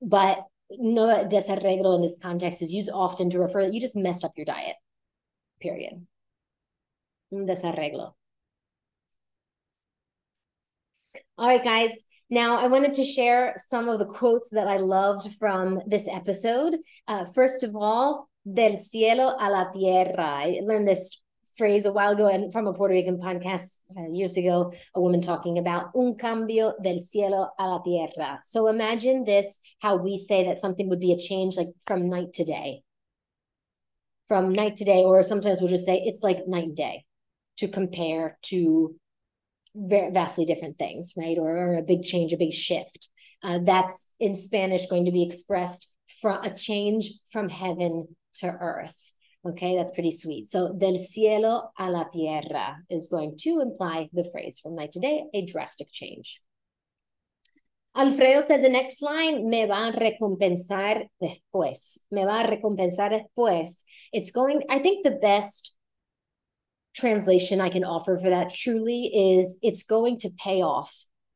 But 0.00 0.44
no 0.70 1.24
desarreglo 1.24 1.96
in 1.96 2.02
this 2.02 2.18
context 2.20 2.62
is 2.62 2.72
used 2.72 2.90
often 2.92 3.30
to 3.30 3.38
refer 3.38 3.62
that 3.62 3.74
you 3.74 3.80
just 3.80 3.96
messed 3.96 4.24
up 4.24 4.32
your 4.36 4.46
diet 4.46 4.76
period. 5.60 6.06
Un 7.32 7.46
desarreglo. 7.46 8.14
All 11.38 11.48
right, 11.48 11.62
guys. 11.62 11.92
Now, 12.28 12.56
I 12.56 12.66
wanted 12.66 12.94
to 12.94 13.04
share 13.04 13.54
some 13.56 13.88
of 13.88 14.00
the 14.00 14.06
quotes 14.06 14.50
that 14.50 14.66
I 14.66 14.78
loved 14.78 15.32
from 15.34 15.80
this 15.86 16.08
episode. 16.08 16.76
Uh, 17.06 17.24
first 17.24 17.62
of 17.62 17.76
all, 17.76 18.28
del 18.52 18.76
cielo 18.76 19.36
a 19.38 19.48
la 19.48 19.70
tierra. 19.70 20.24
I 20.24 20.60
learned 20.62 20.88
this 20.88 21.22
phrase 21.56 21.86
a 21.86 21.92
while 21.92 22.12
ago 22.12 22.26
and 22.26 22.52
from 22.52 22.66
a 22.66 22.72
Puerto 22.72 22.92
Rican 22.92 23.18
podcast 23.18 23.78
uh, 23.96 24.08
years 24.10 24.36
ago, 24.36 24.72
a 24.94 25.00
woman 25.00 25.20
talking 25.20 25.58
about 25.58 25.90
un 25.94 26.16
cambio 26.16 26.74
del 26.82 26.98
cielo 26.98 27.50
a 27.58 27.66
la 27.66 27.82
tierra. 27.82 28.40
So 28.42 28.66
imagine 28.66 29.24
this, 29.24 29.60
how 29.78 29.96
we 29.96 30.18
say 30.18 30.44
that 30.46 30.58
something 30.58 30.88
would 30.88 31.00
be 31.00 31.12
a 31.12 31.18
change 31.18 31.56
like 31.56 31.68
from 31.86 32.10
night 32.10 32.32
to 32.34 32.44
day. 32.44 32.82
From 34.26 34.52
night 34.52 34.76
to 34.76 34.84
day, 34.84 35.04
or 35.04 35.22
sometimes 35.22 35.60
we'll 35.60 35.70
just 35.70 35.86
say 35.86 36.02
it's 36.04 36.22
like 36.24 36.48
night 36.48 36.64
and 36.64 36.76
day 36.76 37.04
to 37.58 37.68
compare 37.68 38.36
to 38.42 38.96
vastly 39.76 40.44
different 40.44 40.78
things, 40.78 41.12
right? 41.16 41.38
Or, 41.38 41.50
or, 41.50 41.76
a 41.76 41.82
big 41.82 42.02
change, 42.02 42.32
a 42.32 42.38
big 42.38 42.52
shift. 42.52 43.10
Uh, 43.42 43.58
that's 43.62 44.08
in 44.18 44.34
Spanish 44.34 44.86
going 44.86 45.04
to 45.04 45.12
be 45.12 45.22
expressed 45.22 45.92
from 46.20 46.42
a 46.42 46.54
change 46.54 47.10
from 47.30 47.48
heaven 47.48 48.08
to 48.36 48.46
earth. 48.46 49.12
Okay, 49.46 49.76
that's 49.76 49.92
pretty 49.92 50.10
sweet. 50.10 50.46
So, 50.46 50.72
del 50.72 50.96
cielo 50.96 51.70
a 51.78 51.90
la 51.90 52.04
tierra 52.04 52.78
is 52.90 53.08
going 53.08 53.36
to 53.42 53.60
imply 53.60 54.08
the 54.12 54.28
phrase 54.32 54.58
from 54.58 54.74
night 54.74 54.92
to 54.92 55.00
day, 55.00 55.24
a 55.34 55.44
drastic 55.44 55.88
change. 55.92 56.40
Alfredo 57.96 58.42
said 58.42 58.62
the 58.62 58.68
next 58.68 59.00
line, 59.00 59.48
me 59.48 59.64
va 59.64 59.88
a 59.88 59.92
recompensar 59.92 61.08
después. 61.22 61.98
Me 62.10 62.24
va 62.24 62.40
a 62.40 62.46
recompensar 62.46 63.10
después. 63.10 63.84
It's 64.12 64.32
going, 64.32 64.64
I 64.68 64.80
think 64.80 65.02
the 65.02 65.18
best 65.22 65.75
translation 66.96 67.60
I 67.60 67.68
can 67.68 67.84
offer 67.84 68.16
for 68.16 68.30
that 68.30 68.52
truly 68.54 69.04
is 69.06 69.58
it's 69.62 69.84
going 69.84 70.18
to 70.20 70.30
pay 70.30 70.62
off 70.62 70.92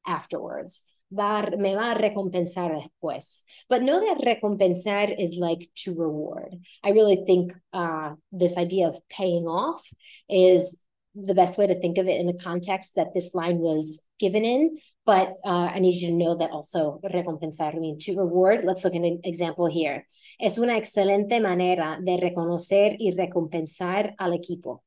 afterwards. 0.06 0.82
Va, 1.12 1.50
me 1.56 1.74
va 1.74 1.92
a 1.92 1.98
recompensar 1.98 2.70
después. 2.70 3.42
But 3.68 3.82
know 3.82 4.00
that 4.00 4.24
recompensar 4.24 5.14
is 5.18 5.36
like 5.36 5.68
to 5.82 5.94
reward. 5.98 6.54
I 6.84 6.90
really 6.90 7.24
think 7.26 7.52
uh, 7.72 8.14
this 8.30 8.56
idea 8.56 8.88
of 8.88 8.96
paying 9.08 9.44
off 9.46 9.84
is 10.28 10.80
the 11.16 11.34
best 11.34 11.58
way 11.58 11.66
to 11.66 11.74
think 11.74 11.98
of 11.98 12.06
it 12.06 12.20
in 12.20 12.28
the 12.28 12.38
context 12.38 12.94
that 12.94 13.12
this 13.12 13.34
line 13.34 13.58
was 13.58 14.04
given 14.20 14.44
in. 14.44 14.78
But 15.04 15.34
uh, 15.44 15.70
I 15.74 15.80
need 15.80 16.00
you 16.00 16.08
to 16.10 16.14
know 16.14 16.36
that 16.36 16.52
also 16.52 17.00
recompensar 17.04 17.74
means 17.78 18.04
to 18.04 18.16
reward. 18.16 18.64
Let's 18.64 18.84
look 18.84 18.94
at 18.94 19.02
an 19.02 19.20
example 19.24 19.66
here. 19.66 20.06
Es 20.40 20.58
una 20.58 20.76
excelente 20.76 21.40
manera 21.40 21.98
de 22.00 22.16
reconocer 22.18 22.96
y 23.00 23.10
recompensar 23.10 24.14
al 24.18 24.32
equipo. 24.32 24.82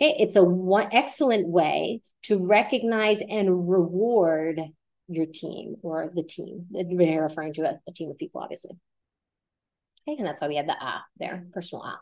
Okay, 0.00 0.16
it's 0.18 0.36
a 0.36 0.44
one 0.44 0.88
excellent 0.92 1.48
way 1.48 2.02
to 2.24 2.46
recognize 2.46 3.22
and 3.30 3.68
reward 3.70 4.60
your 5.08 5.26
team 5.26 5.76
or 5.82 6.10
the 6.14 6.22
team. 6.22 6.66
That 6.72 6.86
we're 6.88 7.22
referring 7.22 7.54
to 7.54 7.62
a, 7.62 7.80
a 7.88 7.92
team 7.92 8.10
of 8.10 8.18
people, 8.18 8.40
obviously. 8.42 8.72
Okay, 10.08 10.16
and 10.18 10.26
that's 10.26 10.40
why 10.40 10.48
we 10.48 10.56
have 10.56 10.66
the 10.66 10.76
ah 10.80 11.04
there, 11.18 11.46
personal 11.52 11.82
ah. 11.84 12.00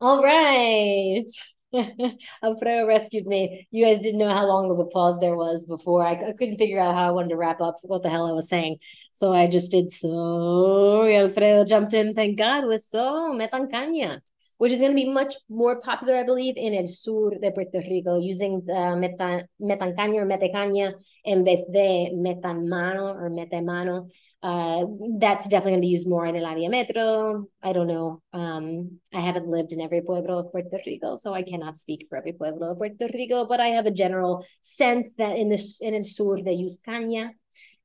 All 0.00 0.22
right. 0.22 1.24
Alfredo 2.42 2.86
rescued 2.86 3.26
me. 3.26 3.66
You 3.70 3.84
guys 3.84 4.00
didn't 4.00 4.18
know 4.18 4.28
how 4.28 4.46
long 4.46 4.70
of 4.70 4.78
a 4.78 4.86
pause 4.86 5.20
there 5.20 5.36
was 5.36 5.64
before. 5.64 6.04
I, 6.04 6.12
I, 6.12 6.32
couldn't 6.32 6.58
figure 6.58 6.80
out 6.80 6.94
how 6.94 7.08
I 7.08 7.12
wanted 7.12 7.30
to 7.30 7.36
wrap 7.36 7.60
up 7.60 7.76
what 7.82 8.02
the 8.02 8.10
hell 8.10 8.26
I 8.26 8.32
was 8.32 8.48
saying. 8.48 8.78
So 9.12 9.32
I 9.32 9.46
just 9.46 9.70
did 9.70 9.88
so. 9.88 11.06
Alfredo 11.06 11.64
jumped 11.64 11.94
in. 11.94 12.14
Thank 12.14 12.38
God 12.38 12.66
with 12.66 12.82
so 12.82 13.32
metan 13.32 13.70
caña 13.70 14.20
which 14.60 14.72
is 14.72 14.78
going 14.78 14.90
to 14.90 14.94
be 14.94 15.08
much 15.08 15.36
more 15.48 15.80
popular, 15.80 16.16
I 16.16 16.22
believe, 16.22 16.58
in 16.58 16.74
el 16.74 16.86
sur 16.86 17.30
de 17.40 17.50
Puerto 17.50 17.80
Rico, 17.80 18.18
using 18.18 18.62
the 18.66 18.94
meta, 18.94 19.48
metancaña 19.58 20.20
or 20.20 20.26
metecaña 20.26 20.92
en 21.24 21.44
vez 21.44 21.64
de 21.72 22.10
metanmano 22.12 23.14
or 23.14 23.30
metemano. 23.30 24.10
Uh, 24.42 24.84
that's 25.18 25.48
definitely 25.48 25.72
going 25.72 25.80
to 25.80 25.86
be 25.86 25.96
used 25.96 26.06
more 26.06 26.26
in 26.26 26.36
el 26.36 26.44
área 26.44 26.70
metro. 26.70 27.46
I 27.62 27.72
don't 27.72 27.86
know. 27.86 28.20
Um, 28.34 29.00
I 29.14 29.20
haven't 29.20 29.48
lived 29.48 29.72
in 29.72 29.80
every 29.80 30.02
pueblo 30.02 30.40
of 30.40 30.52
Puerto 30.52 30.78
Rico, 30.86 31.16
so 31.16 31.32
I 31.32 31.42
cannot 31.42 31.78
speak 31.78 32.06
for 32.10 32.18
every 32.18 32.32
pueblo 32.32 32.72
of 32.72 32.76
Puerto 32.76 33.08
Rico, 33.14 33.46
but 33.46 33.60
I 33.60 33.68
have 33.68 33.86
a 33.86 33.90
general 33.90 34.44
sense 34.60 35.14
that 35.14 35.38
in 35.38 35.48
the 35.48 35.58
in 35.80 35.94
el 35.94 36.04
sur 36.04 36.42
they 36.42 36.52
use 36.52 36.82
caña, 36.86 37.30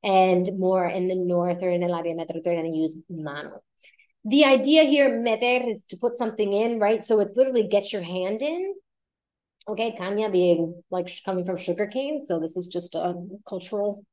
and 0.04 0.46
more 0.58 0.84
in 0.84 1.08
the 1.08 1.16
north 1.16 1.62
or 1.62 1.70
in 1.70 1.82
el 1.82 1.92
área 1.92 2.14
metro 2.14 2.42
they're 2.44 2.60
going 2.60 2.70
to 2.70 2.78
use 2.78 2.98
mano 3.08 3.62
the 4.26 4.44
idea 4.44 4.82
here, 4.82 5.18
meter, 5.18 5.68
is 5.68 5.84
to 5.84 5.96
put 5.96 6.16
something 6.16 6.52
in, 6.52 6.80
right? 6.80 7.02
So 7.02 7.20
it's 7.20 7.36
literally 7.36 7.68
get 7.68 7.92
your 7.92 8.02
hand 8.02 8.42
in. 8.42 8.74
Okay, 9.68 9.96
caña 9.98 10.30
being 10.30 10.82
like 10.90 11.10
coming 11.24 11.44
from 11.44 11.56
sugarcane. 11.56 12.20
So 12.20 12.38
this 12.38 12.56
is 12.56 12.66
just 12.66 12.94
a 12.94 13.14
cultural 13.48 14.04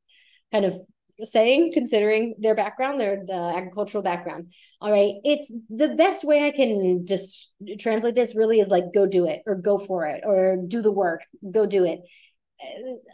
kind 0.51 0.65
of 0.65 0.75
saying, 1.21 1.73
considering 1.73 2.35
their 2.39 2.55
background, 2.55 2.99
their 2.99 3.23
the 3.25 3.53
agricultural 3.55 4.03
background. 4.03 4.53
All 4.81 4.91
right. 4.91 5.15
It's 5.23 5.51
the 5.69 5.89
best 5.89 6.23
way 6.23 6.45
I 6.45 6.51
can 6.51 7.05
just 7.07 7.51
translate 7.79 8.15
this 8.15 8.35
really 8.35 8.59
is 8.59 8.67
like 8.67 8.93
go 8.93 9.05
do 9.05 9.25
it 9.27 9.41
or 9.45 9.55
go 9.55 9.77
for 9.77 10.05
it 10.05 10.21
or 10.25 10.57
do 10.67 10.81
the 10.81 10.91
work, 10.91 11.21
go 11.51 11.65
do 11.65 11.85
it. 11.85 12.01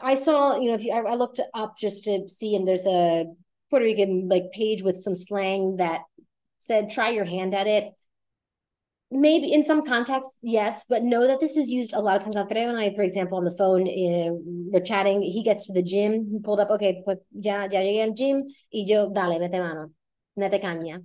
I 0.01 0.15
saw, 0.15 0.57
you 0.59 0.69
know, 0.69 0.75
if 0.75 0.83
you, 0.83 0.93
I, 0.93 0.99
I 0.99 1.15
looked 1.15 1.39
up 1.53 1.77
just 1.77 2.05
to 2.05 2.27
see, 2.29 2.55
and 2.55 2.67
there's 2.67 2.85
a 2.85 3.25
Puerto 3.69 3.85
Rican 3.85 4.27
like 4.29 4.51
page 4.53 4.81
with 4.81 4.95
some 4.95 5.15
slang 5.15 5.77
that 5.77 6.01
said 6.69 6.89
try 6.89 7.10
your 7.10 7.25
hand 7.25 7.53
at 7.53 7.67
it. 7.67 7.86
Maybe 9.12 9.51
in 9.51 9.63
some 9.63 9.84
contexts 9.86 10.38
yes 10.43 10.86
but 10.88 11.03
know 11.12 11.25
that 11.27 11.39
this 11.43 11.58
is 11.58 11.69
used 11.69 11.93
a 11.93 11.99
lot 12.08 12.17
of 12.17 12.23
times. 12.23 12.36
Alfredo 12.36 12.69
and 12.69 12.77
i 12.77 12.93
for 12.95 13.01
example 13.01 13.39
on 13.39 13.45
the 13.49 13.55
phone 13.62 13.88
uh, 13.88 14.32
we're 14.71 14.89
chatting. 14.91 15.21
He 15.21 15.43
gets 15.43 15.65
to 15.67 15.73
the 15.73 15.84
gym. 15.91 16.29
He 16.32 16.39
pulled 16.39 16.60
up 16.60 16.69
okay 16.75 17.01
pues 17.05 17.17
ya, 17.47 17.67
ya 17.71 17.82
llegué 17.82 18.03
al 18.03 18.13
gym. 18.13 18.43
Y 18.71 18.84
yo 18.91 19.12
dale 19.19 19.39
mete 19.39 19.60
mano. 19.65 19.89
Mete 20.38 20.62
caña. 20.62 21.03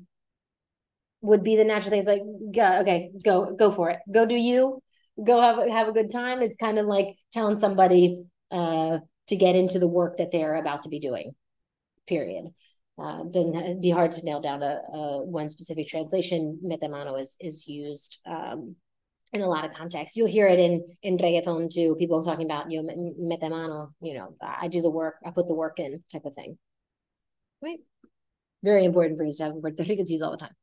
Would 1.22 1.42
be 1.42 1.56
the 1.56 1.64
natural 1.64 1.90
things 1.90 2.06
like 2.06 2.22
yeah 2.52 2.80
okay 2.82 3.10
go 3.24 3.36
go 3.56 3.70
for 3.70 3.88
it. 3.90 4.00
Go 4.12 4.26
do 4.26 4.36
you. 4.36 4.82
Go 5.32 5.40
have 5.40 5.66
have 5.78 5.88
a 5.88 5.92
good 5.92 6.12
time. 6.12 6.42
It's 6.42 6.56
kind 6.66 6.78
of 6.78 6.86
like 6.86 7.08
telling 7.32 7.58
somebody 7.58 8.24
uh 8.50 8.98
to 9.28 9.36
get 9.36 9.56
into 9.56 9.78
the 9.78 9.88
work 9.88 10.18
that 10.18 10.30
they're 10.30 10.56
about 10.56 10.82
to 10.82 10.90
be 10.90 11.00
doing 11.00 11.32
period 12.06 12.52
uh, 12.98 13.24
doesn't 13.24 13.80
be 13.80 13.90
hard 13.90 14.12
to 14.12 14.24
nail 14.24 14.40
down 14.40 14.62
a, 14.62 14.80
a 14.92 15.24
one 15.24 15.50
specific 15.50 15.88
translation. 15.88 16.60
Metemano 16.64 17.20
is 17.20 17.36
is 17.40 17.66
used 17.66 18.20
um, 18.26 18.76
in 19.32 19.42
a 19.42 19.48
lot 19.48 19.64
of 19.64 19.72
contexts. 19.72 20.16
You'll 20.16 20.28
hear 20.28 20.46
it 20.46 20.58
in 20.58 20.84
in 21.02 21.18
reggaeton 21.18 21.72
too. 21.72 21.96
People 21.98 22.22
talking 22.22 22.46
about 22.46 22.70
you 22.70 22.82
know 22.82 22.94
metemano. 23.20 23.92
You 24.00 24.14
know, 24.14 24.36
I 24.40 24.68
do 24.68 24.80
the 24.80 24.90
work, 24.90 25.16
I 25.24 25.30
put 25.30 25.48
the 25.48 25.54
work 25.54 25.78
in, 25.80 26.04
type 26.12 26.24
of 26.24 26.34
thing. 26.34 26.56
Right. 27.60 27.80
Very 28.62 28.84
important 28.84 29.18
phrase 29.18 29.36
to 29.38 29.44
have 29.44 29.60
Puerto 29.60 29.84
Ricans 29.84 30.10
use 30.10 30.22
all 30.22 30.30
the 30.30 30.36
time. 30.36 30.54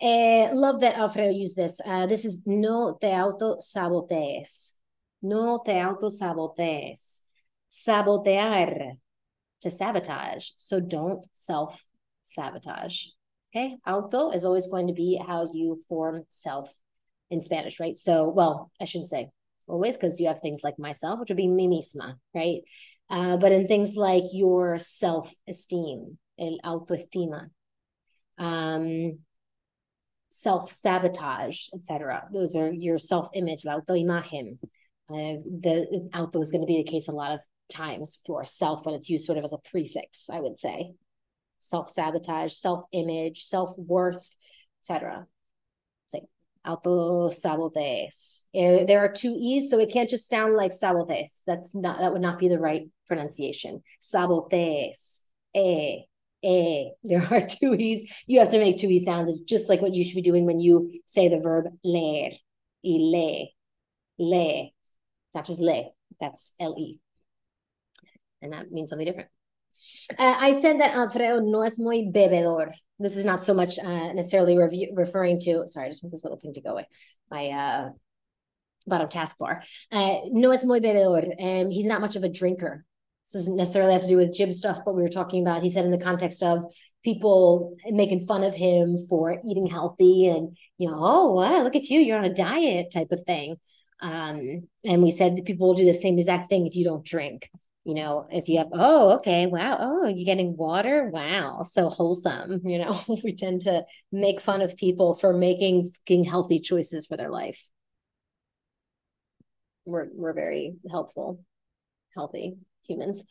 Uh, 0.00 0.54
love 0.54 0.80
that 0.80 0.96
Alfredo 0.96 1.30
used 1.30 1.56
this. 1.56 1.80
Uh, 1.84 2.06
this 2.06 2.24
is 2.26 2.42
no 2.46 2.98
te 3.00 3.08
auto 3.08 3.56
sabotees. 3.56 4.74
No 5.22 5.62
te 5.64 5.72
auto 5.82 6.10
sabotees. 6.10 7.20
Sabotear 7.70 8.98
to 9.62 9.70
sabotage. 9.70 10.50
So 10.56 10.80
don't 10.80 11.26
self 11.32 11.82
sabotage. 12.24 13.04
Okay. 13.54 13.76
Auto 13.86 14.30
is 14.30 14.44
always 14.44 14.66
going 14.66 14.88
to 14.88 14.92
be 14.92 15.20
how 15.24 15.48
you 15.52 15.80
form 15.88 16.24
self 16.28 16.74
in 17.30 17.40
Spanish, 17.40 17.80
right? 17.80 17.96
So, 17.96 18.28
well, 18.28 18.70
I 18.80 18.84
shouldn't 18.84 19.08
say 19.08 19.30
always 19.66 19.96
because 19.96 20.20
you 20.20 20.28
have 20.28 20.40
things 20.40 20.60
like 20.62 20.78
myself, 20.78 21.18
which 21.20 21.30
would 21.30 21.36
be 21.36 21.48
mi 21.48 21.68
misma, 21.68 22.16
right? 22.34 22.60
Uh, 23.08 23.36
but 23.36 23.52
in 23.52 23.66
things 23.66 23.96
like 23.96 24.24
your 24.32 24.78
self 24.78 25.32
esteem, 25.48 26.18
el 26.38 26.58
autoestima, 26.64 27.48
um, 28.38 29.18
self 30.28 30.70
sabotage, 30.72 31.68
etc. 31.74 32.28
Those 32.32 32.56
are 32.56 32.72
your 32.72 32.98
self 32.98 33.28
image, 33.34 33.64
la 33.64 33.80
autoimagen. 33.80 34.58
Uh, 35.08 35.38
the 35.60 36.10
auto 36.14 36.40
is 36.40 36.50
going 36.50 36.62
to 36.62 36.66
be 36.66 36.82
the 36.82 36.90
case 36.90 37.08
a 37.08 37.12
lot 37.12 37.32
of 37.32 37.40
times 37.68 38.18
for 38.26 38.44
self 38.44 38.84
when 38.84 38.94
it's 38.94 39.10
used 39.10 39.26
sort 39.26 39.38
of 39.38 39.44
as 39.44 39.52
a 39.52 39.58
prefix, 39.70 40.28
I 40.30 40.40
would 40.40 40.58
say. 40.58 40.94
Self 41.58 41.90
sabotage, 41.90 42.52
self 42.52 42.84
image, 42.92 43.42
self 43.42 43.76
worth, 43.78 44.28
etc. 44.82 45.26
Say 46.06 46.22
auto 46.66 47.28
sabotes. 47.28 48.44
Eh, 48.54 48.84
there 48.84 49.00
are 49.00 49.12
two 49.12 49.36
e's, 49.38 49.70
so 49.70 49.78
it 49.78 49.92
can't 49.92 50.10
just 50.10 50.28
sound 50.28 50.54
like 50.54 50.70
sabotes. 50.70 51.42
That's 51.46 51.74
not 51.74 51.98
that 52.00 52.12
would 52.12 52.22
not 52.22 52.38
be 52.38 52.48
the 52.48 52.58
right 52.58 52.88
pronunciation. 53.08 53.82
Sabotes, 54.00 55.24
eh, 55.54 55.98
eh. 56.44 56.84
There 57.02 57.26
are 57.30 57.46
two 57.48 57.74
e's. 57.74 58.12
You 58.26 58.40
have 58.40 58.50
to 58.50 58.58
make 58.58 58.76
two 58.76 58.88
e 58.88 59.00
sounds. 59.00 59.30
It's 59.30 59.40
just 59.40 59.68
like 59.68 59.80
what 59.80 59.94
you 59.94 60.04
should 60.04 60.16
be 60.16 60.22
doing 60.22 60.46
when 60.46 60.60
you 60.60 61.00
say 61.06 61.28
the 61.28 61.40
verb 61.40 61.66
leer, 61.82 62.32
y 62.84 62.98
le, 63.00 63.46
le. 64.18 64.70
It's 65.28 65.34
not 65.34 65.46
just 65.46 65.60
le. 65.60 65.90
That's 66.20 66.54
l 66.60 66.74
e 66.78 67.00
and 68.46 68.54
that 68.54 68.70
means 68.70 68.90
something 68.90 69.06
different. 69.06 69.28
Uh, 70.18 70.36
I 70.38 70.52
said 70.52 70.80
that 70.80 70.94
Alfredo 70.94 71.40
no 71.40 71.62
es 71.62 71.78
muy 71.78 72.10
bebedor. 72.12 72.72
This 72.98 73.16
is 73.16 73.24
not 73.24 73.42
so 73.42 73.52
much 73.52 73.78
uh, 73.78 74.12
necessarily 74.12 74.56
review, 74.56 74.92
referring 74.94 75.38
to. 75.40 75.66
Sorry, 75.66 75.86
I 75.86 75.90
just 75.90 76.02
want 76.02 76.12
this 76.12 76.24
little 76.24 76.38
thing 76.38 76.54
to 76.54 76.62
go 76.62 76.70
away. 76.70 76.86
My 77.30 77.48
uh, 77.48 77.90
bottom 78.86 79.08
taskbar. 79.08 79.62
Uh, 79.92 80.20
no 80.30 80.50
es 80.52 80.64
muy 80.64 80.80
bebedor. 80.80 81.24
Um, 81.38 81.70
he's 81.70 81.86
not 81.86 82.00
much 82.00 82.16
of 82.16 82.24
a 82.24 82.28
drinker. 82.28 82.84
This 83.24 83.32
doesn't 83.32 83.56
necessarily 83.56 83.92
have 83.92 84.02
to 84.02 84.08
do 84.08 84.16
with 84.16 84.34
gym 84.34 84.52
stuff, 84.52 84.78
but 84.84 84.94
we 84.94 85.02
were 85.02 85.08
talking 85.08 85.42
about. 85.42 85.62
He 85.62 85.70
said 85.70 85.84
in 85.84 85.90
the 85.90 85.98
context 85.98 86.42
of 86.42 86.72
people 87.04 87.76
making 87.86 88.20
fun 88.20 88.44
of 88.44 88.54
him 88.54 89.04
for 89.08 89.40
eating 89.46 89.66
healthy 89.66 90.28
and 90.28 90.56
you 90.78 90.88
know, 90.88 90.98
oh 90.98 91.32
wow, 91.34 91.62
look 91.62 91.76
at 91.76 91.90
you, 91.90 92.00
you're 92.00 92.18
on 92.18 92.24
a 92.24 92.34
diet 92.34 92.92
type 92.92 93.10
of 93.10 93.24
thing. 93.24 93.56
Um, 94.00 94.68
and 94.84 95.02
we 95.02 95.10
said 95.10 95.36
that 95.36 95.44
people 95.44 95.66
will 95.66 95.74
do 95.74 95.86
the 95.86 95.94
same 95.94 96.18
exact 96.18 96.48
thing 96.48 96.66
if 96.66 96.76
you 96.76 96.84
don't 96.84 97.04
drink 97.04 97.50
you 97.86 97.94
know, 97.94 98.26
if 98.32 98.48
you 98.48 98.58
have, 98.58 98.66
oh, 98.72 99.14
okay, 99.18 99.46
wow, 99.46 99.76
oh, 99.78 100.08
you're 100.08 100.24
getting 100.24 100.56
water, 100.56 101.08
wow, 101.12 101.62
so 101.62 101.88
wholesome. 101.88 102.60
You 102.66 102.78
know, 102.78 102.98
we 103.24 103.32
tend 103.36 103.60
to 103.62 103.84
make 104.10 104.40
fun 104.40 104.60
of 104.60 104.76
people 104.76 105.14
for 105.14 105.32
making 105.32 105.88
fucking 105.90 106.24
healthy 106.24 106.58
choices 106.58 107.06
for 107.06 107.16
their 107.16 107.30
life. 107.30 107.68
We're 109.86 110.08
we're 110.12 110.32
very 110.32 110.74
helpful, 110.90 111.44
healthy 112.12 112.56
humans, 112.88 113.22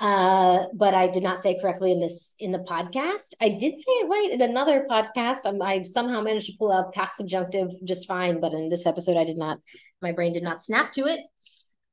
uh, 0.00 0.64
but 0.74 0.92
I 0.94 1.06
did 1.06 1.22
not 1.22 1.40
say 1.40 1.52
it 1.52 1.60
correctly 1.60 1.92
in 1.92 2.00
this 2.00 2.34
in 2.38 2.52
the 2.52 2.58
podcast. 2.58 3.34
I 3.40 3.50
did 3.50 3.76
say 3.76 3.92
it 3.92 4.08
right 4.08 4.30
in 4.32 4.42
another 4.42 4.86
podcast. 4.90 5.46
Um, 5.46 5.62
I 5.62 5.82
somehow 5.84 6.20
managed 6.20 6.46
to 6.46 6.56
pull 6.58 6.72
out 6.72 6.92
past 6.92 7.16
subjunctive 7.16 7.70
just 7.84 8.08
fine, 8.08 8.40
but 8.40 8.52
in 8.52 8.70
this 8.70 8.86
episode, 8.86 9.16
I 9.16 9.24
did 9.24 9.36
not. 9.36 9.58
My 10.02 10.12
brain 10.12 10.32
did 10.32 10.42
not 10.42 10.62
snap 10.62 10.92
to 10.92 11.02
it. 11.02 11.20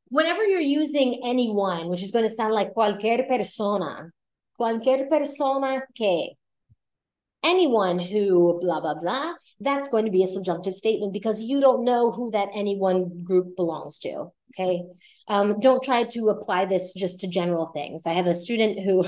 Whenever 0.09 0.43
you're 0.43 0.59
using 0.59 1.21
anyone, 1.23 1.89
which 1.89 2.03
is 2.03 2.11
going 2.11 2.27
to 2.27 2.33
sound 2.33 2.53
like 2.53 2.73
cualquier 2.73 3.23
persona, 3.29 4.11
cualquier 4.57 5.07
persona 5.07 5.83
que, 5.95 6.35
anyone 7.43 7.99
who 7.99 8.59
blah 8.61 8.81
blah 8.81 8.99
blah, 8.99 9.33
that's 9.59 9.89
going 9.89 10.05
to 10.05 10.11
be 10.11 10.23
a 10.23 10.27
subjunctive 10.27 10.75
statement 10.75 11.13
because 11.13 11.41
you 11.41 11.59
don't 11.59 11.85
know 11.85 12.11
who 12.11 12.31
that 12.31 12.49
anyone 12.53 13.23
group 13.23 13.55
belongs 13.55 13.99
to. 13.99 14.31
Okay. 14.53 14.83
Um, 15.27 15.59
don't 15.59 15.83
try 15.83 16.03
to 16.03 16.29
apply 16.29 16.65
this 16.65 16.93
just 16.93 17.21
to 17.21 17.27
general 17.27 17.67
things. 17.67 18.05
I 18.05 18.13
have 18.13 18.27
a 18.27 18.35
student 18.35 18.79
who 18.79 19.05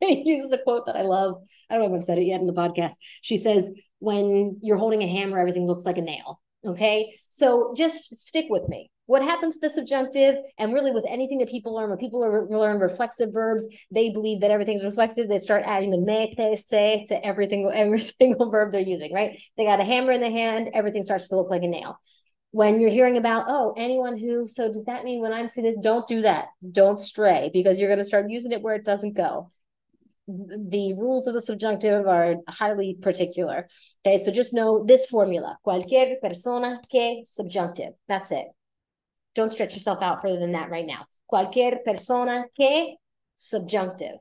uses 0.00 0.52
a 0.52 0.58
quote 0.58 0.86
that 0.86 0.96
I 0.96 1.02
love. 1.02 1.42
I 1.68 1.74
don't 1.74 1.84
know 1.84 1.94
if 1.94 2.00
I've 2.00 2.04
said 2.04 2.18
it 2.18 2.24
yet 2.24 2.40
in 2.40 2.46
the 2.46 2.52
podcast. 2.52 2.92
She 3.22 3.36
says, 3.36 3.70
when 3.98 4.58
you're 4.62 4.76
holding 4.76 5.02
a 5.02 5.08
hammer, 5.08 5.38
everything 5.38 5.66
looks 5.66 5.84
like 5.84 5.98
a 5.98 6.02
nail. 6.02 6.40
Okay. 6.66 7.14
So 7.28 7.72
just 7.76 8.14
stick 8.14 8.46
with 8.48 8.68
me. 8.68 8.90
What 9.06 9.22
happens 9.22 9.54
to 9.54 9.60
the 9.60 9.70
subjunctive, 9.70 10.36
and 10.58 10.74
really 10.74 10.90
with 10.90 11.06
anything 11.08 11.38
that 11.38 11.48
people 11.48 11.74
learn, 11.74 11.88
when 11.88 11.98
people 11.98 12.20
learn 12.20 12.78
reflexive 12.78 13.32
verbs, 13.32 13.66
they 13.90 14.10
believe 14.10 14.42
that 14.42 14.50
everything's 14.50 14.84
reflexive. 14.84 15.28
They 15.28 15.38
start 15.38 15.62
adding 15.64 15.90
the 15.90 15.98
me, 15.98 16.34
te, 16.34 16.56
se 16.56 17.06
to 17.08 17.24
everything, 17.24 17.70
every 17.74 18.00
single 18.00 18.50
verb 18.50 18.72
they're 18.72 18.82
using, 18.82 19.14
right? 19.14 19.38
They 19.56 19.64
got 19.64 19.80
a 19.80 19.84
hammer 19.84 20.12
in 20.12 20.20
the 20.20 20.30
hand, 20.30 20.70
everything 20.74 21.02
starts 21.02 21.28
to 21.28 21.36
look 21.36 21.48
like 21.48 21.62
a 21.62 21.68
nail 21.68 21.98
when 22.50 22.80
you're 22.80 22.90
hearing 22.90 23.16
about 23.16 23.44
oh 23.48 23.74
anyone 23.76 24.16
who 24.16 24.46
so 24.46 24.72
does 24.72 24.86
that 24.86 25.04
mean 25.04 25.20
when 25.20 25.32
i'm 25.32 25.48
saying 25.48 25.66
this 25.66 25.76
don't 25.76 26.06
do 26.06 26.22
that 26.22 26.46
don't 26.72 27.00
stray 27.00 27.50
because 27.52 27.78
you're 27.78 27.88
going 27.88 27.98
to 27.98 28.04
start 28.04 28.30
using 28.30 28.52
it 28.52 28.62
where 28.62 28.74
it 28.74 28.84
doesn't 28.84 29.14
go 29.14 29.50
the 30.28 30.94
rules 30.98 31.26
of 31.26 31.34
the 31.34 31.40
subjunctive 31.40 32.06
are 32.06 32.36
highly 32.48 32.98
particular 33.00 33.66
okay 34.04 34.22
so 34.22 34.30
just 34.30 34.52
know 34.52 34.84
this 34.84 35.06
formula 35.06 35.56
cualquier 35.64 36.16
persona 36.22 36.80
que 36.90 37.24
subjunctive 37.24 37.94
that's 38.08 38.30
it 38.30 38.46
don't 39.34 39.52
stretch 39.52 39.74
yourself 39.74 40.02
out 40.02 40.20
further 40.20 40.38
than 40.38 40.52
that 40.52 40.70
right 40.70 40.86
now 40.86 41.06
cualquier 41.26 41.78
persona 41.84 42.44
que 42.54 42.96
subjunctive 43.36 44.18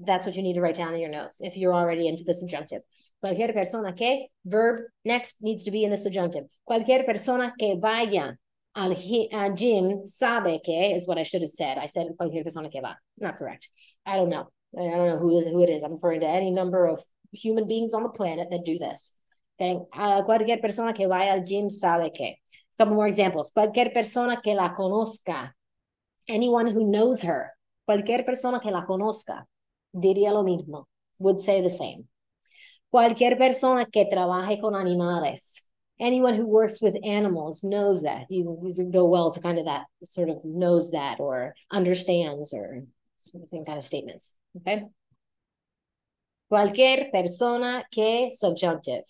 that's 0.00 0.26
what 0.26 0.36
you 0.36 0.42
need 0.42 0.54
to 0.54 0.60
write 0.60 0.74
down 0.74 0.94
in 0.94 1.00
your 1.00 1.10
notes 1.10 1.40
if 1.40 1.56
you're 1.56 1.74
already 1.74 2.06
into 2.06 2.24
the 2.24 2.34
subjunctive. 2.34 2.82
Cualquier 3.22 3.52
persona 3.52 3.92
que, 3.92 4.26
verb 4.44 4.82
next 5.04 5.36
needs 5.40 5.64
to 5.64 5.70
be 5.70 5.84
in 5.84 5.90
the 5.90 5.96
subjunctive. 5.96 6.44
Cualquier 6.66 7.04
persona 7.04 7.54
que 7.58 7.76
vaya 7.80 8.36
al 8.76 8.94
gym 8.94 10.06
sabe 10.06 10.60
que 10.62 10.94
is 10.94 11.06
what 11.06 11.18
I 11.18 11.22
should 11.22 11.42
have 11.42 11.50
said. 11.50 11.78
I 11.78 11.86
said 11.86 12.08
cualquier 12.18 12.44
persona 12.44 12.68
que 12.68 12.82
va. 12.82 12.98
Not 13.18 13.36
correct. 13.36 13.70
I 14.04 14.16
don't 14.16 14.28
know. 14.28 14.50
I 14.78 14.96
don't 14.96 15.08
know 15.08 15.18
who 15.18 15.38
is 15.38 15.46
who 15.46 15.62
it 15.62 15.70
is. 15.70 15.82
I'm 15.82 15.94
referring 15.94 16.20
to 16.20 16.28
any 16.28 16.50
number 16.50 16.86
of 16.86 17.02
human 17.32 17.66
beings 17.66 17.94
on 17.94 18.02
the 18.02 18.08
planet 18.08 18.48
that 18.50 18.64
do 18.64 18.78
this. 18.78 19.16
Okay. 19.58 19.78
Uh, 19.92 20.22
cualquier 20.24 20.58
persona 20.58 20.92
que 20.92 21.08
vaya 21.08 21.32
al 21.32 21.44
gym 21.44 21.70
sabe 21.70 22.12
que. 22.14 22.36
A 22.78 22.78
couple 22.78 22.94
more 22.94 23.08
examples. 23.08 23.50
Cualquier 23.52 23.90
persona 23.94 24.40
que 24.42 24.54
la 24.54 24.74
conozca. 24.74 25.52
Anyone 26.28 26.66
who 26.66 26.90
knows 26.90 27.22
her. 27.22 27.52
Cualquier 27.86 28.24
persona 28.24 28.60
que 28.60 28.70
la 28.70 28.84
conozca 28.84 29.46
diría 29.94 30.32
lo 30.32 30.42
mismo, 30.42 30.86
would 31.18 31.38
say 31.38 31.62
the 31.62 31.70
same. 31.70 32.08
Cualquier 32.90 33.36
persona 33.36 33.86
que 33.86 34.06
trabaje 34.06 34.60
con 34.60 34.74
animales, 34.74 35.62
anyone 35.98 36.34
who 36.34 36.46
works 36.46 36.80
with 36.80 36.96
animals 37.04 37.62
knows 37.62 38.02
that. 38.02 38.26
You, 38.28 38.58
you 38.62 38.90
go 38.90 39.06
well 39.06 39.30
to 39.32 39.40
kind 39.40 39.58
of 39.58 39.66
that 39.66 39.86
sort 40.02 40.28
of 40.28 40.44
knows 40.44 40.90
that 40.92 41.20
or 41.20 41.54
understands 41.70 42.52
or 42.52 42.82
something 43.30 43.64
kind 43.64 43.78
of 43.78 43.84
statements. 43.84 44.34
Okay. 44.56 44.86
Cualquier 46.48 47.10
persona 47.12 47.84
que 47.90 48.30
subjunctive. 48.30 49.04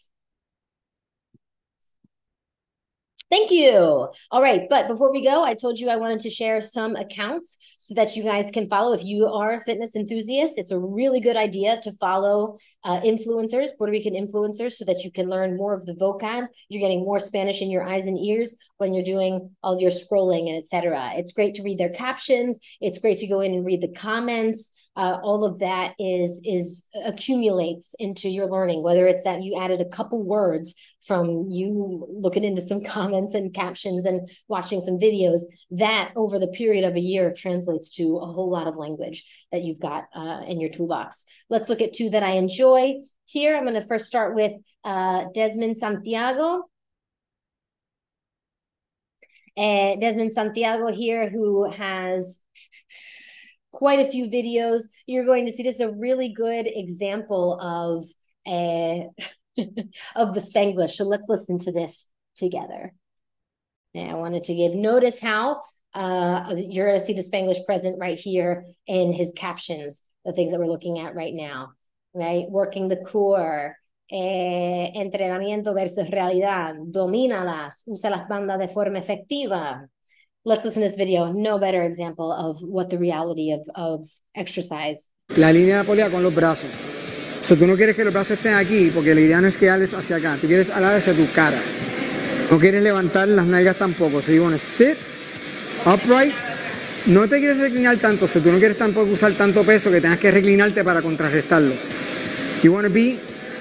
Thank 3.29 3.51
you. 3.51 4.09
All 4.31 4.41
right. 4.41 4.69
But 4.71 4.87
before 4.87 5.11
we 5.11 5.25
go, 5.25 5.43
I 5.43 5.55
told 5.55 5.81
you 5.81 5.89
I 5.89 5.97
wanted 5.97 6.21
to 6.21 6.31
share 6.31 6.61
some 6.61 6.95
accounts 6.95 7.75
so 7.77 7.93
that 7.95 8.15
you 8.15 8.23
guys 8.23 8.53
can 8.53 8.69
follow. 8.69 8.93
If 8.93 9.05
you 9.05 9.27
are 9.27 9.55
a 9.55 9.61
fitness 9.63 9.97
enthusiast, 9.97 10.59
it's 10.59 10.71
a 10.71 10.79
really 10.79 11.19
good 11.19 11.37
idea 11.37 11.81
to 11.83 11.93
follow 11.95 12.57
uh, 12.85 13.01
influencers, 13.01 13.71
Puerto 13.77 13.91
Rican 13.91 14.15
influencers, 14.15 14.75
so 14.75 14.85
that 14.85 15.03
you 15.03 15.11
can 15.11 15.29
learn 15.29 15.57
more 15.57 15.75
of 15.75 15.85
the 15.87 15.95
vocab. 15.95 16.47
You're 16.69 16.81
getting 16.81 17.01
more 17.01 17.19
Spanish 17.19 17.63
in 17.63 17.71
your 17.71 17.83
eyes 17.83 18.07
and 18.07 18.17
ears 18.17 18.55
when 18.77 18.95
you're 18.95 19.03
doing 19.03 19.51
all 19.61 19.81
your 19.81 19.91
scrolling 19.91 20.49
and 20.49 20.59
etc. 20.59 21.11
It's 21.15 21.33
great 21.33 21.57
to 21.57 21.65
read 21.65 21.79
their 21.79 21.91
captions. 21.91 22.61
It's 22.81 23.01
great 23.01 23.19
to 23.19 23.27
go 23.27 23.41
in 23.41 23.55
and 23.55 23.67
read 23.67 23.81
the 23.81 23.93
comments 23.93 24.86
uh, 24.97 25.19
all 25.23 25.45
of 25.45 25.59
that 25.59 25.95
is 25.99 26.41
is 26.45 26.89
accumulates 27.05 27.95
into 27.99 28.29
your 28.29 28.47
learning 28.47 28.83
whether 28.83 29.07
it's 29.07 29.25
that 29.25 29.43
you 29.43 29.57
added 29.61 29.81
a 29.81 29.89
couple 29.89 30.23
words 30.23 30.75
from 31.05 31.47
you 31.51 32.07
looking 32.11 32.45
into 32.45 32.63
some 32.63 32.83
comments 32.85 33.35
and 33.35 33.55
captions 33.55 34.07
and 34.07 34.29
watching 34.49 34.81
some 34.81 34.99
videos 34.99 35.41
that 35.71 36.13
over 36.17 36.39
the 36.39 36.49
period 36.49 36.85
of 36.85 36.97
a 36.97 37.01
year 37.01 37.33
translates 37.37 37.91
to 37.91 38.17
a 38.17 38.27
whole 38.27 38.51
lot 38.51 38.67
of 38.67 38.77
language 38.77 39.47
that 39.53 39.63
you've 39.63 39.81
got 39.81 40.05
uh, 40.15 40.43
in 40.47 40.61
your 40.61 40.71
toolbox. 40.71 41.25
Let's 41.51 41.69
look 41.69 41.81
at 41.81 41.93
two 41.93 42.11
that 42.11 42.23
i 42.23 42.33
enjoy. 42.33 42.97
Here 43.27 43.57
i'm 43.57 43.65
going 43.65 43.75
to 43.75 43.87
first 43.87 44.07
start 44.07 44.35
with 44.35 44.53
uh, 44.85 45.27
desmond 45.35 45.79
santiago. 45.79 46.65
Uh, 49.57 49.97
Desmond 49.97 50.35
Santiago 50.35 50.89
here, 50.89 51.31
who 51.31 51.71
has 51.71 52.43
quite 53.77 54.01
a 54.01 54.11
few 54.11 54.25
videos. 54.25 54.85
You're 55.07 55.27
going 55.27 55.45
to 55.45 55.53
see 55.53 55.63
this 55.63 55.77
is 55.77 55.81
a 55.83 55.93
really 55.93 56.31
good 56.31 56.67
example 56.67 57.61
of 57.61 58.05
a 58.49 59.09
of 60.17 60.35
the 60.35 60.41
Spanglish. 60.41 60.93
So 60.93 61.05
let's 61.05 61.29
listen 61.29 61.59
to 61.61 61.73
this 61.73 62.07
together. 62.37 62.95
Now 63.95 64.09
I 64.09 64.15
wanted 64.15 64.45
to 64.45 64.55
give 64.55 64.75
notice 64.75 65.21
how 65.21 65.61
uh, 65.93 66.55
you're 66.57 66.89
going 66.89 66.99
to 66.99 67.05
see 67.05 67.13
the 67.13 67.23
Spanglish 67.23 67.67
present 67.67 67.99
right 68.01 68.19
here 68.19 68.65
in 68.87 69.13
his 69.13 69.35
captions, 69.37 70.03
the 70.25 70.33
things 70.33 70.53
that 70.53 70.59
we're 70.59 70.67
looking 70.67 70.99
at 70.99 71.15
right 71.15 71.35
now, 71.35 71.73
right? 72.15 72.47
Working 72.49 72.89
the 72.89 72.97
core, 72.97 73.77
eh, 74.11 74.91
entrenamiento 74.95 75.75
versus 75.75 76.11
realidad, 76.11 76.77
domínalas, 76.91 77.83
usa 77.87 78.09
las 78.09 78.27
bandas 78.27 78.59
de 78.59 78.69
forma 78.69 78.99
efectiva, 78.99 79.87
let's 80.47 80.65
listen 80.65 80.81
to 80.81 80.89
this 80.89 80.97
video. 80.97 81.33
No 81.33 81.59
better 81.59 81.83
example 81.83 82.33
of 82.33 82.63
what 82.63 82.89
the 82.89 82.99
reality 82.99 83.53
of, 83.53 83.69
of 83.75 84.07
exercise. 84.35 85.11
La 85.37 85.53
línea 85.53 85.79
de 85.79 85.85
polea 85.85 86.09
con 86.09 86.23
los 86.23 86.33
brazos. 86.33 86.71
O 87.43 87.45
sea, 87.45 87.57
tú 87.57 87.67
no 87.67 87.77
quieres 87.77 87.97
que 87.97 88.05
los 88.05 88.15
brazos 88.15 88.39
estén 88.39 88.55
aquí, 88.55 88.91
porque 88.95 89.15
la 89.15 89.21
idea 89.21 89.41
no 89.41 89.49
es 89.49 89.59
que 89.59 89.69
ales 89.69 89.93
hacia 89.93 90.17
acá, 90.17 90.39
tú 90.41 90.47
quieres 90.47 90.71
alar 90.71 90.95
hacia 90.95 91.15
tu 91.15 91.31
cara. 91.33 91.59
No 92.51 92.59
quieres 92.59 92.83
levantar 92.83 93.29
las 93.29 93.45
nalgas 93.45 93.77
tampoco. 93.77 94.23
So 94.23 94.33
you 94.33 94.43
want 94.43 94.55
to 94.55 94.59
sit 94.59 94.97
upright. 95.85 96.33
No 97.07 97.29
te 97.29 97.39
quieres 97.39 97.59
reclinar 97.59 97.99
tanto, 97.99 98.25
o 98.25 98.29
sea, 98.29 98.43
tú 98.43 98.51
no 98.51 98.59
quieres 98.59 98.79
tampoco 98.79 99.11
usar 99.11 99.33
tanto 99.35 99.65
peso 99.65 99.91
que 99.91 100.01
tengas 100.01 100.19
que 100.19 100.31
reclinarte 100.31 100.83
para 100.85 101.03
contrarrestarlo. 101.03 101.75
You 102.63 102.73
want 102.73 102.87
to 102.87 102.93
be 102.93 103.19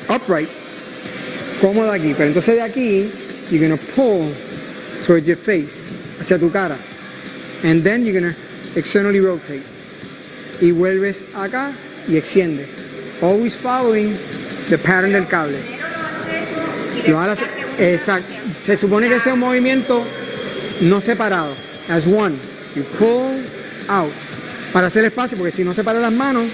upright, 0.08 0.50
cómodo 1.62 1.91
aquí. 1.91 2.13
Pero 2.15 2.28
entonces 2.28 2.56
de 2.56 2.62
aquí, 2.62 3.10
you're 3.52 3.67
going 3.67 3.78
to 3.78 3.86
pull 3.95 4.32
towards 5.06 5.28
your 5.28 5.38
face 5.38 6.04
hacia 6.19 6.39
tu 6.39 6.51
cara. 6.51 6.78
And 7.63 7.84
then 7.84 8.06
you're 8.06 8.13
gonna 8.13 8.36
externally 8.75 9.19
rotate. 9.19 9.63
Y 10.62 10.71
vuelves 10.71 11.25
acá 11.36 11.71
y 12.08 12.17
extiende. 12.17 12.67
Always 13.21 13.56
following 13.56 14.15
the 14.69 14.78
pattern 14.78 15.12
del 15.12 15.28
cable. 15.28 15.58
Lo 17.08 17.21
exacto. 17.78 18.34
Se 18.58 18.78
supone 18.78 19.10
que 19.10 19.19
sea 19.19 19.34
un 19.34 19.39
movimiento 19.39 20.06
no 20.82 21.01
separado. 21.01 21.54
As 21.89 22.06
one. 22.06 22.38
You 22.75 22.84
pull 22.97 23.43
out. 23.89 24.13
Para 24.73 24.88
hacer 24.88 25.06
espacio, 25.06 25.38
porque 25.38 25.51
si 25.51 25.63
no 25.63 25.73
separas 25.73 26.01
las 26.01 26.12
manos, 26.12 26.45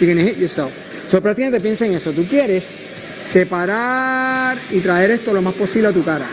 you're 0.00 0.12
gonna 0.12 0.26
hit 0.28 0.38
yourself. 0.38 0.72
So 1.06 1.20
prácticamente 1.20 1.60
piensa 1.60 1.86
en 1.86 1.94
eso. 1.94 2.12
Tú 2.12 2.26
quieres 2.26 2.74
separar 3.22 4.58
y 4.70 4.80
traer 4.80 5.10
esto 5.12 5.32
lo 5.32 5.42
más 5.42 5.54
posible 5.54 5.88
a 5.88 5.92
tu 5.92 6.04
cara 6.04 6.26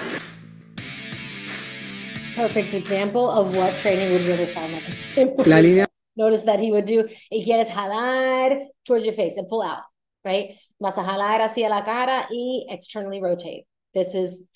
perfect 2.48 2.74
example 2.74 3.30
of 3.30 3.56
what 3.58 3.74
training 3.80 4.14
would 4.14 4.24
really 4.24 4.46
sound 4.46 4.72
like. 4.72 5.48
La 5.48 5.58
línea. 5.66 5.86
Notice 6.16 6.44
that 6.44 6.60
he 6.60 6.72
would 6.72 6.86
do, 6.86 7.04
y 7.30 7.44
quieres 7.44 7.68
jalar 7.68 8.68
towards 8.86 9.06
your 9.06 9.14
face 9.14 9.36
and 9.38 9.48
pull 9.50 9.62
out, 9.62 9.84
right? 10.24 10.56
Vas 10.82 10.98
a 10.98 11.02
jalar 11.02 11.42
hacia 11.42 11.70
la 11.70 11.84
cara 11.84 12.26
y 12.32 12.66
externally 12.70 13.22
rotate. 13.22 13.66
This 13.94 14.16
is, 14.16 14.48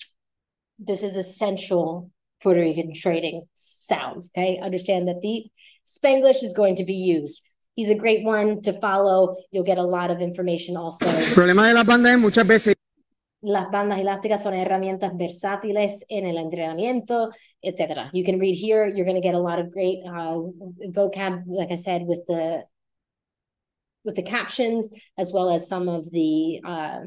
this 0.78 1.02
is 1.02 1.16
essential 1.16 2.10
Puerto 2.42 2.60
Rican 2.60 2.94
trading 2.94 3.42
sounds, 3.54 4.30
okay? 4.34 4.58
Understand 4.58 5.06
that 5.08 5.20
the 5.20 5.44
Spanglish 5.86 6.42
is 6.42 6.54
going 6.54 6.76
to 6.76 6.84
be 6.84 6.94
used. 6.94 7.42
He's 7.76 7.90
a 7.90 7.94
great 7.94 8.24
one 8.24 8.62
to 8.62 8.72
follow. 8.72 9.36
You'll 9.50 9.64
get 9.64 9.78
a 9.78 9.84
lot 9.84 10.10
of 10.10 10.20
information 10.20 10.76
also. 10.76 11.06
El 11.06 11.34
problema 11.34 11.68
de 11.68 11.74
la 11.74 11.84
banda 11.84 12.10
es 12.10 12.18
muchas 12.18 12.46
veces 12.46 12.74
las 13.42 13.70
bandas 13.70 13.98
elásticas 13.98 14.42
son 14.42 14.54
herramientas 14.54 15.16
versátiles 15.16 16.04
en 16.08 16.26
el 16.26 16.38
entrenamiento, 16.38 17.30
etc. 17.60 18.08
You 18.12 18.24
can 18.24 18.38
read 18.38 18.54
here. 18.54 18.86
You're 18.86 19.04
going 19.04 19.20
to 19.20 19.28
get 19.28 19.34
a 19.34 19.40
lot 19.40 19.58
of 19.58 19.70
great 19.72 19.98
uh, 20.06 20.38
vocab, 20.90 21.42
like 21.46 21.72
I 21.72 21.76
said, 21.76 22.02
with 22.06 22.24
the 22.26 22.64
with 24.04 24.16
the 24.16 24.22
captions 24.22 24.88
as 25.16 25.32
well 25.32 25.50
as 25.50 25.68
some 25.68 25.88
of 25.88 26.10
the 26.10 26.60
uh, 26.64 27.00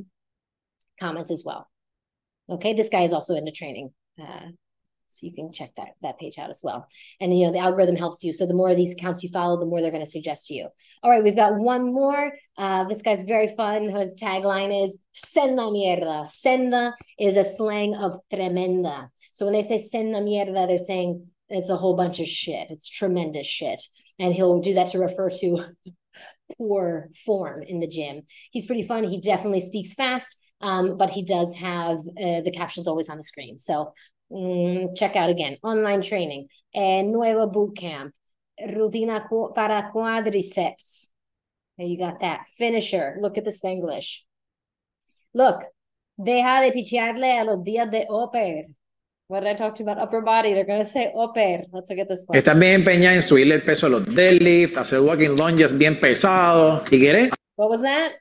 comments 0.99 1.31
as 1.31 1.43
well. 1.45 1.67
Okay, 2.49 2.73
this 2.73 2.89
guy 2.89 3.01
is 3.01 3.13
also 3.13 3.35
into 3.35 3.51
training. 3.51 3.91
Uh, 4.21 4.51
so 5.15 5.25
you 5.25 5.33
can 5.33 5.51
check 5.51 5.71
that 5.77 5.89
that 6.01 6.19
page 6.19 6.37
out 6.37 6.49
as 6.49 6.61
well. 6.63 6.87
And 7.19 7.37
you 7.37 7.45
know 7.45 7.51
the 7.51 7.59
algorithm 7.59 7.95
helps 7.95 8.23
you. 8.23 8.33
So 8.33 8.45
the 8.45 8.53
more 8.53 8.69
of 8.69 8.77
these 8.77 8.93
accounts 8.93 9.23
you 9.23 9.29
follow, 9.29 9.59
the 9.59 9.65
more 9.65 9.81
they're 9.81 9.91
going 9.91 10.03
to 10.03 10.09
suggest 10.09 10.47
to 10.47 10.53
you. 10.53 10.67
All 11.03 11.09
right, 11.09 11.23
we've 11.23 11.35
got 11.35 11.55
one 11.55 11.93
more. 11.93 12.33
Uh, 12.57 12.83
this 12.85 13.01
guy's 13.01 13.23
very 13.23 13.55
fun. 13.55 13.89
His 13.89 14.15
tagline 14.15 14.83
is 14.83 14.97
"Senda 15.13 15.63
mierda." 15.63 16.27
Senda 16.27 16.93
is 17.19 17.37
a 17.37 17.43
slang 17.43 17.95
of 17.95 18.17
tremenda. 18.31 19.09
So 19.31 19.45
when 19.45 19.53
they 19.53 19.63
say 19.63 19.77
"senda 19.77 20.19
mierda," 20.19 20.67
they're 20.67 20.77
saying 20.77 21.27
it's 21.49 21.69
a 21.69 21.77
whole 21.77 21.95
bunch 21.95 22.19
of 22.19 22.27
shit. 22.27 22.71
It's 22.71 22.89
tremendous 22.89 23.47
shit, 23.47 23.83
and 24.19 24.33
he'll 24.33 24.59
do 24.59 24.73
that 24.75 24.91
to 24.91 24.99
refer 24.99 25.29
to 25.29 25.65
poor 26.57 27.09
form 27.25 27.63
in 27.63 27.79
the 27.79 27.87
gym. 27.87 28.21
He's 28.51 28.65
pretty 28.65 28.83
fun. 28.83 29.03
He 29.03 29.21
definitely 29.21 29.61
speaks 29.61 29.93
fast. 29.93 30.37
Um, 30.61 30.97
but 30.97 31.09
he 31.09 31.23
does 31.23 31.53
have 31.55 31.97
uh, 31.99 32.41
the 32.41 32.53
captions 32.55 32.87
always 32.87 33.09
on 33.09 33.17
the 33.17 33.23
screen. 33.23 33.57
So 33.57 33.93
Mm, 34.31 34.95
check 34.95 35.15
out 35.15 35.29
again 35.29 35.57
online 35.63 36.01
training, 36.01 36.47
eh, 36.73 37.03
nuevo 37.03 37.47
boot 37.47 37.75
camp, 37.77 38.13
rutina 38.59 39.27
para 39.53 39.91
quadriceps. 39.93 41.09
you 41.77 41.97
got 41.97 42.19
that. 42.21 42.47
Finisher. 42.57 43.17
Look 43.19 43.37
at 43.37 43.43
the 43.43 43.51
Spanglish. 43.51 44.23
Look, 45.33 45.65
deja 46.17 46.61
de 46.61 46.71
pichearle 46.71 47.39
a 47.39 47.43
los 47.43 47.57
días 47.63 47.91
de 47.91 48.05
Oper. 48.09 48.67
What 49.27 49.39
did 49.41 49.49
I 49.49 49.53
talk 49.55 49.73
to 49.75 49.83
you 49.83 49.89
about 49.89 50.01
upper 50.01 50.21
body? 50.21 50.53
They're 50.53 50.65
going 50.65 50.79
to 50.79 50.85
say 50.85 51.11
upper. 51.17 51.63
Let's 51.71 51.89
look 51.89 51.99
at 51.99 52.07
this 52.07 52.25
one. 52.27 52.37
Estás 52.37 52.57
bien 52.59 52.81
empeñada 52.81 53.15
en 53.15 53.23
subirle 53.23 53.55
el 53.55 53.63
peso 53.63 53.87
a 53.87 53.89
los 53.89 54.05
deadlift, 54.05 54.77
hacer 54.77 55.01
walking 55.01 55.35
lunges 55.35 55.75
bien 55.75 55.99
pesados. 55.99 56.83
¿Y 56.91 56.99
quieres? 56.99 57.31
What 57.55 57.69
was 57.69 57.81
that? 57.81 58.13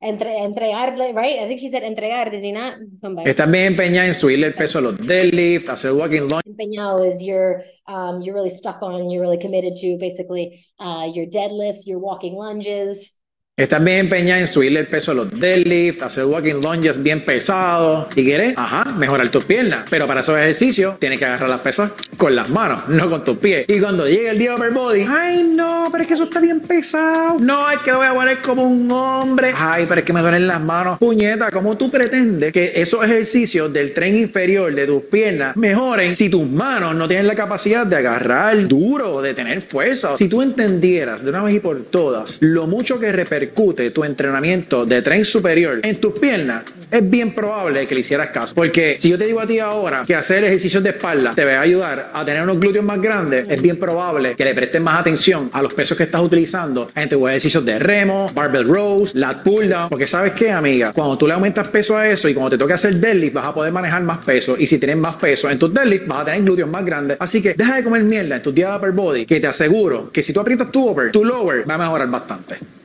Entre, 0.00 0.36
entregarle, 0.38 1.14
right? 1.14 1.38
I 1.40 1.48
think 1.48 1.60
she 1.60 1.70
said 1.70 1.82
entregarle, 1.82 2.52
not 2.52 2.74
somebody. 3.00 3.30
Estás 3.30 3.50
bien 3.50 3.72
empeñado 3.72 4.08
en 4.08 4.14
subirle 4.14 4.48
el 4.48 4.54
peso 4.54 4.78
a 4.78 4.82
los 4.82 4.98
deadlift, 4.98 5.68
hacer 5.70 5.92
walking 5.92 6.28
lunge. 6.28 6.42
Empeñado 6.46 7.06
is 7.06 7.22
you're, 7.22 7.62
um, 7.86 8.20
you're 8.20 8.34
really 8.34 8.50
stuck 8.50 8.82
on, 8.82 9.08
you're 9.08 9.22
really 9.22 9.38
committed 9.38 9.76
to 9.76 9.96
basically 9.98 10.64
uh, 10.78 11.08
your 11.12 11.26
deadlifts, 11.26 11.86
your 11.86 11.98
walking 11.98 12.34
lunges. 12.34 13.18
Estás 13.56 13.84
bien 13.84 13.98
empeñada 13.98 14.40
en 14.40 14.48
subirle 14.48 14.80
el 14.80 14.88
peso 14.88 15.12
a 15.12 15.14
los 15.14 15.30
deadlift, 15.30 16.02
hacer 16.02 16.24
walking 16.24 16.54
lunges 16.54 17.00
bien 17.00 17.24
pesados. 17.24 18.08
¿Y 18.16 18.24
quieres? 18.24 18.54
Ajá, 18.56 18.90
mejorar 18.96 19.28
tus 19.28 19.44
piernas. 19.44 19.84
Pero 19.88 20.08
para 20.08 20.22
esos 20.22 20.36
ejercicios 20.36 20.98
tienes 20.98 21.20
que 21.20 21.24
agarrar 21.24 21.48
las 21.48 21.60
pesas 21.60 21.92
con 22.16 22.34
las 22.34 22.50
manos, 22.50 22.88
no 22.88 23.08
con 23.08 23.22
tus 23.22 23.38
pies. 23.38 23.66
Y 23.68 23.78
cuando 23.78 24.08
llegue 24.08 24.30
el 24.30 24.40
día 24.40 24.56
upper 24.56 24.72
body, 24.72 25.06
ay 25.08 25.44
no, 25.44 25.84
pero 25.92 26.02
es 26.02 26.08
que 26.08 26.14
eso 26.14 26.24
está 26.24 26.40
bien 26.40 26.62
pesado. 26.62 27.36
No, 27.38 27.70
es 27.70 27.78
que 27.82 27.92
voy 27.92 28.08
a 28.08 28.12
poner 28.12 28.38
como 28.38 28.64
un 28.64 28.90
hombre. 28.90 29.52
Ay, 29.56 29.86
pero 29.88 30.00
es 30.00 30.04
que 30.04 30.12
me 30.12 30.20
duelen 30.20 30.48
las 30.48 30.60
manos. 30.60 30.98
Puñeta, 30.98 31.52
¿cómo 31.52 31.76
tú 31.76 31.92
pretendes 31.92 32.52
que 32.52 32.72
esos 32.74 33.04
ejercicios 33.04 33.72
del 33.72 33.94
tren 33.94 34.16
inferior 34.16 34.74
de 34.74 34.84
tus 34.84 35.04
piernas 35.04 35.56
mejoren 35.56 36.16
si 36.16 36.28
tus 36.28 36.44
manos 36.44 36.96
no 36.96 37.06
tienen 37.06 37.28
la 37.28 37.36
capacidad 37.36 37.86
de 37.86 37.94
agarrar 37.94 38.66
duro, 38.66 39.22
de 39.22 39.32
tener 39.32 39.62
fuerza? 39.62 40.16
Si 40.16 40.26
tú 40.26 40.42
entendieras 40.42 41.22
de 41.22 41.30
una 41.30 41.44
vez 41.44 41.54
y 41.54 41.60
por 41.60 41.80
todas 41.84 42.38
lo 42.40 42.66
mucho 42.66 42.98
que 42.98 43.12
repercute 43.12 43.43
tu 43.46 44.04
entrenamiento 44.04 44.84
de 44.84 45.02
tren 45.02 45.24
superior 45.24 45.80
en 45.82 46.00
tus 46.00 46.18
piernas, 46.18 46.64
es 46.90 47.08
bien 47.08 47.34
probable 47.34 47.86
que 47.86 47.94
le 47.94 48.00
hicieras 48.00 48.28
caso. 48.28 48.54
Porque 48.54 48.96
si 48.98 49.10
yo 49.10 49.18
te 49.18 49.24
digo 49.26 49.40
a 49.40 49.46
ti 49.46 49.58
ahora 49.58 50.02
que 50.06 50.14
hacer 50.14 50.44
ejercicios 50.44 50.82
de 50.82 50.90
espalda 50.90 51.32
te 51.34 51.44
va 51.44 51.52
a 51.52 51.60
ayudar 51.60 52.10
a 52.12 52.24
tener 52.24 52.42
unos 52.42 52.60
glúteos 52.60 52.84
más 52.84 53.00
grandes, 53.00 53.48
es 53.48 53.60
bien 53.60 53.78
probable 53.78 54.34
que 54.36 54.44
le 54.44 54.54
prestes 54.54 54.80
más 54.80 55.00
atención 55.00 55.50
a 55.52 55.62
los 55.62 55.74
pesos 55.74 55.96
que 55.96 56.04
estás 56.04 56.20
utilizando 56.20 56.90
en 56.94 57.08
tus 57.08 57.28
ejercicios 57.28 57.64
de 57.64 57.78
remo, 57.78 58.28
barbell 58.34 58.66
rows, 58.66 59.14
lat 59.14 59.42
pull 59.42 59.68
down. 59.68 59.88
Porque 59.88 60.06
sabes 60.06 60.32
qué, 60.32 60.50
amiga, 60.50 60.92
cuando 60.92 61.18
tú 61.18 61.26
le 61.26 61.34
aumentas 61.34 61.68
peso 61.68 61.96
a 61.96 62.08
eso 62.08 62.28
y 62.28 62.34
cuando 62.34 62.50
te 62.50 62.58
toque 62.58 62.74
hacer 62.74 62.94
deadlift, 62.96 63.34
vas 63.34 63.48
a 63.48 63.54
poder 63.54 63.72
manejar 63.72 64.02
más 64.02 64.24
peso. 64.24 64.54
Y 64.58 64.66
si 64.66 64.78
tienes 64.78 64.96
más 64.96 65.16
peso 65.16 65.50
en 65.50 65.58
tus 65.58 65.72
deadlift, 65.72 66.06
vas 66.06 66.22
a 66.22 66.24
tener 66.26 66.42
glúteos 66.42 66.68
más 66.68 66.84
grandes. 66.84 67.16
Así 67.20 67.42
que 67.42 67.54
deja 67.54 67.76
de 67.76 67.84
comer 67.84 68.02
mierda 68.04 68.36
en 68.36 68.42
tus 68.42 68.54
días 68.54 68.70
de 68.70 68.76
upper 68.76 68.92
body, 68.92 69.26
que 69.26 69.40
te 69.40 69.46
aseguro 69.46 70.10
que 70.12 70.22
si 70.22 70.32
tú 70.32 70.40
aprietas 70.40 70.70
tu 70.70 70.88
upper, 70.88 71.10
tu 71.10 71.24
lower 71.24 71.68
va 71.68 71.74
a 71.74 71.78
mejorar 71.78 72.08
bastante. 72.08 72.83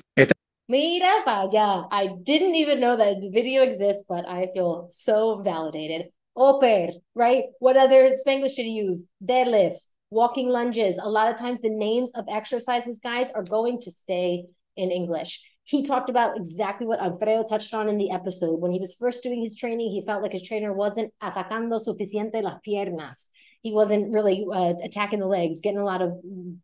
Mira 0.70 1.24
vaya. 1.26 1.86
I 1.92 2.14
didn't 2.22 2.54
even 2.54 2.80
know 2.80 2.96
that 2.96 3.20
the 3.20 3.32
video 3.32 3.64
exists, 3.64 4.04
but 4.08 4.30
I 4.30 4.50
feel 4.54 4.88
so 4.92 5.42
validated. 5.42 6.12
Oper, 6.38 6.92
right? 7.16 7.46
What 7.58 7.76
other 7.76 8.12
Spanglish 8.12 8.54
should 8.56 8.68
you 8.68 8.86
use? 8.86 9.08
Deadlifts, 9.26 9.88
walking 10.12 10.48
lunges. 10.48 11.00
A 11.00 11.10
lot 11.10 11.32
of 11.32 11.40
times 11.40 11.60
the 11.60 11.72
names 11.72 12.14
of 12.14 12.26
exercises, 12.30 13.00
guys, 13.04 13.32
are 13.32 13.44
going 13.44 13.82
to 13.82 13.92
stay 13.92 14.44
in 14.78 14.92
English. 14.92 15.42
He 15.64 15.84
talked 15.84 16.12
about 16.12 16.38
exactly 16.38 16.86
what 16.86 17.02
Alfredo 17.02 17.46
touched 17.50 17.74
on 17.74 17.90
in 17.90 17.98
the 17.98 18.12
episode. 18.12 18.60
When 18.60 18.72
he 18.72 18.80
was 18.80 18.94
first 18.94 19.24
doing 19.24 19.42
his 19.42 19.56
training, 19.56 19.90
he 19.90 20.06
felt 20.06 20.22
like 20.22 20.34
his 20.34 20.48
trainer 20.48 20.72
wasn't 20.72 21.12
atacando 21.20 21.80
suficiente 21.80 22.44
las 22.44 22.60
piernas 22.66 23.30
he 23.62 23.74
wasn't 23.74 24.14
really 24.14 24.46
uh, 24.52 24.74
attacking 24.84 25.20
the 25.20 25.28
legs, 25.28 25.60
getting 25.62 25.80
a 25.80 25.86
lot 25.86 26.02
of 26.02 26.14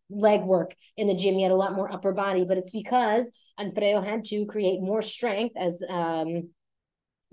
leg 0.10 0.44
work 0.44 0.74
in 0.96 1.08
the 1.08 1.16
gym. 1.16 1.36
He 1.36 1.44
had 1.44 1.52
a 1.52 1.56
lot 1.56 1.74
more 1.74 1.92
upper 1.92 2.14
body, 2.14 2.46
but 2.46 2.58
it's 2.58 2.72
because 2.72 3.30
Alfredo 3.60 4.02
had 4.02 4.26
to 4.26 4.46
create 4.46 4.82
more 4.82 5.02
strength 5.02 5.56
as 5.58 5.82
um, 5.90 6.50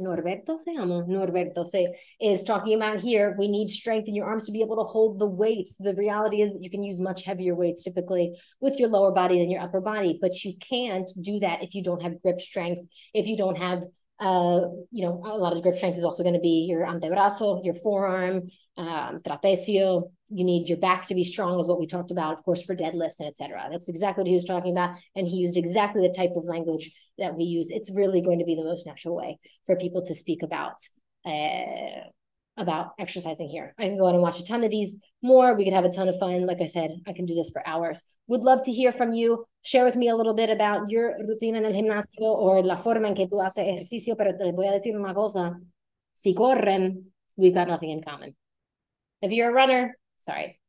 Norberto 0.01 0.59
se 0.59 0.75
llama, 0.75 1.05
Norberto 1.07 1.64
se 1.64 1.95
is 2.20 2.43
talking 2.45 2.77
about 2.77 3.01
here. 3.01 3.35
We 3.39 3.49
need 3.49 3.68
strength 3.70 4.09
in 4.09 4.14
your 4.14 4.27
arms 4.27 4.47
to 4.47 4.53
be 4.53 4.62
able 4.62 4.77
to 4.77 4.83
hold 4.83 5.18
the 5.18 5.27
weights. 5.27 5.77
The 5.79 5.95
reality 5.95 6.43
is 6.43 6.53
that 6.53 6.62
you 6.62 6.70
can 6.70 6.83
use 6.83 6.99
much 7.01 7.25
heavier 7.25 7.55
weights 7.55 7.85
typically 7.85 8.35
with 8.61 8.79
your 8.79 8.89
lower 8.89 9.12
body 9.12 9.39
than 9.39 9.51
your 9.51 9.61
upper 9.61 9.81
body, 9.81 10.18
but 10.20 10.45
you 10.45 10.55
can't 10.59 11.11
do 11.20 11.39
that 11.41 11.62
if 11.62 11.75
you 11.75 11.83
don't 11.83 12.03
have 12.03 12.23
grip 12.23 12.41
strength, 12.41 12.91
if 13.14 13.27
you 13.27 13.37
don't 13.37 13.59
have 13.59 13.85
uh, 14.23 14.68
you 14.93 15.05
know, 15.05 15.20
a 15.25 15.37
lot 15.37 15.53
of 15.53 15.62
grip 15.62 15.77
strength 15.77 15.99
is 15.99 16.05
also 16.05 16.23
going 16.23 16.35
to 16.35 16.41
be 16.41 16.68
your 16.70 16.87
antebrazo, 16.87 17.64
your 17.64 17.75
forearm, 17.75 18.43
um, 18.77 19.18
trapecio. 19.18 20.05
You 20.29 20.45
need 20.45 20.68
your 20.68 20.79
back 20.79 21.07
to 21.07 21.14
be 21.14 21.25
strong, 21.25 21.59
is 21.59 21.66
what 21.66 21.81
we 21.81 21.89
talked 21.89 22.12
about, 22.12 22.39
of 22.39 22.45
course, 22.45 22.62
for 22.62 22.77
deadlifts 22.77 23.18
and 23.18 23.29
etc. 23.29 23.66
That's 23.68 23.89
exactly 23.89 24.23
what 24.23 24.29
he 24.29 24.35
was 24.35 24.45
talking 24.45 24.70
about, 24.70 24.97
and 25.16 25.27
he 25.27 25.39
used 25.39 25.57
exactly 25.57 26.07
the 26.07 26.14
type 26.14 26.31
of 26.37 26.45
language 26.45 26.93
that 27.18 27.37
we 27.37 27.45
use. 27.45 27.70
It's 27.70 27.91
really 27.91 28.20
going 28.20 28.39
to 28.39 28.45
be 28.45 28.55
the 28.55 28.62
most 28.62 28.87
natural 28.87 29.16
way 29.16 29.41
for 29.66 29.77
people 29.77 30.03
to 30.07 30.14
speak 30.14 30.45
about 30.45 30.77
uh, 31.27 32.07
about 32.57 32.92
exercising 32.98 33.48
here. 33.48 33.74
I 33.78 33.84
can 33.84 33.98
go 33.98 34.07
on 34.07 34.14
and 34.14 34.22
watch 34.22 34.38
a 34.38 34.44
ton 34.44 34.64
of 34.64 34.70
these 34.70 34.98
more. 35.22 35.55
We 35.55 35.64
could 35.64 35.72
have 35.72 35.84
a 35.84 35.92
ton 35.92 36.09
of 36.09 36.18
fun. 36.18 36.46
Like 36.46 36.61
I 36.61 36.66
said, 36.66 36.90
I 37.07 37.12
can 37.12 37.26
do 37.26 37.34
this 37.34 37.50
for 37.50 37.66
hours. 37.66 38.00
Would 38.26 38.42
love 38.42 38.64
to 38.64 38.72
hear 38.72 38.92
from 38.92 39.14
you. 39.14 39.44
Share 39.62 39.84
with 39.84 39.96
me 39.96 40.09
a 40.09 40.16
little 40.16 40.34
bit 40.34 40.50
about 40.50 40.90
your 40.90 41.16
rutina 41.18 41.57
en 41.57 41.64
el 41.64 41.72
gimnasio 41.72 42.22
or 42.22 42.62
la 42.62 42.76
forma 42.76 43.09
en 43.09 43.14
que 43.14 43.26
tú 43.26 43.40
haces 43.40 43.66
ejercicio, 43.66 44.16
pero 44.16 44.36
te 44.36 44.53
voy 44.53 44.66
a 44.66 44.72
decir 44.72 44.94
una 44.94 45.14
cosa. 45.14 45.59
Si 46.14 46.34
corren, 46.34 47.05
we've 47.36 47.55
got 47.55 47.68
nothing 47.68 47.90
in 47.90 48.03
common. 48.03 48.36
If 49.22 49.32
you're 49.32 49.50
a 49.50 49.55
runner, 49.55 49.96
sorry. 50.18 50.61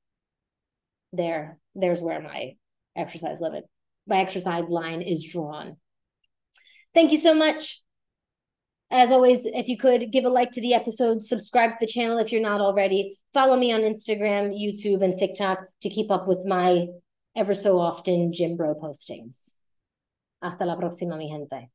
There, 1.12 1.58
there's 1.76 2.02
where 2.02 2.22
my 2.22 2.56
exercise 2.96 3.42
limit, 3.42 3.66
my 4.08 4.22
exercise 4.22 4.68
line 4.70 5.02
is 5.02 5.26
drawn. 5.26 5.78
Thank 6.94 7.12
you 7.12 7.18
so 7.18 7.34
much. 7.34 7.82
As 8.92 9.12
always, 9.12 9.46
if 9.46 9.68
you 9.68 9.78
could 9.78 10.12
give 10.12 10.26
a 10.26 10.30
like 10.30 10.52
to 10.52 10.62
the 10.62 10.74
episode, 10.74 11.24
subscribe 11.24 11.72
to 11.72 11.78
the 11.80 11.92
channel 11.92 12.20
if 12.20 12.32
you're 12.32 12.42
not 12.42 12.62
already, 12.62 13.18
follow 13.34 13.58
me 13.58 13.72
on 13.74 13.82
Instagram, 13.82 14.54
YouTube, 14.54 15.04
and 15.04 15.18
TikTok 15.18 15.60
to 15.82 15.90
keep 15.90 16.12
up 16.12 16.28
with 16.28 16.46
my 16.46 16.88
ever 17.36 17.54
so 17.54 17.80
often 17.80 18.34
gym 18.34 18.56
bro 18.56 18.76
postings. 18.76 19.54
Hasta 20.42 20.66
la 20.66 20.76
próxima, 20.76 21.18
mi 21.18 21.30
gente. 21.30 21.70